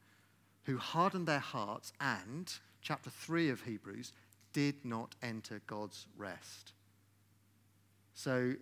who 0.64 0.76
hardened 0.76 1.26
their 1.26 1.38
hearts 1.38 1.92
and, 2.00 2.52
chapter 2.82 3.10
3 3.10 3.50
of 3.50 3.62
Hebrews, 3.62 4.12
did 4.52 4.84
not 4.84 5.14
enter 5.22 5.62
God's 5.66 6.06
rest. 6.16 6.72
So 8.14 8.54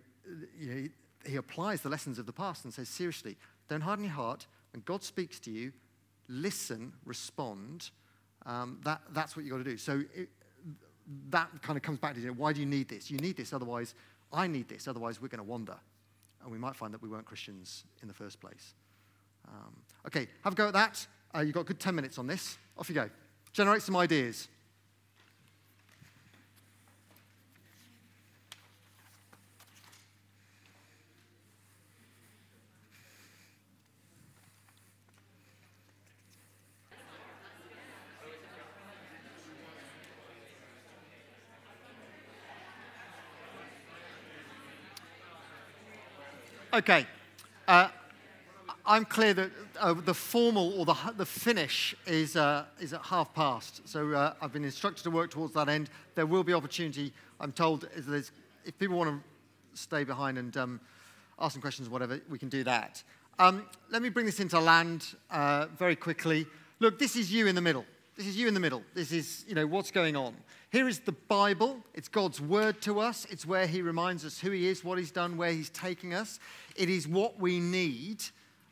you 0.57 0.69
know, 0.73 0.87
he 1.25 1.35
applies 1.35 1.81
the 1.81 1.89
lessons 1.89 2.17
of 2.17 2.25
the 2.25 2.33
past 2.33 2.63
and 2.63 2.73
says, 2.73 2.87
seriously, 2.87 3.35
don't 3.67 3.81
harden 3.81 4.05
your 4.05 4.13
heart. 4.13 4.47
When 4.73 4.81
God 4.85 5.03
speaks 5.03 5.39
to 5.41 5.51
you, 5.51 5.71
listen, 6.27 6.93
respond. 7.05 7.89
Um, 8.45 8.79
that, 8.83 9.01
that's 9.11 9.35
what 9.35 9.45
you've 9.45 9.51
got 9.51 9.59
to 9.59 9.69
do. 9.69 9.77
So 9.77 10.03
it, 10.15 10.29
that 11.29 11.49
kind 11.61 11.77
of 11.77 11.83
comes 11.83 11.99
back 11.99 12.15
to 12.15 12.21
you 12.21 12.27
know, 12.27 12.33
why 12.33 12.53
do 12.53 12.59
you 12.59 12.65
need 12.65 12.87
this? 12.87 13.11
You 13.11 13.17
need 13.17 13.37
this, 13.37 13.53
otherwise, 13.53 13.95
I 14.31 14.47
need 14.47 14.69
this, 14.69 14.87
otherwise, 14.87 15.21
we're 15.21 15.27
going 15.27 15.39
to 15.39 15.49
wander. 15.49 15.77
And 16.41 16.51
we 16.51 16.57
might 16.57 16.75
find 16.75 16.93
that 16.93 17.01
we 17.01 17.09
weren't 17.09 17.25
Christians 17.25 17.83
in 18.01 18.07
the 18.07 18.13
first 18.13 18.39
place. 18.39 18.73
Um, 19.47 19.75
okay, 20.07 20.27
have 20.43 20.53
a 20.53 20.55
go 20.55 20.67
at 20.67 20.73
that. 20.73 21.05
Uh, 21.35 21.39
you've 21.41 21.53
got 21.53 21.61
a 21.61 21.65
good 21.65 21.79
10 21.79 21.93
minutes 21.93 22.17
on 22.17 22.27
this. 22.27 22.57
Off 22.77 22.89
you 22.89 22.95
go. 22.95 23.09
Generate 23.53 23.81
some 23.81 23.95
ideas. 23.95 24.47
Okay. 46.81 47.05
Uh, 47.67 47.89
I'm 48.87 49.05
clear 49.05 49.35
that 49.35 49.51
uh, 49.79 49.93
the 49.93 50.15
formal 50.15 50.73
or 50.79 50.83
the, 50.83 50.95
the 51.15 51.27
finish 51.27 51.93
is, 52.07 52.35
uh, 52.35 52.65
is 52.79 52.91
at 52.91 53.03
half 53.03 53.35
past. 53.35 53.87
So 53.87 54.11
uh, 54.13 54.33
I've 54.41 54.51
been 54.51 54.63
instructed 54.63 55.03
to 55.03 55.11
work 55.11 55.29
towards 55.29 55.53
that 55.53 55.69
end. 55.69 55.91
There 56.15 56.25
will 56.25 56.43
be 56.43 56.55
opportunity, 56.55 57.13
I'm 57.39 57.51
told, 57.51 57.87
if 57.95 58.79
people 58.79 58.97
want 58.97 59.11
to 59.11 59.79
stay 59.79 60.03
behind 60.03 60.39
and 60.39 60.57
um, 60.57 60.79
ask 61.37 61.53
some 61.53 61.61
questions 61.61 61.87
or 61.87 61.91
whatever, 61.91 62.19
we 62.31 62.39
can 62.39 62.49
do 62.49 62.63
that. 62.63 63.03
Um, 63.37 63.67
let 63.91 64.01
me 64.01 64.09
bring 64.09 64.25
this 64.25 64.39
into 64.39 64.59
land 64.59 65.05
uh, 65.29 65.67
very 65.77 65.95
quickly. 65.95 66.47
Look, 66.79 66.97
this 66.97 67.15
is 67.15 67.31
you 67.31 67.45
in 67.45 67.53
the 67.53 67.61
middle. 67.61 67.85
This 68.21 68.29
is 68.29 68.37
you 68.37 68.47
in 68.47 68.53
the 68.53 68.59
middle. 68.59 68.83
This 68.93 69.11
is, 69.11 69.43
you 69.47 69.55
know, 69.55 69.65
what's 69.65 69.89
going 69.89 70.15
on. 70.15 70.35
Here 70.69 70.87
is 70.87 70.99
the 70.99 71.11
Bible. 71.11 71.83
It's 71.95 72.07
God's 72.07 72.39
word 72.39 72.79
to 72.81 72.99
us. 72.99 73.25
It's 73.31 73.47
where 73.47 73.65
He 73.65 73.81
reminds 73.81 74.23
us 74.23 74.37
who 74.37 74.51
He 74.51 74.67
is, 74.67 74.83
what 74.83 74.99
He's 74.99 75.09
done, 75.09 75.37
where 75.37 75.51
He's 75.51 75.71
taking 75.71 76.13
us. 76.13 76.39
It 76.75 76.87
is 76.87 77.07
what 77.07 77.39
we 77.39 77.59
need. 77.59 78.23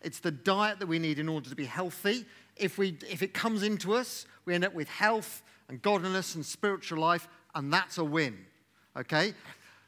It's 0.03 0.19
the 0.19 0.29
diet 0.29 0.77
that 0.77 0.85
we 0.85 0.99
need 0.99 1.17
in 1.17 1.27
order 1.27 1.49
to 1.49 1.55
be 1.55 1.65
healthy. 1.65 2.27
If, 2.57 2.77
we, 2.77 2.99
if 3.09 3.23
it 3.23 3.33
comes 3.33 3.63
into 3.63 3.95
us, 3.95 4.27
we 4.45 4.53
end 4.53 4.63
up 4.63 4.75
with 4.75 4.87
health 4.87 5.41
and 5.67 5.81
godliness 5.81 6.35
and 6.35 6.45
spiritual 6.45 6.99
life, 6.99 7.27
and 7.55 7.73
that's 7.73 7.97
a 7.97 8.03
win. 8.03 8.37
Okay? 8.95 9.33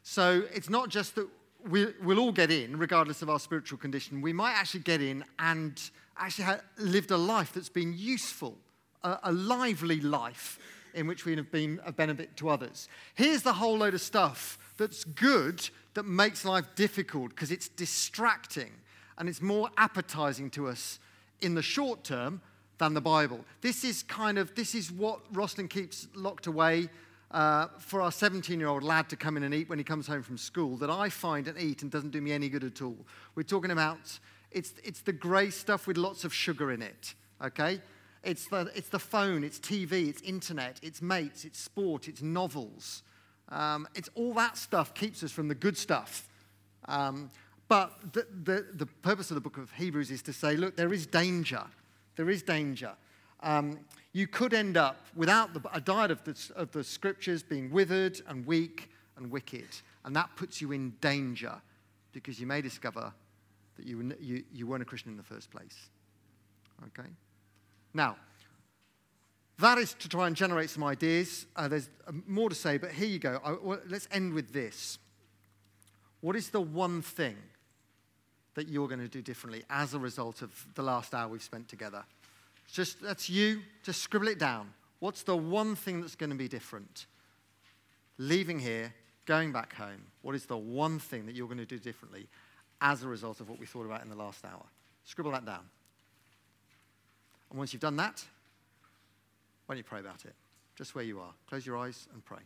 So 0.01 0.41
it's 0.55 0.71
not 0.71 0.89
just 0.89 1.13
that 1.13 1.29
we, 1.69 1.85
will 2.01 2.17
all 2.17 2.31
get 2.31 2.49
in, 2.49 2.77
regardless 2.77 3.21
of 3.21 3.29
our 3.29 3.39
spiritual 3.39 3.77
condition. 3.77 4.21
We 4.21 4.33
might 4.33 4.53
actually 4.53 4.79
get 4.79 5.03
in 5.03 5.23
and 5.37 5.79
actually 6.17 6.45
have 6.45 6.63
lived 6.79 7.11
a 7.11 7.17
life 7.17 7.53
that's 7.53 7.69
been 7.69 7.93
useful, 7.95 8.57
a, 9.03 9.17
a 9.23 9.31
lively 9.31 10.01
life 10.01 10.59
in 10.93 11.07
which 11.07 11.25
we 11.25 11.35
have 11.35 11.51
been 11.51 11.79
a 11.85 11.91
benefit 11.91 12.35
to 12.37 12.49
others. 12.49 12.89
Here's 13.15 13.43
the 13.43 13.53
whole 13.53 13.77
load 13.77 13.93
of 13.93 14.01
stuff 14.01 14.57
that's 14.77 15.03
good 15.03 15.69
that 15.93 16.03
makes 16.03 16.45
life 16.45 16.65
difficult 16.75 17.29
because 17.29 17.51
it's 17.51 17.67
distracting 17.69 18.71
and 19.17 19.29
it's 19.29 19.41
more 19.41 19.69
appetizing 19.77 20.49
to 20.51 20.67
us 20.67 20.99
in 21.41 21.55
the 21.55 21.61
short 21.61 22.03
term 22.03 22.41
than 22.77 22.93
the 22.93 23.01
Bible. 23.01 23.45
This 23.61 23.83
is 23.83 24.03
kind 24.03 24.37
of 24.37 24.53
this 24.55 24.73
is 24.73 24.91
what 24.91 25.19
Rosalind 25.31 25.69
keeps 25.69 26.07
locked 26.15 26.47
away 26.47 26.89
uh, 27.29 27.67
for 27.77 28.01
our 28.01 28.11
17 28.11 28.59
year 28.59 28.69
old 28.69 28.83
lad 28.83 29.09
to 29.09 29.15
come 29.15 29.37
in 29.37 29.43
and 29.43 29.53
eat 29.53 29.69
when 29.69 29.77
he 29.77 29.83
comes 29.83 30.07
home 30.07 30.23
from 30.23 30.37
school 30.37 30.77
that 30.77 30.89
I 30.89 31.09
find 31.09 31.47
and 31.47 31.57
eat 31.57 31.81
and 31.81 31.91
doesn't 31.91 32.11
do 32.11 32.21
me 32.21 32.31
any 32.31 32.49
good 32.49 32.63
at 32.63 32.81
all. 32.81 32.97
We're 33.35 33.43
talking 33.43 33.71
about 33.71 34.19
it's, 34.51 34.73
it's 34.83 35.01
the 35.01 35.13
grey 35.13 35.49
stuff 35.49 35.87
with 35.87 35.97
lots 35.97 36.25
of 36.25 36.33
sugar 36.33 36.71
in 36.71 36.81
it, 36.81 37.15
okay? 37.41 37.81
It's 38.23 38.47
the, 38.47 38.71
it's 38.75 38.89
the 38.89 38.99
phone, 38.99 39.43
it's 39.43 39.59
TV, 39.59 40.07
it's 40.07 40.21
internet, 40.21 40.79
it's 40.83 41.01
mates, 41.01 41.43
it's 41.43 41.59
sport, 41.59 42.07
it's 42.07 42.21
novels. 42.21 43.03
Um, 43.49 43.87
it's 43.95 44.09
all 44.15 44.33
that 44.35 44.57
stuff 44.57 44.93
keeps 44.93 45.23
us 45.23 45.31
from 45.31 45.47
the 45.47 45.55
good 45.55 45.77
stuff. 45.77 46.29
Um, 46.85 47.31
but 47.67 48.13
the, 48.13 48.27
the, 48.43 48.65
the, 48.73 48.85
purpose 48.85 49.31
of 49.31 49.35
the 49.35 49.41
book 49.41 49.57
of 49.57 49.71
Hebrews 49.71 50.11
is 50.11 50.21
to 50.23 50.33
say, 50.33 50.55
look, 50.55 50.75
there 50.75 50.93
is 50.93 51.05
danger. 51.05 51.63
There 52.15 52.29
is 52.29 52.43
danger. 52.43 52.91
Um, 53.41 53.79
you 54.13 54.27
could 54.27 54.53
end 54.53 54.77
up 54.77 55.05
without 55.15 55.53
the, 55.53 55.61
a 55.73 55.81
diet 55.81 56.11
of 56.11 56.23
the, 56.23 56.51
of 56.55 56.71
the 56.71 56.83
scriptures 56.83 57.41
being 57.41 57.71
withered 57.71 58.21
and 58.27 58.45
weak 58.45 58.89
and 59.17 59.31
wicked. 59.31 59.67
And 60.05 60.15
that 60.15 60.29
puts 60.35 60.61
you 60.61 60.73
in 60.73 60.91
danger 61.01 61.53
because 62.11 62.39
you 62.39 62.47
may 62.47 62.61
discover 62.61 63.13
that 63.77 63.85
you, 63.85 64.13
you, 64.19 64.43
you 64.51 64.67
weren't 64.67 64.83
a 64.83 64.85
Christian 64.85 65.11
in 65.11 65.17
the 65.17 65.23
first 65.23 65.49
place. 65.49 65.89
Okay? 66.87 67.09
Now, 67.93 68.17
that 69.59 69.77
is 69.77 69.93
to 69.95 70.09
try 70.09 70.27
and 70.27 70.35
generate 70.35 70.69
some 70.69 70.83
ideas. 70.83 71.45
Uh, 71.55 71.67
there's 71.67 71.89
uh, 72.07 72.11
more 72.25 72.49
to 72.49 72.55
say, 72.55 72.77
but 72.77 72.91
here 72.91 73.07
you 73.07 73.19
go. 73.19 73.39
I, 73.43 73.51
well, 73.61 73.79
let's 73.87 74.07
end 74.11 74.33
with 74.33 74.51
this. 74.51 74.97
What 76.21 76.35
is 76.35 76.49
the 76.49 76.61
one 76.61 77.01
thing 77.01 77.37
that 78.55 78.67
you're 78.67 78.87
going 78.87 78.99
to 78.99 79.07
do 79.07 79.21
differently 79.21 79.63
as 79.69 79.93
a 79.93 79.99
result 79.99 80.41
of 80.41 80.51
the 80.75 80.83
last 80.83 81.13
hour 81.13 81.27
we've 81.27 81.43
spent 81.43 81.67
together? 81.67 82.03
Just 82.71 83.01
that's 83.01 83.29
you. 83.29 83.61
Just 83.83 84.01
scribble 84.01 84.29
it 84.29 84.39
down. 84.39 84.73
What's 84.99 85.23
the 85.23 85.35
one 85.35 85.75
thing 85.75 86.01
that's 86.01 86.15
going 86.15 86.29
to 86.29 86.35
be 86.35 86.47
different? 86.47 87.07
Leaving 88.17 88.59
here, 88.59 88.93
going 89.25 89.51
back 89.51 89.73
home. 89.73 90.05
What 90.21 90.35
is 90.35 90.45
the 90.45 90.57
one 90.57 90.99
thing 90.99 91.25
that 91.25 91.35
you're 91.35 91.47
going 91.47 91.57
to 91.57 91.65
do 91.65 91.79
differently 91.79 92.27
as 92.81 93.03
a 93.03 93.07
result 93.07 93.41
of 93.41 93.49
what 93.49 93.59
we 93.59 93.65
thought 93.65 93.85
about 93.85 94.03
in 94.03 94.09
the 94.09 94.15
last 94.15 94.45
hour? 94.45 94.65
Scribble 95.03 95.31
that 95.31 95.45
down. 95.45 95.65
And 97.51 97.57
once 97.59 97.73
you've 97.73 97.81
done 97.81 97.97
that, 97.97 98.23
why 99.65 99.75
don't 99.75 99.77
you 99.77 99.83
pray 99.83 99.99
about 99.99 100.25
it? 100.25 100.33
Just 100.75 100.95
where 100.95 101.03
you 101.03 101.19
are. 101.19 101.33
Close 101.47 101.65
your 101.65 101.77
eyes 101.77 102.07
and 102.13 102.23
pray. 102.23 102.39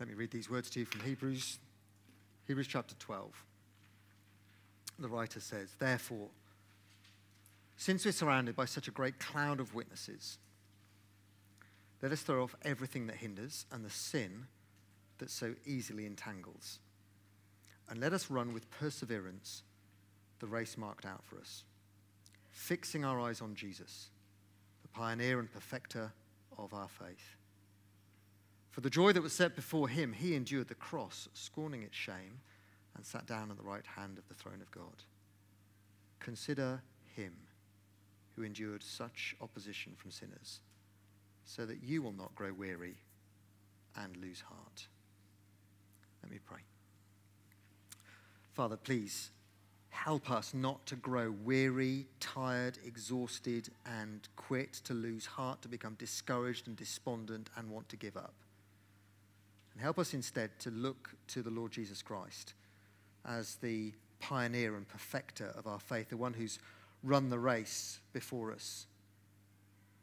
Let 0.00 0.08
me 0.08 0.14
read 0.14 0.30
these 0.30 0.50
words 0.50 0.70
to 0.70 0.80
you 0.80 0.86
from 0.86 1.02
Hebrews, 1.02 1.58
Hebrews 2.46 2.66
chapter 2.66 2.94
12. 2.98 3.30
The 4.98 5.08
writer 5.08 5.40
says, 5.40 5.70
Therefore, 5.78 6.28
since 7.76 8.04
we're 8.04 8.12
surrounded 8.12 8.56
by 8.56 8.64
such 8.64 8.88
a 8.88 8.92
great 8.92 9.18
cloud 9.18 9.60
of 9.60 9.74
witnesses, 9.74 10.38
let 12.02 12.12
us 12.12 12.22
throw 12.22 12.42
off 12.42 12.54
everything 12.62 13.06
that 13.06 13.16
hinders 13.16 13.66
and 13.72 13.84
the 13.84 13.90
sin 13.90 14.46
that 15.18 15.30
so 15.30 15.54
easily 15.64 16.06
entangles. 16.06 16.78
And 17.88 18.00
let 18.00 18.12
us 18.12 18.30
run 18.30 18.52
with 18.52 18.70
perseverance 18.70 19.62
the 20.40 20.46
race 20.46 20.76
marked 20.76 21.06
out 21.06 21.22
for 21.24 21.38
us, 21.38 21.64
fixing 22.50 23.04
our 23.04 23.20
eyes 23.20 23.40
on 23.40 23.54
Jesus, 23.54 24.10
the 24.82 24.88
pioneer 24.88 25.38
and 25.38 25.50
perfecter 25.50 26.12
of 26.58 26.74
our 26.74 26.88
faith. 26.88 27.36
For 28.74 28.80
the 28.80 28.90
joy 28.90 29.12
that 29.12 29.22
was 29.22 29.32
set 29.32 29.54
before 29.54 29.88
him, 29.88 30.12
he 30.12 30.34
endured 30.34 30.66
the 30.66 30.74
cross, 30.74 31.28
scorning 31.32 31.84
its 31.84 31.96
shame, 31.96 32.40
and 32.96 33.06
sat 33.06 33.24
down 33.24 33.52
at 33.52 33.56
the 33.56 33.62
right 33.62 33.86
hand 33.86 34.18
of 34.18 34.26
the 34.26 34.34
throne 34.34 34.60
of 34.60 34.68
God. 34.72 35.04
Consider 36.18 36.82
him 37.14 37.34
who 38.34 38.42
endured 38.42 38.82
such 38.82 39.36
opposition 39.40 39.92
from 39.96 40.10
sinners, 40.10 40.58
so 41.44 41.64
that 41.66 41.84
you 41.84 42.02
will 42.02 42.14
not 42.14 42.34
grow 42.34 42.52
weary 42.52 42.96
and 43.94 44.16
lose 44.16 44.40
heart. 44.40 44.88
Let 46.24 46.32
me 46.32 46.40
pray. 46.44 46.62
Father, 48.54 48.76
please 48.76 49.30
help 49.90 50.32
us 50.32 50.52
not 50.52 50.84
to 50.86 50.96
grow 50.96 51.32
weary, 51.44 52.08
tired, 52.18 52.78
exhausted, 52.84 53.68
and 53.86 54.28
quit, 54.34 54.72
to 54.72 54.94
lose 54.94 55.26
heart, 55.26 55.62
to 55.62 55.68
become 55.68 55.94
discouraged 55.94 56.66
and 56.66 56.76
despondent 56.76 57.50
and 57.56 57.70
want 57.70 57.88
to 57.90 57.96
give 57.96 58.16
up. 58.16 58.34
And 59.74 59.82
help 59.82 59.98
us 59.98 60.14
instead 60.14 60.58
to 60.60 60.70
look 60.70 61.10
to 61.28 61.42
the 61.42 61.50
Lord 61.50 61.72
Jesus 61.72 62.02
Christ 62.02 62.54
as 63.26 63.56
the 63.56 63.92
pioneer 64.20 64.76
and 64.76 64.88
perfecter 64.88 65.52
of 65.56 65.66
our 65.66 65.80
faith, 65.80 66.10
the 66.10 66.16
one 66.16 66.34
who's 66.34 66.58
run 67.02 67.28
the 67.28 67.38
race 67.38 68.00
before 68.12 68.52
us, 68.52 68.86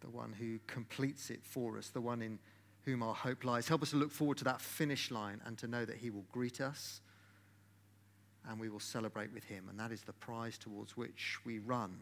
the 0.02 0.10
one 0.10 0.34
who 0.34 0.60
completes 0.68 1.30
it 1.30 1.40
for 1.44 1.78
us, 1.78 1.90
the 1.90 2.02
one 2.02 2.22
in 2.22 2.40
whom 2.86 3.04
our 3.04 3.14
hope 3.14 3.44
lies. 3.44 3.68
Help 3.68 3.82
us 3.84 3.92
to 3.92 3.98
look 3.98 4.12
forward 4.12 4.38
to 4.38 4.44
that 4.44 4.62
finish 4.62 5.12
line 5.12 5.42
and 5.46 5.58
to 5.58 5.68
know 5.68 5.86
that 5.86 5.98
He 5.98 6.10
will 6.10 6.26
greet 6.32 6.60
us 6.60 7.02
and 8.50 8.60
we 8.60 8.70
will 8.70 8.80
celebrate 8.80 9.32
with 9.34 9.44
Him. 9.44 9.68
And 9.70 9.80
that 9.80 9.92
is 9.92 10.02
the 10.02 10.14
prize 10.14 10.58
towards 10.58 10.98
which 10.98 11.38
we 11.46 11.60
run. 11.60 12.00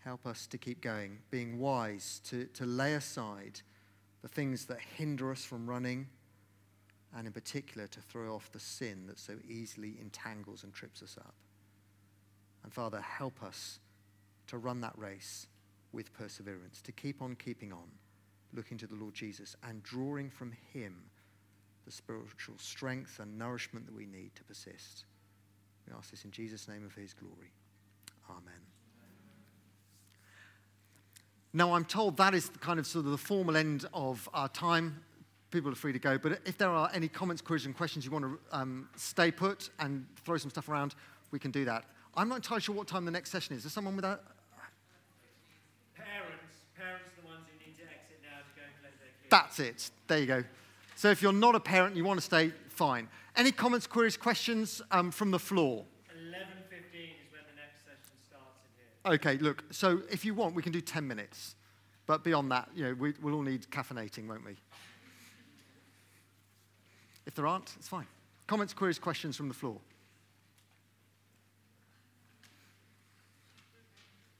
Help 0.00 0.26
us 0.26 0.46
to 0.48 0.58
keep 0.58 0.80
going, 0.80 1.18
being 1.30 1.58
wise 1.58 2.20
to, 2.24 2.46
to 2.54 2.64
lay 2.64 2.94
aside 2.94 3.60
the 4.22 4.28
things 4.28 4.66
that 4.66 4.78
hinder 4.96 5.30
us 5.30 5.44
from 5.44 5.68
running, 5.68 6.06
and 7.14 7.26
in 7.26 7.32
particular 7.32 7.86
to 7.86 8.00
throw 8.00 8.34
off 8.34 8.50
the 8.52 8.60
sin 8.60 9.06
that 9.06 9.18
so 9.18 9.34
easily 9.48 9.96
entangles 10.00 10.64
and 10.64 10.72
trips 10.72 11.02
us 11.02 11.16
up. 11.18 11.34
And 12.62 12.72
Father, 12.72 13.00
help 13.00 13.42
us 13.42 13.78
to 14.48 14.58
run 14.58 14.80
that 14.80 14.96
race 14.96 15.46
with 15.92 16.12
perseverance, 16.12 16.82
to 16.82 16.92
keep 16.92 17.22
on 17.22 17.36
keeping 17.36 17.72
on, 17.72 17.88
looking 18.52 18.78
to 18.78 18.86
the 18.86 18.94
Lord 18.94 19.14
Jesus 19.14 19.56
and 19.66 19.82
drawing 19.82 20.30
from 20.30 20.52
Him 20.72 20.96
the 21.84 21.92
spiritual 21.92 22.56
strength 22.58 23.20
and 23.20 23.38
nourishment 23.38 23.86
that 23.86 23.94
we 23.94 24.06
need 24.06 24.34
to 24.34 24.44
persist. 24.44 25.04
We 25.86 25.94
ask 25.96 26.10
this 26.10 26.24
in 26.24 26.32
Jesus' 26.32 26.68
name 26.68 26.82
and 26.82 26.92
for 26.92 27.00
His 27.00 27.14
glory. 27.14 27.52
Amen. 28.28 28.60
Now, 31.52 31.72
I'm 31.72 31.84
told 31.84 32.16
that 32.18 32.34
is 32.34 32.50
kind 32.60 32.78
of 32.78 32.86
sort 32.86 33.06
of 33.06 33.12
the 33.12 33.18
formal 33.18 33.56
end 33.56 33.86
of 33.94 34.28
our 34.34 34.48
time. 34.48 35.02
People 35.50 35.70
are 35.70 35.76
free 35.76 35.92
to 35.92 35.98
go. 35.98 36.18
But 36.18 36.40
if 36.44 36.58
there 36.58 36.70
are 36.70 36.90
any 36.92 37.08
comments, 37.08 37.40
queries, 37.40 37.66
and 37.66 37.76
questions 37.76 38.04
you 38.04 38.10
want 38.10 38.24
to 38.24 38.38
um, 38.52 38.88
stay 38.96 39.30
put 39.30 39.70
and 39.78 40.06
throw 40.24 40.36
some 40.36 40.50
stuff 40.50 40.68
around, 40.68 40.94
we 41.30 41.38
can 41.38 41.50
do 41.50 41.64
that. 41.64 41.84
I'm 42.16 42.28
not 42.28 42.36
entirely 42.36 42.62
sure 42.62 42.74
what 42.74 42.86
time 42.88 43.04
the 43.04 43.10
next 43.10 43.30
session 43.30 43.54
is. 43.54 43.58
Is 43.58 43.64
there 43.64 43.70
someone 43.70 43.94
with 43.94 44.04
that? 44.04 44.22
Parents, 45.94 46.56
parents 46.76 47.04
are 47.06 47.22
the 47.22 47.28
ones 47.28 47.44
who 47.46 47.58
need 47.64 47.76
to 47.76 47.82
exit 47.84 48.20
now 48.22 48.38
to 48.38 48.52
go 48.56 48.62
and 48.64 48.74
collect 48.80 48.98
their 49.00 49.08
kids. 49.08 49.30
That's 49.30 49.60
it. 49.60 49.90
There 50.08 50.18
you 50.18 50.26
go. 50.26 50.44
So 50.96 51.10
if 51.10 51.20
you're 51.20 51.32
not 51.32 51.54
a 51.54 51.60
parent 51.60 51.88
and 51.88 51.96
you 51.98 52.04
want 52.04 52.18
to 52.18 52.24
stay, 52.24 52.52
fine. 52.70 53.08
Any 53.36 53.52
comments, 53.52 53.86
queries, 53.86 54.16
questions 54.16 54.80
um, 54.90 55.10
from 55.10 55.30
the 55.30 55.38
floor? 55.38 55.84
11.15 56.10 56.24
is 56.24 57.30
when 57.30 57.42
the 57.44 57.56
next 57.56 57.84
session 57.84 58.16
starts 58.26 58.62
in 58.64 59.10
here. 59.10 59.14
Okay, 59.14 59.36
look, 59.36 59.64
so 59.70 60.00
if 60.10 60.24
you 60.24 60.32
want, 60.32 60.54
we 60.54 60.62
can 60.62 60.72
do 60.72 60.80
10 60.80 61.06
minutes. 61.06 61.54
But 62.06 62.24
beyond 62.24 62.50
that, 62.52 62.70
you 62.74 62.84
know, 62.84 62.94
we, 62.94 63.12
we'll 63.20 63.34
all 63.34 63.42
need 63.42 63.66
caffeinating, 63.70 64.26
won't 64.26 64.44
we? 64.44 64.56
If 67.26 67.34
there 67.34 67.46
aren't, 67.46 67.74
it's 67.76 67.88
fine. 67.88 68.06
Comments, 68.46 68.72
queries, 68.72 68.98
questions 68.98 69.36
from 69.36 69.48
the 69.48 69.54
floor? 69.54 69.78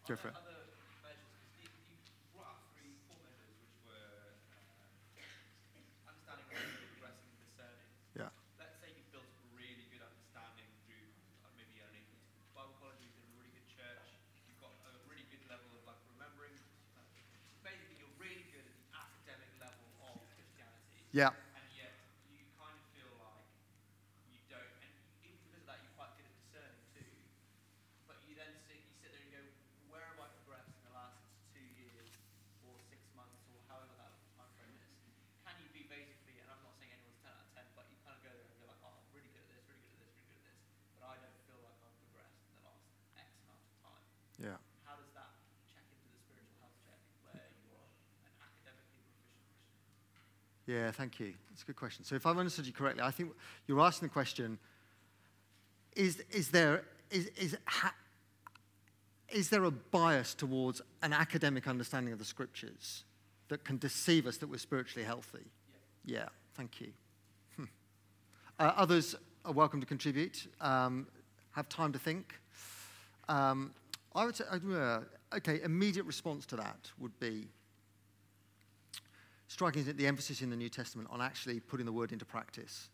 Go 0.07 0.15
for 0.15 0.31
it. 0.31 0.39
other 0.39 0.55
measures, 1.03 1.35
because 1.51 1.59
you, 1.59 1.67
you 1.91 1.99
brought 2.31 2.55
up 2.55 2.63
three, 2.79 2.95
four 3.11 3.19
measures 3.27 3.51
which 3.59 3.75
were 3.91 4.39
uh, 4.55 4.63
understanding, 6.07 6.47
learning, 6.47 6.79
progressing, 6.95 7.27
and 7.27 7.43
discerning. 7.43 7.91
Yeah. 8.15 8.31
Let's 8.55 8.79
say 8.79 8.95
you've 8.95 9.11
built 9.11 9.27
a 9.27 9.43
really 9.51 9.83
good 9.91 10.07
understanding 10.07 10.71
through 10.87 11.11
uh, 11.43 11.51
maybe 11.59 11.83
only 11.83 12.07
Bible 12.55 12.79
college, 12.79 13.03
you've 13.03 13.19
been 13.19 13.35
a 13.35 13.39
really 13.43 13.51
good 13.51 13.67
church, 13.67 14.15
you've 14.47 14.63
got 14.63 14.71
a 14.87 14.95
really 15.11 15.27
good 15.27 15.43
level 15.51 15.75
of 15.75 15.83
like 15.91 15.99
remembering. 16.15 16.55
Uh, 16.95 17.03
basically, 17.67 17.99
you're 17.99 18.15
really 18.23 18.47
good 18.55 18.63
at 18.63 18.79
the 18.79 18.87
academic 18.95 19.51
level 19.59 19.91
of 20.07 20.23
Christianity. 20.39 21.03
Yeah. 21.11 21.35
And 21.35 21.67
yet, 21.75 21.99
you 22.31 22.47
kind 22.55 22.79
of 22.79 22.87
feel 22.95 23.11
like 23.19 23.43
you 24.31 24.39
don't, 24.47 24.71
and 24.87 24.95
even 25.27 25.35
because 25.51 25.67
of 25.67 25.69
that, 25.75 25.83
you're 25.83 25.99
quite 25.99 26.15
good 26.15 26.31
at 26.31 26.39
discerning 26.47 26.79
too. 26.95 27.11
But 28.07 28.23
you 28.31 28.39
then 28.39 28.55
sit, 28.71 28.79
you 28.87 28.95
sit 29.03 29.11
there 29.11 29.19
and 29.27 29.35
go, 29.35 29.43
where 29.91 30.05
have 30.07 30.21
I 30.23 30.29
progressed 30.45 30.71
in 30.77 30.83
the 30.89 30.93
last 30.95 31.17
two 31.57 31.65
years, 31.77 32.05
or 32.69 32.77
six 32.93 33.01
months, 33.17 33.41
or 33.49 33.57
however 33.71 33.97
that 33.97 34.13
time 34.37 34.51
frame 34.61 34.77
is? 34.77 34.93
Can 35.49 35.57
you 35.63 35.69
be 35.73 35.89
basically, 35.89 36.37
and 36.43 36.53
I'm 36.53 36.61
not 36.61 36.77
saying 36.77 36.93
anyone's 36.93 37.17
10 37.25 37.33
out 37.33 37.49
of 37.49 37.51
10, 37.57 37.65
but 37.79 37.89
you 37.89 37.97
kind 38.05 38.13
of 38.17 38.21
go 38.21 38.29
there 38.37 38.45
and 38.45 38.61
go 38.61 38.67
like, 38.69 38.83
oh, 38.85 38.93
I'm 38.93 39.09
really 39.17 39.33
good 39.33 39.41
at 39.49 39.57
this, 39.57 39.65
really 39.73 39.81
good 39.89 39.97
at 39.97 40.05
this, 40.05 40.13
really 40.21 40.37
good 40.37 40.53
at 40.53 40.53
this, 40.53 40.61
but 41.01 41.09
I 41.09 41.17
don't 41.17 41.39
feel 41.49 41.61
like 41.65 41.81
I've 41.81 41.97
progressed 41.97 42.37
in 42.45 42.53
the 42.61 42.65
last 42.69 42.85
X 43.17 43.29
amount 43.41 43.65
of 43.65 43.73
time. 43.81 44.05
Yeah. 44.37 44.61
How 44.85 45.01
does 45.01 45.09
that 45.17 45.33
check 45.65 45.89
into 45.89 46.09
the 46.13 46.21
spiritual 46.21 46.61
health 46.61 46.77
check 46.85 47.01
where 47.25 47.49
you're 47.65 47.89
an 48.29 48.37
academically 48.37 49.09
proficient 49.17 49.57
Christian? 50.13 50.56
Yeah, 50.67 50.91
thank 50.91 51.21
you. 51.21 51.33
That's 51.51 51.63
a 51.63 51.67
good 51.67 51.77
question. 51.77 52.05
So, 52.05 52.17
if 52.17 52.27
I've 52.27 52.39
understood 52.39 52.67
you 52.67 52.73
correctly, 52.73 53.03
I 53.03 53.11
think 53.11 53.31
you're 53.67 53.81
asking 53.81 54.09
the 54.09 54.13
question 54.13 54.59
is, 55.95 56.23
is, 56.31 56.51
there, 56.51 56.83
is, 57.11 57.31
is, 57.37 57.57
ha, 57.67 57.95
is 59.29 59.49
there 59.49 59.65
a 59.65 59.71
bias 59.71 60.35
towards 60.35 60.83
an 61.03 61.13
academic 61.13 61.69
understanding 61.69 62.13
of 62.13 62.19
the 62.19 62.25
scriptures 62.25 63.05
that 63.49 63.65
can 63.65 63.79
deceive 63.79 64.27
us 64.27 64.37
that 64.39 64.49
we're 64.49 64.59
spiritually 64.59 65.07
healthy? 65.07 65.47
Yeah, 66.05 66.27
thank 66.55 66.81
you. 66.81 66.89
Hmm. 67.57 67.65
Uh, 68.59 68.73
others 68.77 69.15
are 69.45 69.53
welcome 69.53 69.81
to 69.81 69.87
contribute, 69.87 70.49
um, 70.61 71.07
have 71.53 71.69
time 71.69 71.93
to 71.93 71.99
think. 71.99 72.35
Um, 73.29 73.73
I 74.15 74.25
would 74.25 74.37
say, 74.37 74.45
uh, 74.51 75.01
okay, 75.35 75.61
immediate 75.63 76.05
response 76.05 76.45
to 76.47 76.57
that 76.57 76.91
would 76.99 77.19
be 77.21 77.47
striking 79.49 79.87
is 79.87 79.95
the 79.95 80.07
emphasis 80.07 80.43
in 80.43 80.51
the 80.51 80.57
New 80.57 80.69
Testament 80.69 81.09
on 81.11 81.21
actually 81.21 81.61
putting 81.61 81.87
the 81.87 81.93
word 81.93 82.13
into 82.13 82.25
practice. 82.25 82.89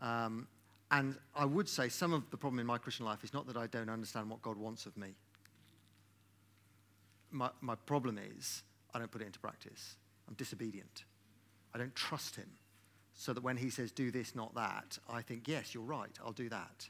Um, 0.00 0.46
and 0.90 1.16
I 1.34 1.44
would 1.44 1.68
say 1.68 1.88
some 1.88 2.12
of 2.12 2.28
the 2.30 2.36
problem 2.36 2.58
in 2.60 2.66
my 2.66 2.76
Christian 2.76 3.06
life 3.06 3.24
is 3.24 3.32
not 3.32 3.46
that 3.46 3.56
I 3.56 3.66
don't 3.66 3.88
understand 3.88 4.28
what 4.28 4.42
God 4.42 4.58
wants 4.58 4.84
of 4.84 4.96
me. 4.96 5.14
My, 7.30 7.48
my 7.62 7.74
problem 7.74 8.18
is 8.18 8.62
I 8.92 8.98
don't 8.98 9.10
put 9.10 9.22
it 9.22 9.26
into 9.26 9.38
practice. 9.38 9.96
I'm 10.28 10.34
disobedient. 10.34 11.04
I 11.74 11.78
don't 11.78 11.94
trust 11.94 12.36
Him. 12.36 12.50
So 13.14 13.32
that 13.32 13.42
when 13.42 13.56
He 13.56 13.70
says, 13.70 13.90
do 13.90 14.10
this, 14.10 14.34
not 14.34 14.54
that, 14.54 14.98
I 15.08 15.22
think, 15.22 15.48
yes, 15.48 15.72
you're 15.72 15.82
right, 15.82 16.18
I'll 16.24 16.32
do 16.32 16.48
that. 16.50 16.88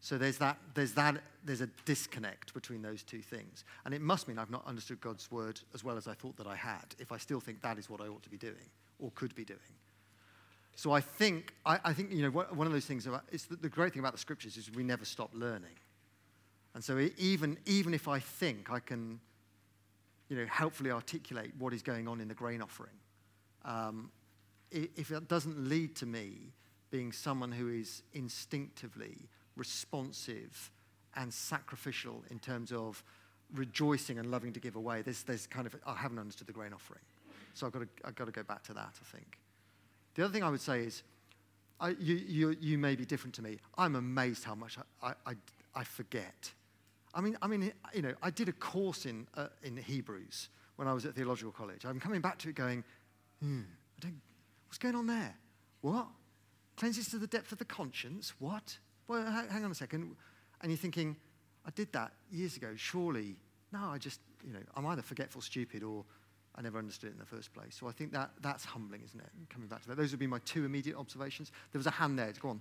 So 0.00 0.16
there's 0.16 0.38
that, 0.38 0.56
there's 0.74 0.92
that, 0.94 1.22
there's 1.44 1.60
a 1.60 1.68
disconnect 1.84 2.54
between 2.54 2.80
those 2.80 3.02
two 3.02 3.20
things. 3.20 3.64
And 3.84 3.92
it 3.92 4.00
must 4.00 4.28
mean 4.28 4.38
I've 4.38 4.50
not 4.50 4.66
understood 4.66 5.00
God's 5.00 5.30
word 5.30 5.60
as 5.74 5.84
well 5.84 5.96
as 5.96 6.08
I 6.08 6.14
thought 6.14 6.36
that 6.38 6.46
I 6.46 6.56
had, 6.56 6.94
if 6.98 7.12
I 7.12 7.18
still 7.18 7.40
think 7.40 7.60
that 7.62 7.78
is 7.78 7.90
what 7.90 8.00
I 8.00 8.06
ought 8.08 8.22
to 8.22 8.30
be 8.30 8.38
doing 8.38 8.70
or 8.98 9.10
could 9.14 9.34
be 9.34 9.44
doing. 9.44 9.58
So 10.74 10.92
I 10.92 11.02
think, 11.02 11.52
I, 11.66 11.78
I 11.84 11.92
think, 11.92 12.12
you 12.12 12.22
know, 12.22 12.30
one 12.30 12.66
of 12.66 12.72
those 12.72 12.86
things 12.86 13.06
about, 13.06 13.24
it's 13.30 13.44
the, 13.44 13.56
the 13.56 13.68
great 13.68 13.92
thing 13.92 14.00
about 14.00 14.12
the 14.12 14.18
scriptures 14.18 14.56
is 14.56 14.70
we 14.72 14.82
never 14.82 15.04
stop 15.04 15.30
learning. 15.34 15.76
And 16.74 16.82
so 16.82 16.98
even, 17.18 17.58
even 17.66 17.92
if 17.92 18.08
I 18.08 18.20
think 18.20 18.70
I 18.70 18.78
can, 18.78 19.20
you 20.30 20.36
know, 20.36 20.46
helpfully 20.46 20.90
articulate 20.90 21.52
what 21.58 21.74
is 21.74 21.82
going 21.82 22.08
on 22.08 22.20
in 22.20 22.28
the 22.28 22.34
grain 22.34 22.62
offering, 22.62 22.94
um, 23.66 24.10
if 24.70 25.10
it 25.10 25.28
doesn't 25.28 25.68
lead 25.68 25.96
to 25.96 26.06
me 26.06 26.52
being 26.90 27.12
someone 27.12 27.52
who 27.52 27.68
is 27.68 28.02
instinctively 28.14 29.28
responsive 29.56 30.70
and 31.16 31.32
sacrificial 31.32 32.22
in 32.30 32.38
terms 32.38 32.72
of 32.72 33.02
rejoicing 33.54 34.18
and 34.18 34.30
loving 34.30 34.52
to 34.52 34.60
give 34.60 34.76
away, 34.76 35.02
there's, 35.02 35.22
there's 35.24 35.46
kind 35.46 35.66
of, 35.66 35.74
I 35.86 35.94
haven't 35.94 36.18
understood 36.18 36.46
the 36.46 36.52
grain 36.52 36.72
offering. 36.72 37.00
So 37.54 37.66
I've 37.66 37.72
got 37.72 37.80
to, 37.80 37.88
I've 38.04 38.14
got 38.14 38.26
to 38.26 38.32
go 38.32 38.42
back 38.42 38.62
to 38.64 38.74
that, 38.74 38.92
I 39.00 39.16
think. 39.16 39.38
The 40.14 40.24
other 40.24 40.32
thing 40.32 40.42
I 40.42 40.50
would 40.50 40.60
say 40.60 40.80
is, 40.80 41.02
I, 41.80 41.90
you, 41.98 42.14
you, 42.14 42.56
you 42.60 42.78
may 42.78 42.94
be 42.94 43.04
different 43.04 43.34
to 43.36 43.42
me. 43.42 43.58
I'm 43.78 43.96
amazed 43.96 44.44
how 44.44 44.54
much 44.54 44.76
I, 45.02 45.14
I, 45.26 45.34
I, 45.74 45.84
forget. 45.84 46.50
I 47.14 47.20
mean, 47.20 47.36
I 47.40 47.46
mean, 47.46 47.72
you 47.94 48.02
know, 48.02 48.14
I 48.22 48.30
did 48.30 48.48
a 48.48 48.52
course 48.52 49.06
in, 49.06 49.26
uh, 49.34 49.46
in 49.62 49.76
Hebrews 49.76 50.50
when 50.76 50.86
I 50.88 50.92
was 50.92 51.06
at 51.06 51.14
theological 51.14 51.52
college. 51.52 51.84
I'm 51.84 51.98
coming 51.98 52.20
back 52.20 52.38
to 52.40 52.50
it 52.50 52.54
going, 52.54 52.84
hmm, 53.40 53.62
what's 54.66 54.78
going 54.78 54.94
on 54.94 55.06
there? 55.06 55.34
What? 55.80 56.06
Cleanses 56.76 57.08
to 57.08 57.18
the 57.18 57.26
depth 57.26 57.52
of 57.52 57.58
the 57.58 57.64
conscience? 57.64 58.34
What? 58.38 58.78
Well, 59.10 59.24
ha- 59.28 59.46
hang 59.50 59.64
on 59.64 59.72
a 59.72 59.74
second. 59.74 60.14
And 60.60 60.70
you're 60.70 60.78
thinking, 60.78 61.16
I 61.66 61.70
did 61.70 61.92
that 61.94 62.12
years 62.30 62.56
ago. 62.56 62.68
Surely, 62.76 63.34
no, 63.72 63.80
I 63.86 63.98
just, 63.98 64.20
you 64.46 64.52
know, 64.52 64.60
I'm 64.76 64.86
either 64.86 65.02
forgetful, 65.02 65.40
stupid, 65.40 65.82
or 65.82 66.04
I 66.54 66.62
never 66.62 66.78
understood 66.78 67.08
it 67.10 67.14
in 67.14 67.18
the 67.18 67.26
first 67.26 67.52
place. 67.52 67.74
So 67.74 67.88
I 67.88 67.92
think 67.92 68.12
that 68.12 68.30
that's 68.40 68.64
humbling, 68.64 69.02
isn't 69.04 69.18
it? 69.18 69.28
Coming 69.48 69.66
back 69.66 69.82
to 69.82 69.88
that. 69.88 69.96
Those 69.96 70.12
would 70.12 70.20
be 70.20 70.28
my 70.28 70.38
two 70.44 70.64
immediate 70.64 70.96
observations. 70.96 71.50
There 71.72 71.80
was 71.80 71.88
a 71.88 71.90
hand 71.90 72.20
there. 72.20 72.32
Go 72.40 72.50
on. 72.50 72.60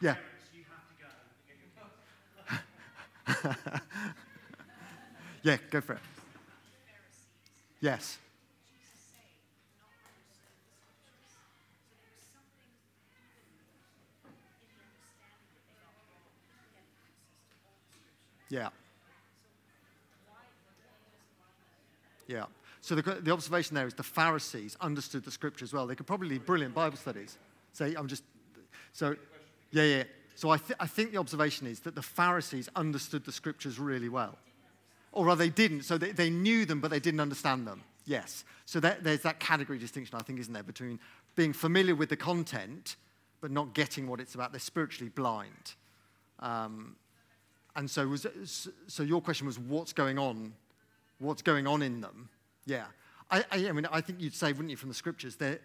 Yeah. 0.00 0.14
Yeah, 5.42 5.58
go 5.70 5.80
for 5.80 5.92
it. 5.92 6.00
Yes. 7.80 8.18
Yeah. 18.48 18.68
Yeah. 22.28 22.44
So 22.80 22.94
the, 22.94 23.02
the 23.02 23.32
observation 23.32 23.74
there 23.74 23.86
is 23.86 23.94
the 23.94 24.02
Pharisees 24.02 24.76
understood 24.80 25.24
the 25.24 25.30
scripture 25.30 25.64
as 25.64 25.72
well. 25.72 25.86
They 25.86 25.94
could 25.94 26.06
probably 26.06 26.28
lead 26.28 26.46
brilliant 26.46 26.74
Bible 26.74 26.96
studies. 26.96 27.36
Say, 27.72 27.94
I'm 27.94 28.06
just, 28.06 28.22
so, 28.92 29.16
yeah, 29.72 29.82
yeah. 29.82 30.04
So 30.36 30.50
I, 30.50 30.58
th- 30.58 30.76
I 30.78 30.86
think 30.86 31.12
the 31.12 31.18
observation 31.18 31.66
is 31.66 31.80
that 31.80 31.94
the 31.94 32.02
Pharisees 32.02 32.68
understood 32.76 33.24
the 33.24 33.32
scriptures 33.32 33.78
really 33.78 34.08
well. 34.08 34.38
Or 35.12 35.24
rather, 35.26 35.38
they 35.38 35.50
didn't. 35.50 35.82
So 35.82 35.98
they, 35.98 36.12
they 36.12 36.30
knew 36.30 36.64
them, 36.64 36.80
but 36.80 36.90
they 36.90 37.00
didn't 37.00 37.20
understand 37.20 37.66
them. 37.66 37.82
Yes. 38.04 38.44
So 38.66 38.78
that, 38.80 39.02
there's 39.02 39.22
that 39.22 39.40
category 39.40 39.78
distinction, 39.78 40.16
I 40.16 40.22
think, 40.22 40.38
isn't 40.38 40.52
there, 40.52 40.62
between 40.62 41.00
being 41.34 41.52
familiar 41.52 41.94
with 41.94 42.08
the 42.10 42.16
content, 42.16 42.96
but 43.40 43.50
not 43.50 43.74
getting 43.74 44.06
what 44.06 44.20
it's 44.20 44.34
about. 44.34 44.52
They're 44.52 44.60
spiritually 44.60 45.10
blind. 45.10 45.74
Um, 46.38 46.96
and 47.76 47.90
so, 47.90 48.08
was, 48.08 48.26
so 48.86 49.02
your 49.02 49.20
question 49.20 49.46
was, 49.46 49.58
what's 49.58 49.92
going 49.92 50.18
on? 50.18 50.54
What's 51.18 51.42
going 51.42 51.66
on 51.66 51.82
in 51.82 52.00
them? 52.00 52.30
Yeah. 52.64 52.86
I, 53.30 53.44
I, 53.50 53.68
I 53.68 53.72
mean, 53.72 53.86
I 53.92 54.00
think 54.00 54.20
you'd 54.20 54.34
say, 54.34 54.52
wouldn't 54.52 54.70
you, 54.70 54.76
from 54.76 54.88
the 54.88 54.94
scriptures, 54.94 55.36
they're, 55.36 55.60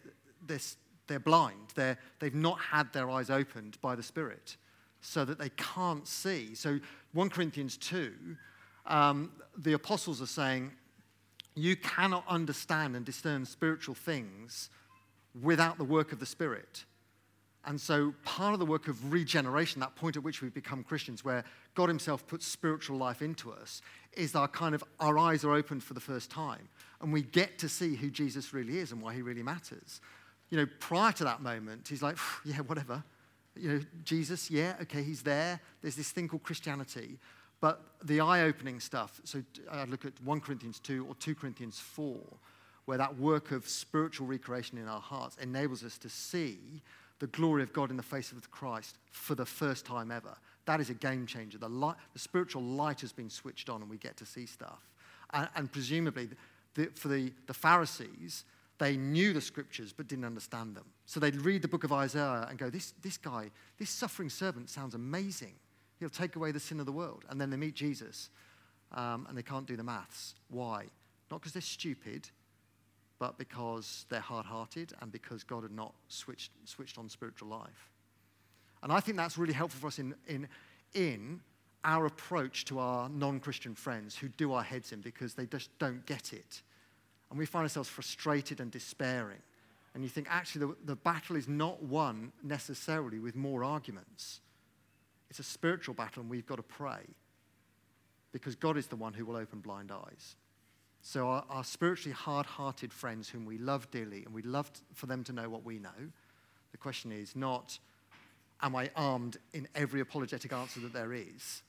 they're, 0.45 0.59
they're 1.07 1.19
blind. 1.19 1.69
They're, 1.75 1.97
they've 2.19 2.35
not 2.35 2.59
had 2.59 2.91
their 2.93 3.09
eyes 3.09 3.29
opened 3.29 3.77
by 3.81 3.95
the 3.95 4.03
Spirit 4.03 4.57
so 4.99 5.25
that 5.25 5.39
they 5.39 5.49
can't 5.49 6.07
see. 6.07 6.53
So 6.53 6.79
1 7.13 7.29
Corinthians 7.29 7.77
2, 7.77 8.13
um, 8.85 9.31
the 9.57 9.73
apostles 9.73 10.21
are 10.21 10.27
saying, 10.27 10.71
you 11.55 11.75
cannot 11.75 12.23
understand 12.27 12.95
and 12.95 13.05
discern 13.05 13.45
spiritual 13.45 13.95
things 13.95 14.69
without 15.41 15.77
the 15.77 15.83
work 15.83 16.11
of 16.11 16.19
the 16.19 16.25
Spirit. 16.25 16.85
And 17.65 17.79
so, 17.79 18.13
part 18.23 18.53
of 18.53 18.59
the 18.59 18.65
work 18.65 18.87
of 18.87 19.13
regeneration, 19.13 19.81
that 19.81 19.95
point 19.95 20.17
at 20.17 20.23
which 20.23 20.41
we 20.41 20.49
become 20.49 20.83
Christians, 20.83 21.23
where 21.23 21.43
God 21.75 21.89
Himself 21.89 22.27
puts 22.27 22.45
spiritual 22.45 22.97
life 22.97 23.21
into 23.21 23.51
us, 23.51 23.81
is 24.13 24.35
our 24.35 24.47
kind 24.47 24.75
of 24.75 24.83
our 24.99 25.17
eyes 25.17 25.45
are 25.45 25.53
opened 25.53 25.83
for 25.83 25.93
the 25.93 26.01
first 26.01 26.29
time, 26.29 26.67
and 27.01 27.13
we 27.13 27.21
get 27.21 27.57
to 27.59 27.69
see 27.69 27.95
who 27.95 28.09
Jesus 28.09 28.53
really 28.53 28.77
is 28.79 28.91
and 28.91 29.01
why 29.01 29.13
He 29.13 29.21
really 29.21 29.43
matters. 29.43 30.01
You 30.49 30.57
know, 30.57 30.67
prior 30.79 31.13
to 31.13 31.23
that 31.23 31.41
moment, 31.41 31.87
He's 31.87 32.01
like, 32.01 32.17
yeah, 32.43 32.57
whatever. 32.57 33.03
You 33.55 33.69
know, 33.69 33.81
Jesus, 34.03 34.51
yeah, 34.51 34.75
okay, 34.81 35.01
He's 35.01 35.21
there. 35.21 35.59
There's 35.81 35.95
this 35.95 36.11
thing 36.11 36.27
called 36.27 36.43
Christianity, 36.43 37.19
but 37.61 37.81
the 38.03 38.19
eye-opening 38.19 38.79
stuff. 38.79 39.21
So 39.23 39.43
I 39.71 39.85
look 39.85 40.03
at 40.03 40.13
1 40.23 40.41
Corinthians 40.41 40.79
2 40.79 41.05
or 41.07 41.15
2 41.15 41.35
Corinthians 41.35 41.79
4, 41.79 42.17
where 42.85 42.97
that 42.97 43.17
work 43.17 43.51
of 43.51 43.67
spiritual 43.67 44.27
recreation 44.27 44.77
in 44.77 44.87
our 44.87 44.99
hearts 44.99 45.37
enables 45.37 45.83
us 45.83 45.97
to 45.99 46.09
see 46.09 46.81
the 47.19 47.27
glory 47.27 47.61
of 47.61 47.71
God 47.71 47.91
in 47.91 47.97
the 47.97 48.03
face 48.03 48.31
of 48.31 48.49
Christ 48.51 48.97
for 49.11 49.35
the 49.35 49.45
first 49.45 49.85
time 49.85 50.11
ever. 50.11 50.35
That 50.65 50.79
is 50.79 50.89
a 50.89 50.93
game 50.93 51.25
changer. 51.25 51.57
The, 51.57 51.69
light, 51.69 51.95
the 52.13 52.19
spiritual 52.19 52.61
light 52.61 53.01
has 53.01 53.11
been 53.11 53.29
switched 53.29 53.69
on, 53.69 53.81
and 53.81 53.89
we 53.89 53.97
get 53.97 54.17
to 54.17 54.25
see 54.25 54.45
stuff. 54.45 54.81
And, 55.33 55.49
and 55.55 55.71
presumably, 55.71 56.29
the, 56.75 56.85
for 56.95 57.07
the, 57.07 57.33
the 57.47 57.53
Pharisees, 57.53 58.45
they 58.77 58.97
knew 58.97 59.33
the 59.33 59.41
scriptures 59.41 59.93
but 59.93 60.07
didn't 60.07 60.25
understand 60.25 60.75
them. 60.75 60.85
So 61.05 61.19
they'd 61.19 61.35
read 61.35 61.61
the 61.61 61.67
book 61.67 61.83
of 61.83 61.91
Isaiah 61.93 62.47
and 62.49 62.57
go, 62.57 62.69
This, 62.69 62.93
this 63.01 63.17
guy, 63.17 63.51
this 63.77 63.89
suffering 63.89 64.29
servant 64.29 64.69
sounds 64.69 64.95
amazing. 64.95 65.53
He'll 65.99 66.09
take 66.09 66.35
away 66.35 66.51
the 66.51 66.59
sin 66.59 66.79
of 66.79 66.87
the 66.87 66.91
world. 66.91 67.25
And 67.29 67.39
then 67.39 67.51
they 67.51 67.57
meet 67.57 67.75
Jesus 67.75 68.29
um, 68.91 69.27
and 69.29 69.37
they 69.37 69.43
can't 69.43 69.67
do 69.67 69.77
the 69.77 69.83
maths. 69.83 70.33
Why? 70.49 70.85
Not 71.29 71.41
because 71.41 71.53
they're 71.53 71.61
stupid, 71.61 72.27
but 73.19 73.37
because 73.37 74.07
they're 74.09 74.19
hard 74.19 74.47
hearted 74.47 74.93
and 74.99 75.11
because 75.11 75.43
God 75.43 75.61
had 75.61 75.71
not 75.71 75.93
switched, 76.07 76.51
switched 76.65 76.97
on 76.97 77.07
spiritual 77.07 77.49
life. 77.49 77.91
And 78.83 78.91
I 78.91 78.99
think 78.99 79.17
that's 79.17 79.37
really 79.37 79.53
helpful 79.53 79.79
for 79.79 79.87
us 79.87 79.99
in, 79.99 80.15
in, 80.27 80.47
in 80.93 81.41
our 81.83 82.05
approach 82.05 82.65
to 82.65 82.79
our 82.79 83.09
non 83.09 83.39
Christian 83.39 83.75
friends 83.75 84.15
who 84.15 84.27
do 84.29 84.53
our 84.53 84.63
heads 84.63 84.91
in 84.91 85.01
because 85.01 85.33
they 85.33 85.45
just 85.45 85.69
don't 85.79 86.05
get 86.05 86.33
it. 86.33 86.61
And 87.29 87.39
we 87.39 87.45
find 87.45 87.63
ourselves 87.63 87.89
frustrated 87.89 88.59
and 88.59 88.71
despairing. 88.71 89.41
And 89.93 90.03
you 90.03 90.09
think, 90.09 90.27
actually, 90.29 90.67
the, 90.67 90.75
the 90.85 90.95
battle 90.95 91.35
is 91.35 91.47
not 91.47 91.83
won 91.83 92.31
necessarily 92.43 93.19
with 93.19 93.35
more 93.35 93.63
arguments. 93.63 94.39
It's 95.29 95.39
a 95.39 95.43
spiritual 95.43 95.95
battle, 95.95 96.21
and 96.21 96.29
we've 96.29 96.45
got 96.45 96.57
to 96.57 96.63
pray 96.63 97.01
because 98.31 98.55
God 98.55 98.77
is 98.77 98.87
the 98.87 98.95
one 98.95 99.13
who 99.13 99.25
will 99.25 99.35
open 99.35 99.59
blind 99.59 99.91
eyes. 99.91 100.35
So, 101.01 101.27
our, 101.27 101.43
our 101.49 101.63
spiritually 101.63 102.13
hard 102.13 102.45
hearted 102.45 102.93
friends, 102.93 103.27
whom 103.27 103.45
we 103.45 103.57
love 103.57 103.89
dearly, 103.91 104.23
and 104.23 104.33
we'd 104.33 104.45
love 104.45 104.69
for 104.93 105.07
them 105.07 105.23
to 105.25 105.33
know 105.33 105.49
what 105.49 105.65
we 105.65 105.79
know, 105.79 105.89
the 106.71 106.77
question 106.77 107.11
is 107.11 107.35
not, 107.35 107.79
am 108.61 108.75
I 108.75 108.89
armed 108.95 109.37
in 109.53 109.67
every 109.75 110.01
apologetic 110.01 110.53
answer 110.53 110.79
that 110.81 110.93
there 110.93 111.13
is, 111.13 111.63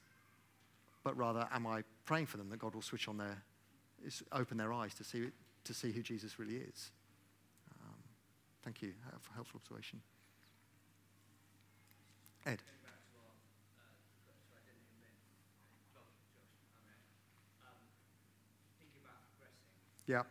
but 1.05 1.17
rather, 1.17 1.49
am 1.53 1.67
I 1.67 1.83
praying 2.05 2.27
for 2.27 2.37
them 2.37 2.49
that 2.51 2.59
God 2.59 2.75
will 2.75 2.83
switch 2.83 3.09
on 3.09 3.17
their, 3.17 3.43
open 4.33 4.57
their 4.57 4.73
eyes 4.73 4.95
to 4.95 5.05
see, 5.05 5.31
to 5.65 5.75
see 5.75 5.93
who 5.93 6.03
Jesus 6.03 6.39
really 6.39 6.57
is? 6.57 6.91
Um, 7.81 7.95
thank 8.63 8.83
you. 8.83 8.93
For 9.21 9.33
helpful 9.35 9.61
observation. 9.63 10.01
Ed. 12.47 12.63
Yeah. 20.07 20.23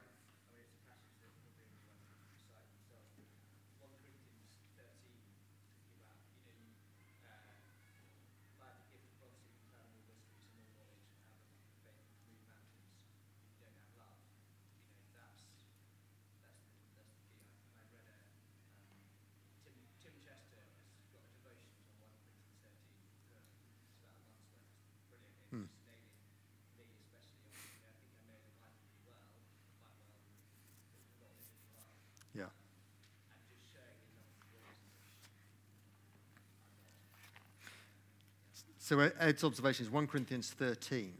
So 38.82 39.00
uh, 39.00 39.10
Ed's 39.20 39.44
observation 39.44 39.86
is 39.86 39.92
1 39.92 40.08
Corinthians 40.08 40.56
13. 40.58 41.14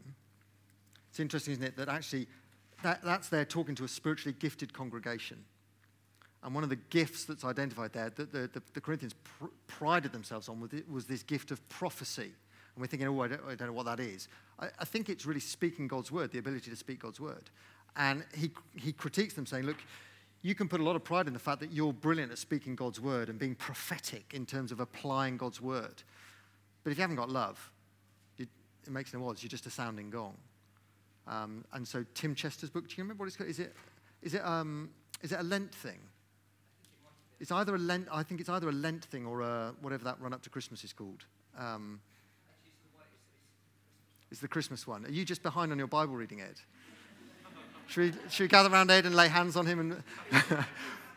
It's 1.08 1.20
interesting, 1.20 1.52
isn't 1.52 1.64
it, 1.64 1.76
that 1.76 1.88
actually 1.88 2.26
that, 2.82 3.04
that's 3.04 3.28
there 3.28 3.44
talking 3.44 3.76
to 3.76 3.84
a 3.84 3.88
spiritually 3.88 4.36
gifted 4.36 4.72
congregation. 4.72 5.44
And 6.42 6.56
one 6.56 6.64
of 6.64 6.70
the 6.70 6.78
gifts 6.90 7.24
that's 7.24 7.44
identified 7.44 7.92
there 7.92 8.10
that 8.10 8.32
the, 8.32 8.50
the, 8.52 8.62
the 8.74 8.80
Corinthians 8.80 9.14
pr- 9.22 9.46
prided 9.68 10.10
themselves 10.10 10.48
on 10.48 10.60
was, 10.60 10.70
was 10.90 11.06
this 11.06 11.22
gift 11.22 11.52
of 11.52 11.66
prophecy. 11.68 12.32
And 12.74 12.80
we're 12.80 12.88
thinking, 12.88 13.06
oh, 13.06 13.20
I 13.20 13.28
don't, 13.28 13.40
I 13.48 13.54
don't 13.54 13.68
know 13.68 13.74
what 13.74 13.86
that 13.86 14.00
is. 14.00 14.26
I, 14.58 14.66
I, 14.80 14.84
think 14.84 15.08
it's 15.08 15.24
really 15.24 15.38
speaking 15.38 15.86
God's 15.86 16.10
word, 16.10 16.32
the 16.32 16.40
ability 16.40 16.68
to 16.68 16.76
speak 16.76 16.98
God's 16.98 17.20
word. 17.20 17.48
And 17.94 18.24
he, 18.34 18.50
he 18.76 18.92
critiques 18.92 19.34
them, 19.34 19.46
saying, 19.46 19.66
look, 19.66 19.78
you 20.42 20.56
can 20.56 20.66
put 20.66 20.80
a 20.80 20.84
lot 20.84 20.96
of 20.96 21.04
pride 21.04 21.28
in 21.28 21.32
the 21.32 21.38
fact 21.38 21.60
that 21.60 21.70
you're 21.70 21.92
brilliant 21.92 22.32
at 22.32 22.38
speaking 22.38 22.74
God's 22.74 22.98
word 22.98 23.28
and 23.28 23.38
being 23.38 23.54
prophetic 23.54 24.32
in 24.34 24.46
terms 24.46 24.72
of 24.72 24.80
applying 24.80 25.36
God's 25.36 25.60
word. 25.60 26.02
But 26.82 26.90
if 26.90 26.98
you 26.98 27.02
haven't 27.02 27.16
got 27.16 27.30
love, 27.30 27.72
it, 28.38 28.48
it 28.86 28.90
makes 28.90 29.14
no 29.14 29.26
odds. 29.28 29.42
You're 29.42 29.50
just 29.50 29.66
a 29.66 29.70
sounding 29.70 30.10
gong. 30.10 30.36
Um, 31.26 31.64
and 31.72 31.86
so 31.86 32.04
Tim 32.14 32.34
Chester's 32.34 32.70
book, 32.70 32.88
do 32.88 32.94
you 32.96 33.04
remember 33.04 33.22
what 33.22 33.28
it's 33.28 33.36
called? 33.36 33.50
Is 33.50 33.60
it, 33.60 33.74
is 34.22 34.34
it, 34.34 34.44
um, 34.44 34.90
is 35.22 35.32
it 35.32 35.38
a 35.38 35.44
Lent 35.44 35.72
thing? 35.74 35.98
It's 37.38 37.52
either 37.52 37.74
a 37.74 37.78
Lent, 37.78 38.08
I 38.10 38.22
think 38.22 38.40
it's 38.40 38.48
either 38.48 38.68
a 38.68 38.72
Lent 38.72 39.04
thing 39.04 39.26
or 39.26 39.40
a, 39.40 39.74
whatever 39.80 40.04
that 40.04 40.20
run 40.20 40.32
up 40.32 40.42
to 40.42 40.50
Christmas 40.50 40.84
is 40.84 40.92
called. 40.92 41.24
Um, 41.58 42.00
it's 44.30 44.40
the 44.40 44.48
Christmas 44.48 44.86
one. 44.86 45.04
Are 45.04 45.10
you 45.10 45.24
just 45.24 45.42
behind 45.42 45.72
on 45.72 45.78
your 45.78 45.86
Bible 45.86 46.14
reading, 46.14 46.40
Ed? 46.40 46.54
should, 47.86 48.14
we, 48.14 48.20
should 48.30 48.44
we 48.44 48.48
gather 48.48 48.72
around 48.72 48.90
Ed 48.90 49.04
and 49.06 49.14
lay 49.14 49.28
hands 49.28 49.56
on 49.56 49.66
him? 49.66 49.78
And 49.80 50.02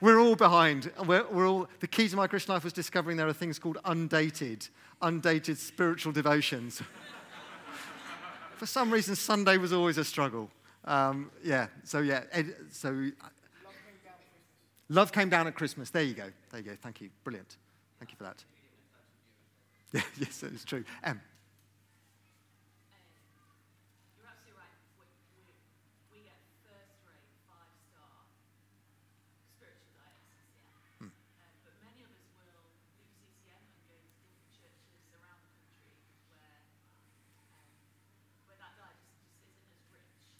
we're 0.01 0.19
all 0.19 0.35
behind. 0.35 0.91
We're, 1.05 1.25
we're 1.27 1.47
all, 1.47 1.67
the 1.79 1.87
key 1.87 2.07
to 2.09 2.15
my 2.15 2.27
Christian 2.27 2.53
life 2.53 2.63
was 2.63 2.73
discovering 2.73 3.17
there 3.17 3.27
are 3.27 3.33
things 3.33 3.59
called 3.59 3.77
undated, 3.85 4.67
undated 5.01 5.57
spiritual 5.57 6.11
devotions. 6.11 6.81
For 8.57 8.65
some 8.65 8.91
reason, 8.91 9.15
Sunday 9.15 9.57
was 9.57 9.73
always 9.73 9.97
a 9.97 10.05
struggle. 10.05 10.49
Um, 10.85 11.31
yeah, 11.43 11.67
so 11.83 11.99
yeah, 11.99 12.23
so. 12.71 13.09
Love 14.87 15.11
came 15.11 15.29
down 15.29 15.47
at 15.47 15.55
Christmas. 15.55 15.89
There 15.89 16.03
you 16.03 16.13
go. 16.13 16.29
There 16.51 16.61
you 16.61 16.65
go. 16.65 16.77
Thank 16.79 17.01
you. 17.01 17.09
Brilliant. 17.23 17.57
Thank 17.99 18.11
you 18.11 18.17
for 18.17 18.23
that. 18.23 18.43
Yeah, 19.91 20.01
yes, 20.19 20.43
it's 20.43 20.63
true. 20.63 20.83
Um, 21.03 21.19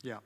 Yeah. 0.05 0.17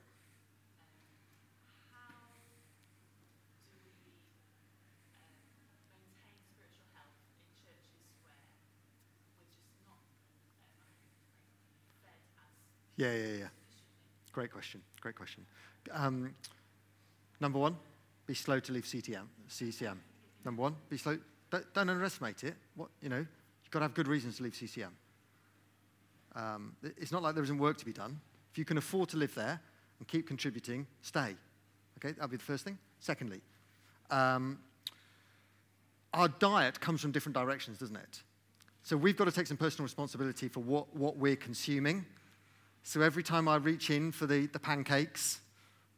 Yeah, 12.98 13.14
yeah, 13.14 13.26
yeah. 13.38 13.44
Great 14.32 14.52
question. 14.52 14.82
Great 15.00 15.14
question. 15.14 15.46
Um, 15.90 16.34
number 17.40 17.58
one, 17.58 17.74
be 18.26 18.34
slow 18.34 18.60
to 18.60 18.72
leave 18.72 18.84
CTM, 18.84 19.24
CCM. 19.48 19.98
Number 20.44 20.60
one, 20.60 20.76
be 20.90 20.98
slow. 20.98 21.16
Don't, 21.50 21.72
don't 21.72 21.88
underestimate 21.88 22.44
it. 22.44 22.54
What 22.74 22.90
you 23.00 23.08
know, 23.08 23.16
you've 23.16 23.70
got 23.70 23.78
to 23.78 23.84
have 23.84 23.94
good 23.94 24.08
reasons 24.08 24.36
to 24.36 24.42
leave 24.42 24.54
CCM. 24.54 24.94
Um, 26.36 26.76
it's 26.82 27.12
not 27.12 27.22
like 27.22 27.34
there 27.34 27.44
isn't 27.44 27.58
work 27.58 27.78
to 27.78 27.86
be 27.86 27.94
done. 27.94 28.20
If 28.52 28.58
you 28.58 28.66
can 28.66 28.76
afford 28.76 29.08
to 29.10 29.16
live 29.16 29.34
there, 29.34 29.60
and 30.00 30.08
keep 30.08 30.26
contributing, 30.26 30.86
stay. 31.02 31.36
Okay, 31.98 32.12
that'll 32.12 32.28
be 32.28 32.36
the 32.36 32.42
first 32.42 32.64
thing. 32.64 32.78
Secondly, 32.98 33.40
um, 34.10 34.58
our 36.12 36.28
diet 36.28 36.80
comes 36.80 37.00
from 37.00 37.12
different 37.12 37.36
directions, 37.36 37.78
doesn't 37.78 37.96
it? 37.96 38.22
So 38.82 38.96
we've 38.96 39.16
got 39.16 39.26
to 39.26 39.32
take 39.32 39.46
some 39.46 39.56
personal 39.56 39.84
responsibility 39.84 40.48
for 40.48 40.60
what, 40.60 40.94
what 40.96 41.16
we're 41.16 41.36
consuming. 41.36 42.04
So 42.82 43.02
every 43.02 43.22
time 43.22 43.46
I 43.46 43.56
reach 43.56 43.90
in 43.90 44.10
for 44.10 44.26
the, 44.26 44.46
the 44.46 44.58
pancakes 44.58 45.40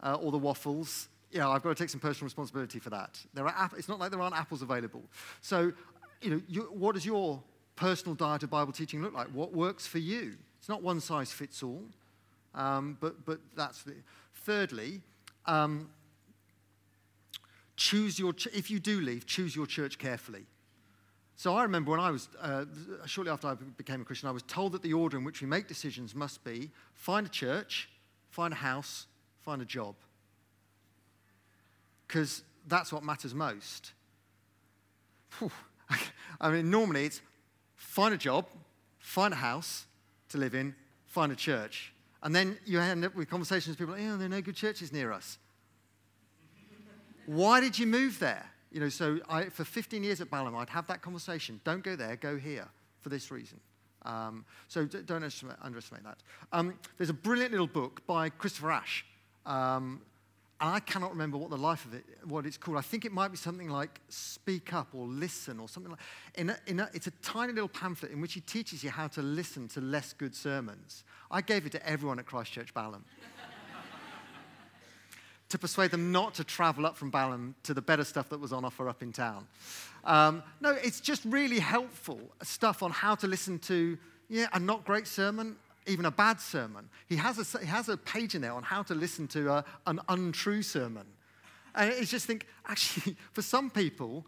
uh, 0.03 0.15
or 0.15 0.33
the 0.33 0.39
waffles, 0.39 1.09
yeah, 1.31 1.49
I've 1.49 1.63
got 1.63 1.71
to 1.71 1.75
take 1.75 1.89
some 1.89 2.01
personal 2.01 2.27
responsibility 2.27 2.79
for 2.79 2.91
that. 2.91 3.19
There 3.33 3.47
are 3.47 3.71
it's 3.79 3.89
not 3.89 3.99
like 3.99 4.11
there 4.11 4.21
aren't 4.21 4.37
apples 4.37 4.63
available. 4.63 5.03
So, 5.41 5.73
you 6.21 6.31
know, 6.31 6.43
you, 6.49 6.63
what 6.73 6.95
does 6.95 7.07
your 7.07 7.41
personal 7.77 8.15
diet 8.15 8.43
of 8.43 8.51
Bible 8.51 8.73
teaching 8.73 9.01
look 9.01 9.15
like? 9.15 9.29
What 9.29 9.55
works 9.55 9.87
for 9.87 9.99
you? 9.99 10.35
It's 10.59 10.69
not 10.69 10.83
one 10.83 11.01
size 11.01 11.33
fits 11.33 11.63
all, 11.63 11.83
um, 12.55 12.97
but, 13.01 13.25
but 13.25 13.41
that's 13.57 13.83
the. 13.83 13.95
Thirdly, 14.35 15.01
um, 15.47 15.89
choose 17.77 18.19
your, 18.19 18.33
ch- 18.33 18.49
if 18.55 18.71
you 18.71 18.81
do 18.81 19.01
leave, 19.01 19.27
choose 19.27 19.55
your 19.55 19.67
church 19.67 19.99
carefully. 19.99 20.47
So 21.37 21.55
I 21.55 21.63
remember 21.63 21.91
when 21.91 22.01
I 22.01 22.11
was, 22.11 22.29
uh, 22.41 22.65
shortly 23.07 23.33
after 23.33 23.49
I 23.49 23.55
became 23.55 24.01
a 24.01 24.05
Christian, 24.05 24.29
I 24.29 24.33
was 24.33 24.43
told 24.43 24.73
that 24.73 24.83
the 24.83 24.93
order 24.93 25.17
in 25.17 25.25
which 25.25 25.41
we 25.41 25.47
make 25.47 25.67
decisions 25.67 26.15
must 26.15 26.45
be 26.45 26.71
find 26.95 27.27
a 27.27 27.31
church, 27.31 27.89
find 28.31 28.53
a 28.53 28.57
house, 28.57 29.07
find 29.41 29.61
a 29.61 29.65
job. 29.65 29.95
Because 32.07 32.43
that's 32.67 32.93
what 32.93 33.03
matters 33.03 33.35
most. 33.35 33.93
I 36.41 36.51
mean, 36.51 36.71
normally 36.71 37.07
it's 37.07 37.21
find 37.75 38.15
a 38.15 38.19
job, 38.19 38.47
find 38.99 39.33
a 39.33 39.37
house 39.37 39.87
to 40.29 40.39
live 40.39 40.55
in, 40.55 40.75
find 41.07 41.33
a 41.33 41.37
church. 41.37 41.92
And 42.23 42.35
then 42.35 42.59
you 42.65 42.79
end 42.81 43.05
up 43.05 43.15
with 43.15 43.29
conversations 43.29 43.79
with 43.79 43.89
people, 43.89 43.95
oh, 43.95 44.17
there 44.17 44.27
are 44.27 44.31
no 44.31 44.41
good 44.41 44.55
churches 44.57 44.93
near 44.93 45.13
us. 45.13 45.39
Why 47.27 47.61
did 47.61 47.79
you 47.79 47.87
move 47.87 48.19
there? 48.19 48.47
You 48.71 48.81
know, 48.81 48.89
so 48.89 49.21
I, 49.29 49.45
for 49.45 49.65
15 49.65 50.03
years 50.03 50.21
at 50.21 50.31
Balham, 50.31 50.57
I'd 50.57 50.71
have 50.71 50.87
that 50.87 51.03
conversation. 51.03 51.61
Don't 51.65 51.85
go 51.85 51.95
there, 51.95 52.17
go 52.17 52.37
here 52.39 52.69
for 53.01 53.09
this 53.11 53.31
reason. 53.31 53.61
Um, 54.05 54.45
so 54.69 54.85
d- 54.85 54.99
don't 55.05 55.17
underestimate, 55.17 55.57
underestimate 55.63 56.05
that. 56.05 56.19
Um, 56.53 56.75
there's 56.97 57.11
a 57.11 57.15
brilliant 57.15 57.53
little 57.53 57.67
book 57.67 58.07
by 58.07 58.29
Christopher 58.31 58.73
Ash. 58.73 59.05
Um, 59.47 60.01
and 60.63 60.71
I 60.71 60.79
cannot 60.79 61.11
remember 61.11 61.37
what 61.37 61.51
the 61.51 61.57
life 61.57 61.85
of 61.87 61.93
it, 61.93 62.05
what 62.25 62.47
it's 62.47 62.57
called. 62.57 62.79
I 62.79 62.83
think 62.83 63.05
it 63.05 63.11
might 63.11 63.33
be 63.33 63.37
something 63.37 63.69
like 63.69 64.01
Speak 64.09 64.73
Up 64.73 64.95
or 64.95 65.09
Listen 65.09 65.59
or 65.59 65.69
something 65.69 65.91
like 65.91 66.01
in 66.37 66.51
a, 66.51 66.57
in 66.69 66.79
a, 66.79 66.89
It's 66.95 67.09
a 67.09 67.11
tiny 67.21 67.53
little 67.53 67.69
pamphlet 67.69 68.13
in 68.13 68.21
which 68.21 68.35
he 68.35 68.41
teaches 68.41 68.85
you 68.85 68.91
how 68.91 69.09
to 69.09 69.23
listen 69.23 69.67
to 69.71 69.81
less 69.81 70.13
good 70.13 70.37
sermons. 70.37 71.03
I 71.33 71.41
gave 71.41 71.67
it 71.67 71.73
to 71.73 71.85
everyone 71.85 72.21
at 72.21 72.27
Christchurch 72.27 72.73
Balham 72.73 73.05
to 75.49 75.59
persuade 75.59 75.91
them 75.91 76.13
not 76.13 76.35
to 76.35 76.45
travel 76.45 76.87
up 76.87 76.97
from 76.97 77.11
Balham 77.11 77.57
to 77.65 77.75
the 77.75 77.83
better 77.83 78.05
stuff 78.05 78.29
that 78.29 78.39
was 78.39 78.53
on 78.53 78.65
offer 78.65 78.89
up 78.89 79.03
in 79.03 79.13
town. 79.13 79.49
Um, 80.05 80.45
no, 80.61 80.71
it's 80.71 81.01
just 81.01 81.25
really 81.25 81.59
helpful 81.59 82.21
stuff 82.45 82.85
on 82.85 82.93
how 82.93 83.17
to 83.17 83.27
listen 83.27 83.59
to 83.61 83.99
yeah, 84.29 84.47
a 84.53 84.61
not 84.61 84.85
great 84.85 85.07
sermon, 85.09 85.57
even 85.87 86.05
a 86.05 86.11
bad 86.11 86.41
sermon. 86.41 86.89
He 87.09 87.17
has 87.17 87.39
a, 87.39 87.59
he 87.59 87.67
has 87.67 87.89
a 87.89 87.97
page 87.97 88.35
in 88.35 88.43
there 88.43 88.53
on 88.53 88.63
how 88.63 88.83
to 88.85 88.95
listen 88.95 89.27
to 89.29 89.51
a, 89.51 89.65
an 89.87 90.01
untrue 90.09 90.63
sermon. 90.63 91.07
And 91.75 91.91
it's 91.91 92.11
just 92.11 92.27
think, 92.27 92.47
actually, 92.67 93.17
for 93.33 93.43
some 93.43 93.71
people, 93.71 94.27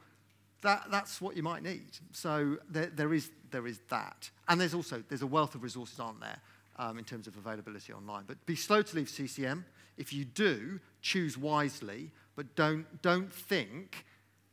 that, 0.62 0.86
that's 0.90 1.20
what 1.20 1.36
you 1.36 1.42
might 1.42 1.62
need. 1.62 1.98
So 2.12 2.57
there, 2.68 2.86
there, 2.86 3.12
is, 3.14 3.30
there 3.50 3.66
is 3.66 3.80
that. 3.90 4.30
And 4.48 4.61
there's 4.61 4.74
also, 4.74 5.02
there's 5.09 5.22
a 5.22 5.26
wealth 5.26 5.55
of 5.55 5.62
resources 5.62 6.00
on 6.00 6.18
there 6.20 6.38
um, 6.76 6.98
in 6.98 7.05
terms 7.05 7.26
of 7.26 7.36
availability 7.36 7.92
online. 7.92 8.24
But 8.26 8.44
be 8.46 8.57
slow 8.57 8.82
to 8.82 8.96
leave 8.96 9.09
CCM. 9.09 9.64
If 9.96 10.12
you 10.12 10.24
do, 10.24 10.80
choose 11.02 11.38
wisely, 11.38 12.11
but 12.34 12.57
don't, 12.57 12.86
don't 13.02 13.32
think, 13.32 14.05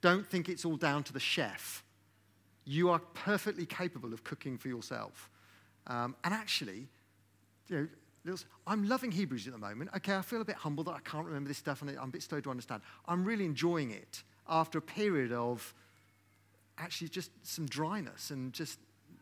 don't 0.01 0.27
think 0.27 0.49
it's 0.49 0.65
all 0.65 0.75
down 0.75 1.03
to 1.03 1.13
the 1.13 1.19
chef. 1.19 1.83
You 2.65 2.89
are 2.89 2.99
perfectly 2.99 3.65
capable 3.65 4.13
of 4.13 4.23
cooking 4.23 4.57
for 4.57 4.67
yourself. 4.67 5.29
Um, 5.88 6.15
and 6.23 6.34
actually, 6.34 6.88
you 7.67 7.89
know, 8.25 8.36
I'm 8.67 8.88
loving 8.88 9.11
Hebrews 9.11 9.47
at 9.47 9.53
the 9.53 9.59
moment. 9.59 9.89
Okay, 9.97 10.15
I 10.15 10.21
feel 10.21 10.41
a 10.41 10.45
bit 10.45 10.55
humble 10.55 10.84
that 10.86 10.91
I 10.91 10.99
can't 10.99 11.25
remember 11.25 11.47
this 11.47 11.57
stuff 11.57 11.82
and 11.82 11.89
I'm 11.91 12.09
a 12.09 12.11
bit 12.11 12.23
slow 12.23 12.39
to 12.39 12.49
understand. 12.51 12.82
I'm 13.07 13.25
really 13.25 13.45
enjoying 13.45 13.91
it 13.91 14.23
after 14.47 14.77
a 14.77 14.82
period 14.82 15.32
of 15.32 15.73
actually 16.77 17.09
just 17.09 17.32
some 17.43 17.65
dryness 17.65 18.32
and 18.32 18.53
just 18.53 18.79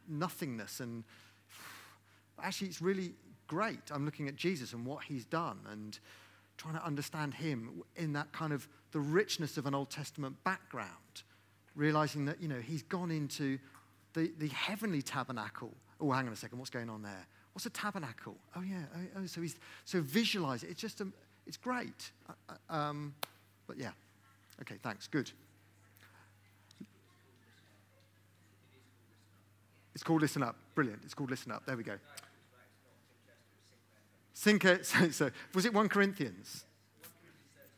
nothingness. 0.07 0.79
And 0.79 1.03
actually, 2.41 2.67
it's 2.67 2.81
really 2.81 3.13
great. 3.47 3.79
I'm 3.91 4.05
looking 4.05 4.27
at 4.27 4.35
Jesus 4.35 4.73
and 4.73 4.85
what 4.85 5.03
he's 5.03 5.25
done 5.25 5.59
and 5.71 5.97
trying 6.57 6.75
to 6.75 6.85
understand 6.85 7.33
him 7.33 7.83
in 7.95 8.13
that 8.13 8.31
kind 8.33 8.51
of 8.51 8.67
the 8.91 8.99
richness 8.99 9.57
of 9.57 9.65
an 9.65 9.73
Old 9.73 9.89
Testament 9.89 10.35
background, 10.43 11.23
realizing 11.75 12.25
that, 12.25 12.41
you 12.41 12.47
know, 12.49 12.59
he's 12.59 12.83
gone 12.83 13.11
into 13.11 13.59
the, 14.13 14.31
the 14.37 14.49
heavenly 14.49 15.01
tabernacle. 15.01 15.73
Oh, 15.99 16.11
hang 16.11 16.27
on 16.27 16.33
a 16.33 16.35
second, 16.35 16.59
what's 16.59 16.69
going 16.69 16.89
on 16.89 17.01
there? 17.01 17.27
What's 17.53 17.65
a 17.65 17.69
tabernacle? 17.69 18.37
Oh, 18.55 18.61
yeah. 18.61 18.83
Oh, 18.95 19.21
oh 19.21 19.25
so 19.25 19.41
he's 19.41 19.57
so 19.85 20.01
visualize 20.01 20.63
it. 20.63 20.69
It's 20.69 20.81
just, 20.81 21.01
a, 21.01 21.07
it's 21.45 21.57
great. 21.57 22.11
Uh, 22.29 22.53
uh 22.69 22.73
um, 22.73 23.13
but 23.67 23.77
yeah. 23.77 23.91
Okay, 24.61 24.75
thanks. 24.81 25.07
Good. 25.07 25.31
It's 29.93 30.03
called 30.03 30.21
Listen 30.21 30.43
Up. 30.43 30.55
Brilliant. 30.75 31.01
It's 31.03 31.13
called 31.13 31.29
Listen 31.29 31.51
Up. 31.51 31.65
There 31.65 31.75
we 31.75 31.83
go. 31.83 31.97
Think, 34.35 34.65
so, 34.83 35.09
so, 35.09 35.29
was 35.53 35.65
it 35.65 35.73
1 35.73 35.89
Corinthians 35.89 36.63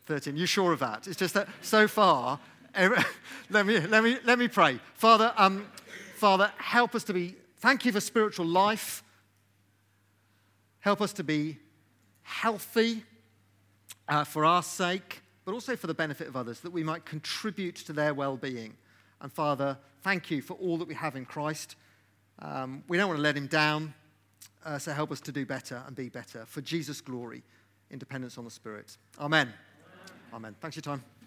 13? 0.06 0.38
You 0.38 0.46
sure 0.46 0.74
of 0.74 0.80
that? 0.80 1.08
It's 1.08 1.18
just 1.18 1.34
that 1.34 1.48
so 1.62 1.88
far, 1.88 2.40
let, 3.50 3.66
me, 3.66 3.80
let, 3.80 4.04
me, 4.04 4.18
let 4.24 4.38
me 4.38 4.48
pray. 4.48 4.80
Father, 4.94 5.34
um, 5.36 5.66
Father, 6.16 6.52
help 6.58 6.94
us 6.94 7.04
to 7.06 7.14
be, 7.14 7.36
thank 7.62 7.86
you 7.86 7.92
for 7.92 8.02
spiritual 8.02 8.46
life. 8.46 9.04
Help 10.80 11.00
us 11.00 11.14
to 11.14 11.24
be 11.24 11.58
healthy 12.24 13.04
uh, 14.08 14.24
for 14.24 14.44
our 14.44 14.64
sake, 14.64 15.22
but 15.46 15.54
also 15.54 15.76
for 15.76 15.88
the 15.88 15.94
benefit 15.94 16.28
of 16.28 16.36
others, 16.36 16.60
that 16.62 16.72
we 16.72 16.84
might 16.84 17.06
contribute 17.06 17.76
to 17.76 17.94
their 17.94 18.14
well 18.14 18.36
being. 18.36 18.76
And 19.22 19.32
Father, 19.32 19.78
thank 20.02 20.32
you 20.32 20.42
for 20.42 20.56
all 20.56 20.78
that 20.78 20.88
we 20.88 20.96
have 20.96 21.16
in 21.16 21.26
Christ. 21.26 21.76
Um, 22.40 22.84
we 22.88 22.98
don't 22.98 23.08
want 23.08 23.20
to 23.20 23.24
let 23.24 23.38
him 23.38 23.48
down. 23.48 23.94
Uh, 24.66 24.80
so 24.80 24.92
help 24.92 25.12
us 25.12 25.22
to 25.22 25.32
do 25.32 25.46
better 25.46 25.82
and 25.88 25.96
be 25.96 26.10
better 26.10 26.46
for 26.46 26.62
Jesus' 26.62 27.02
glory, 27.02 27.44
independence 27.90 28.38
on 28.38 28.46
the 28.46 28.52
Spirit. 28.52 28.98
Amen. 29.20 29.48
Amen. 29.48 29.56
Amen. 30.34 30.56
Thanks 30.60 30.76
for 30.76 30.80
your 30.80 30.98
time. 30.98 31.21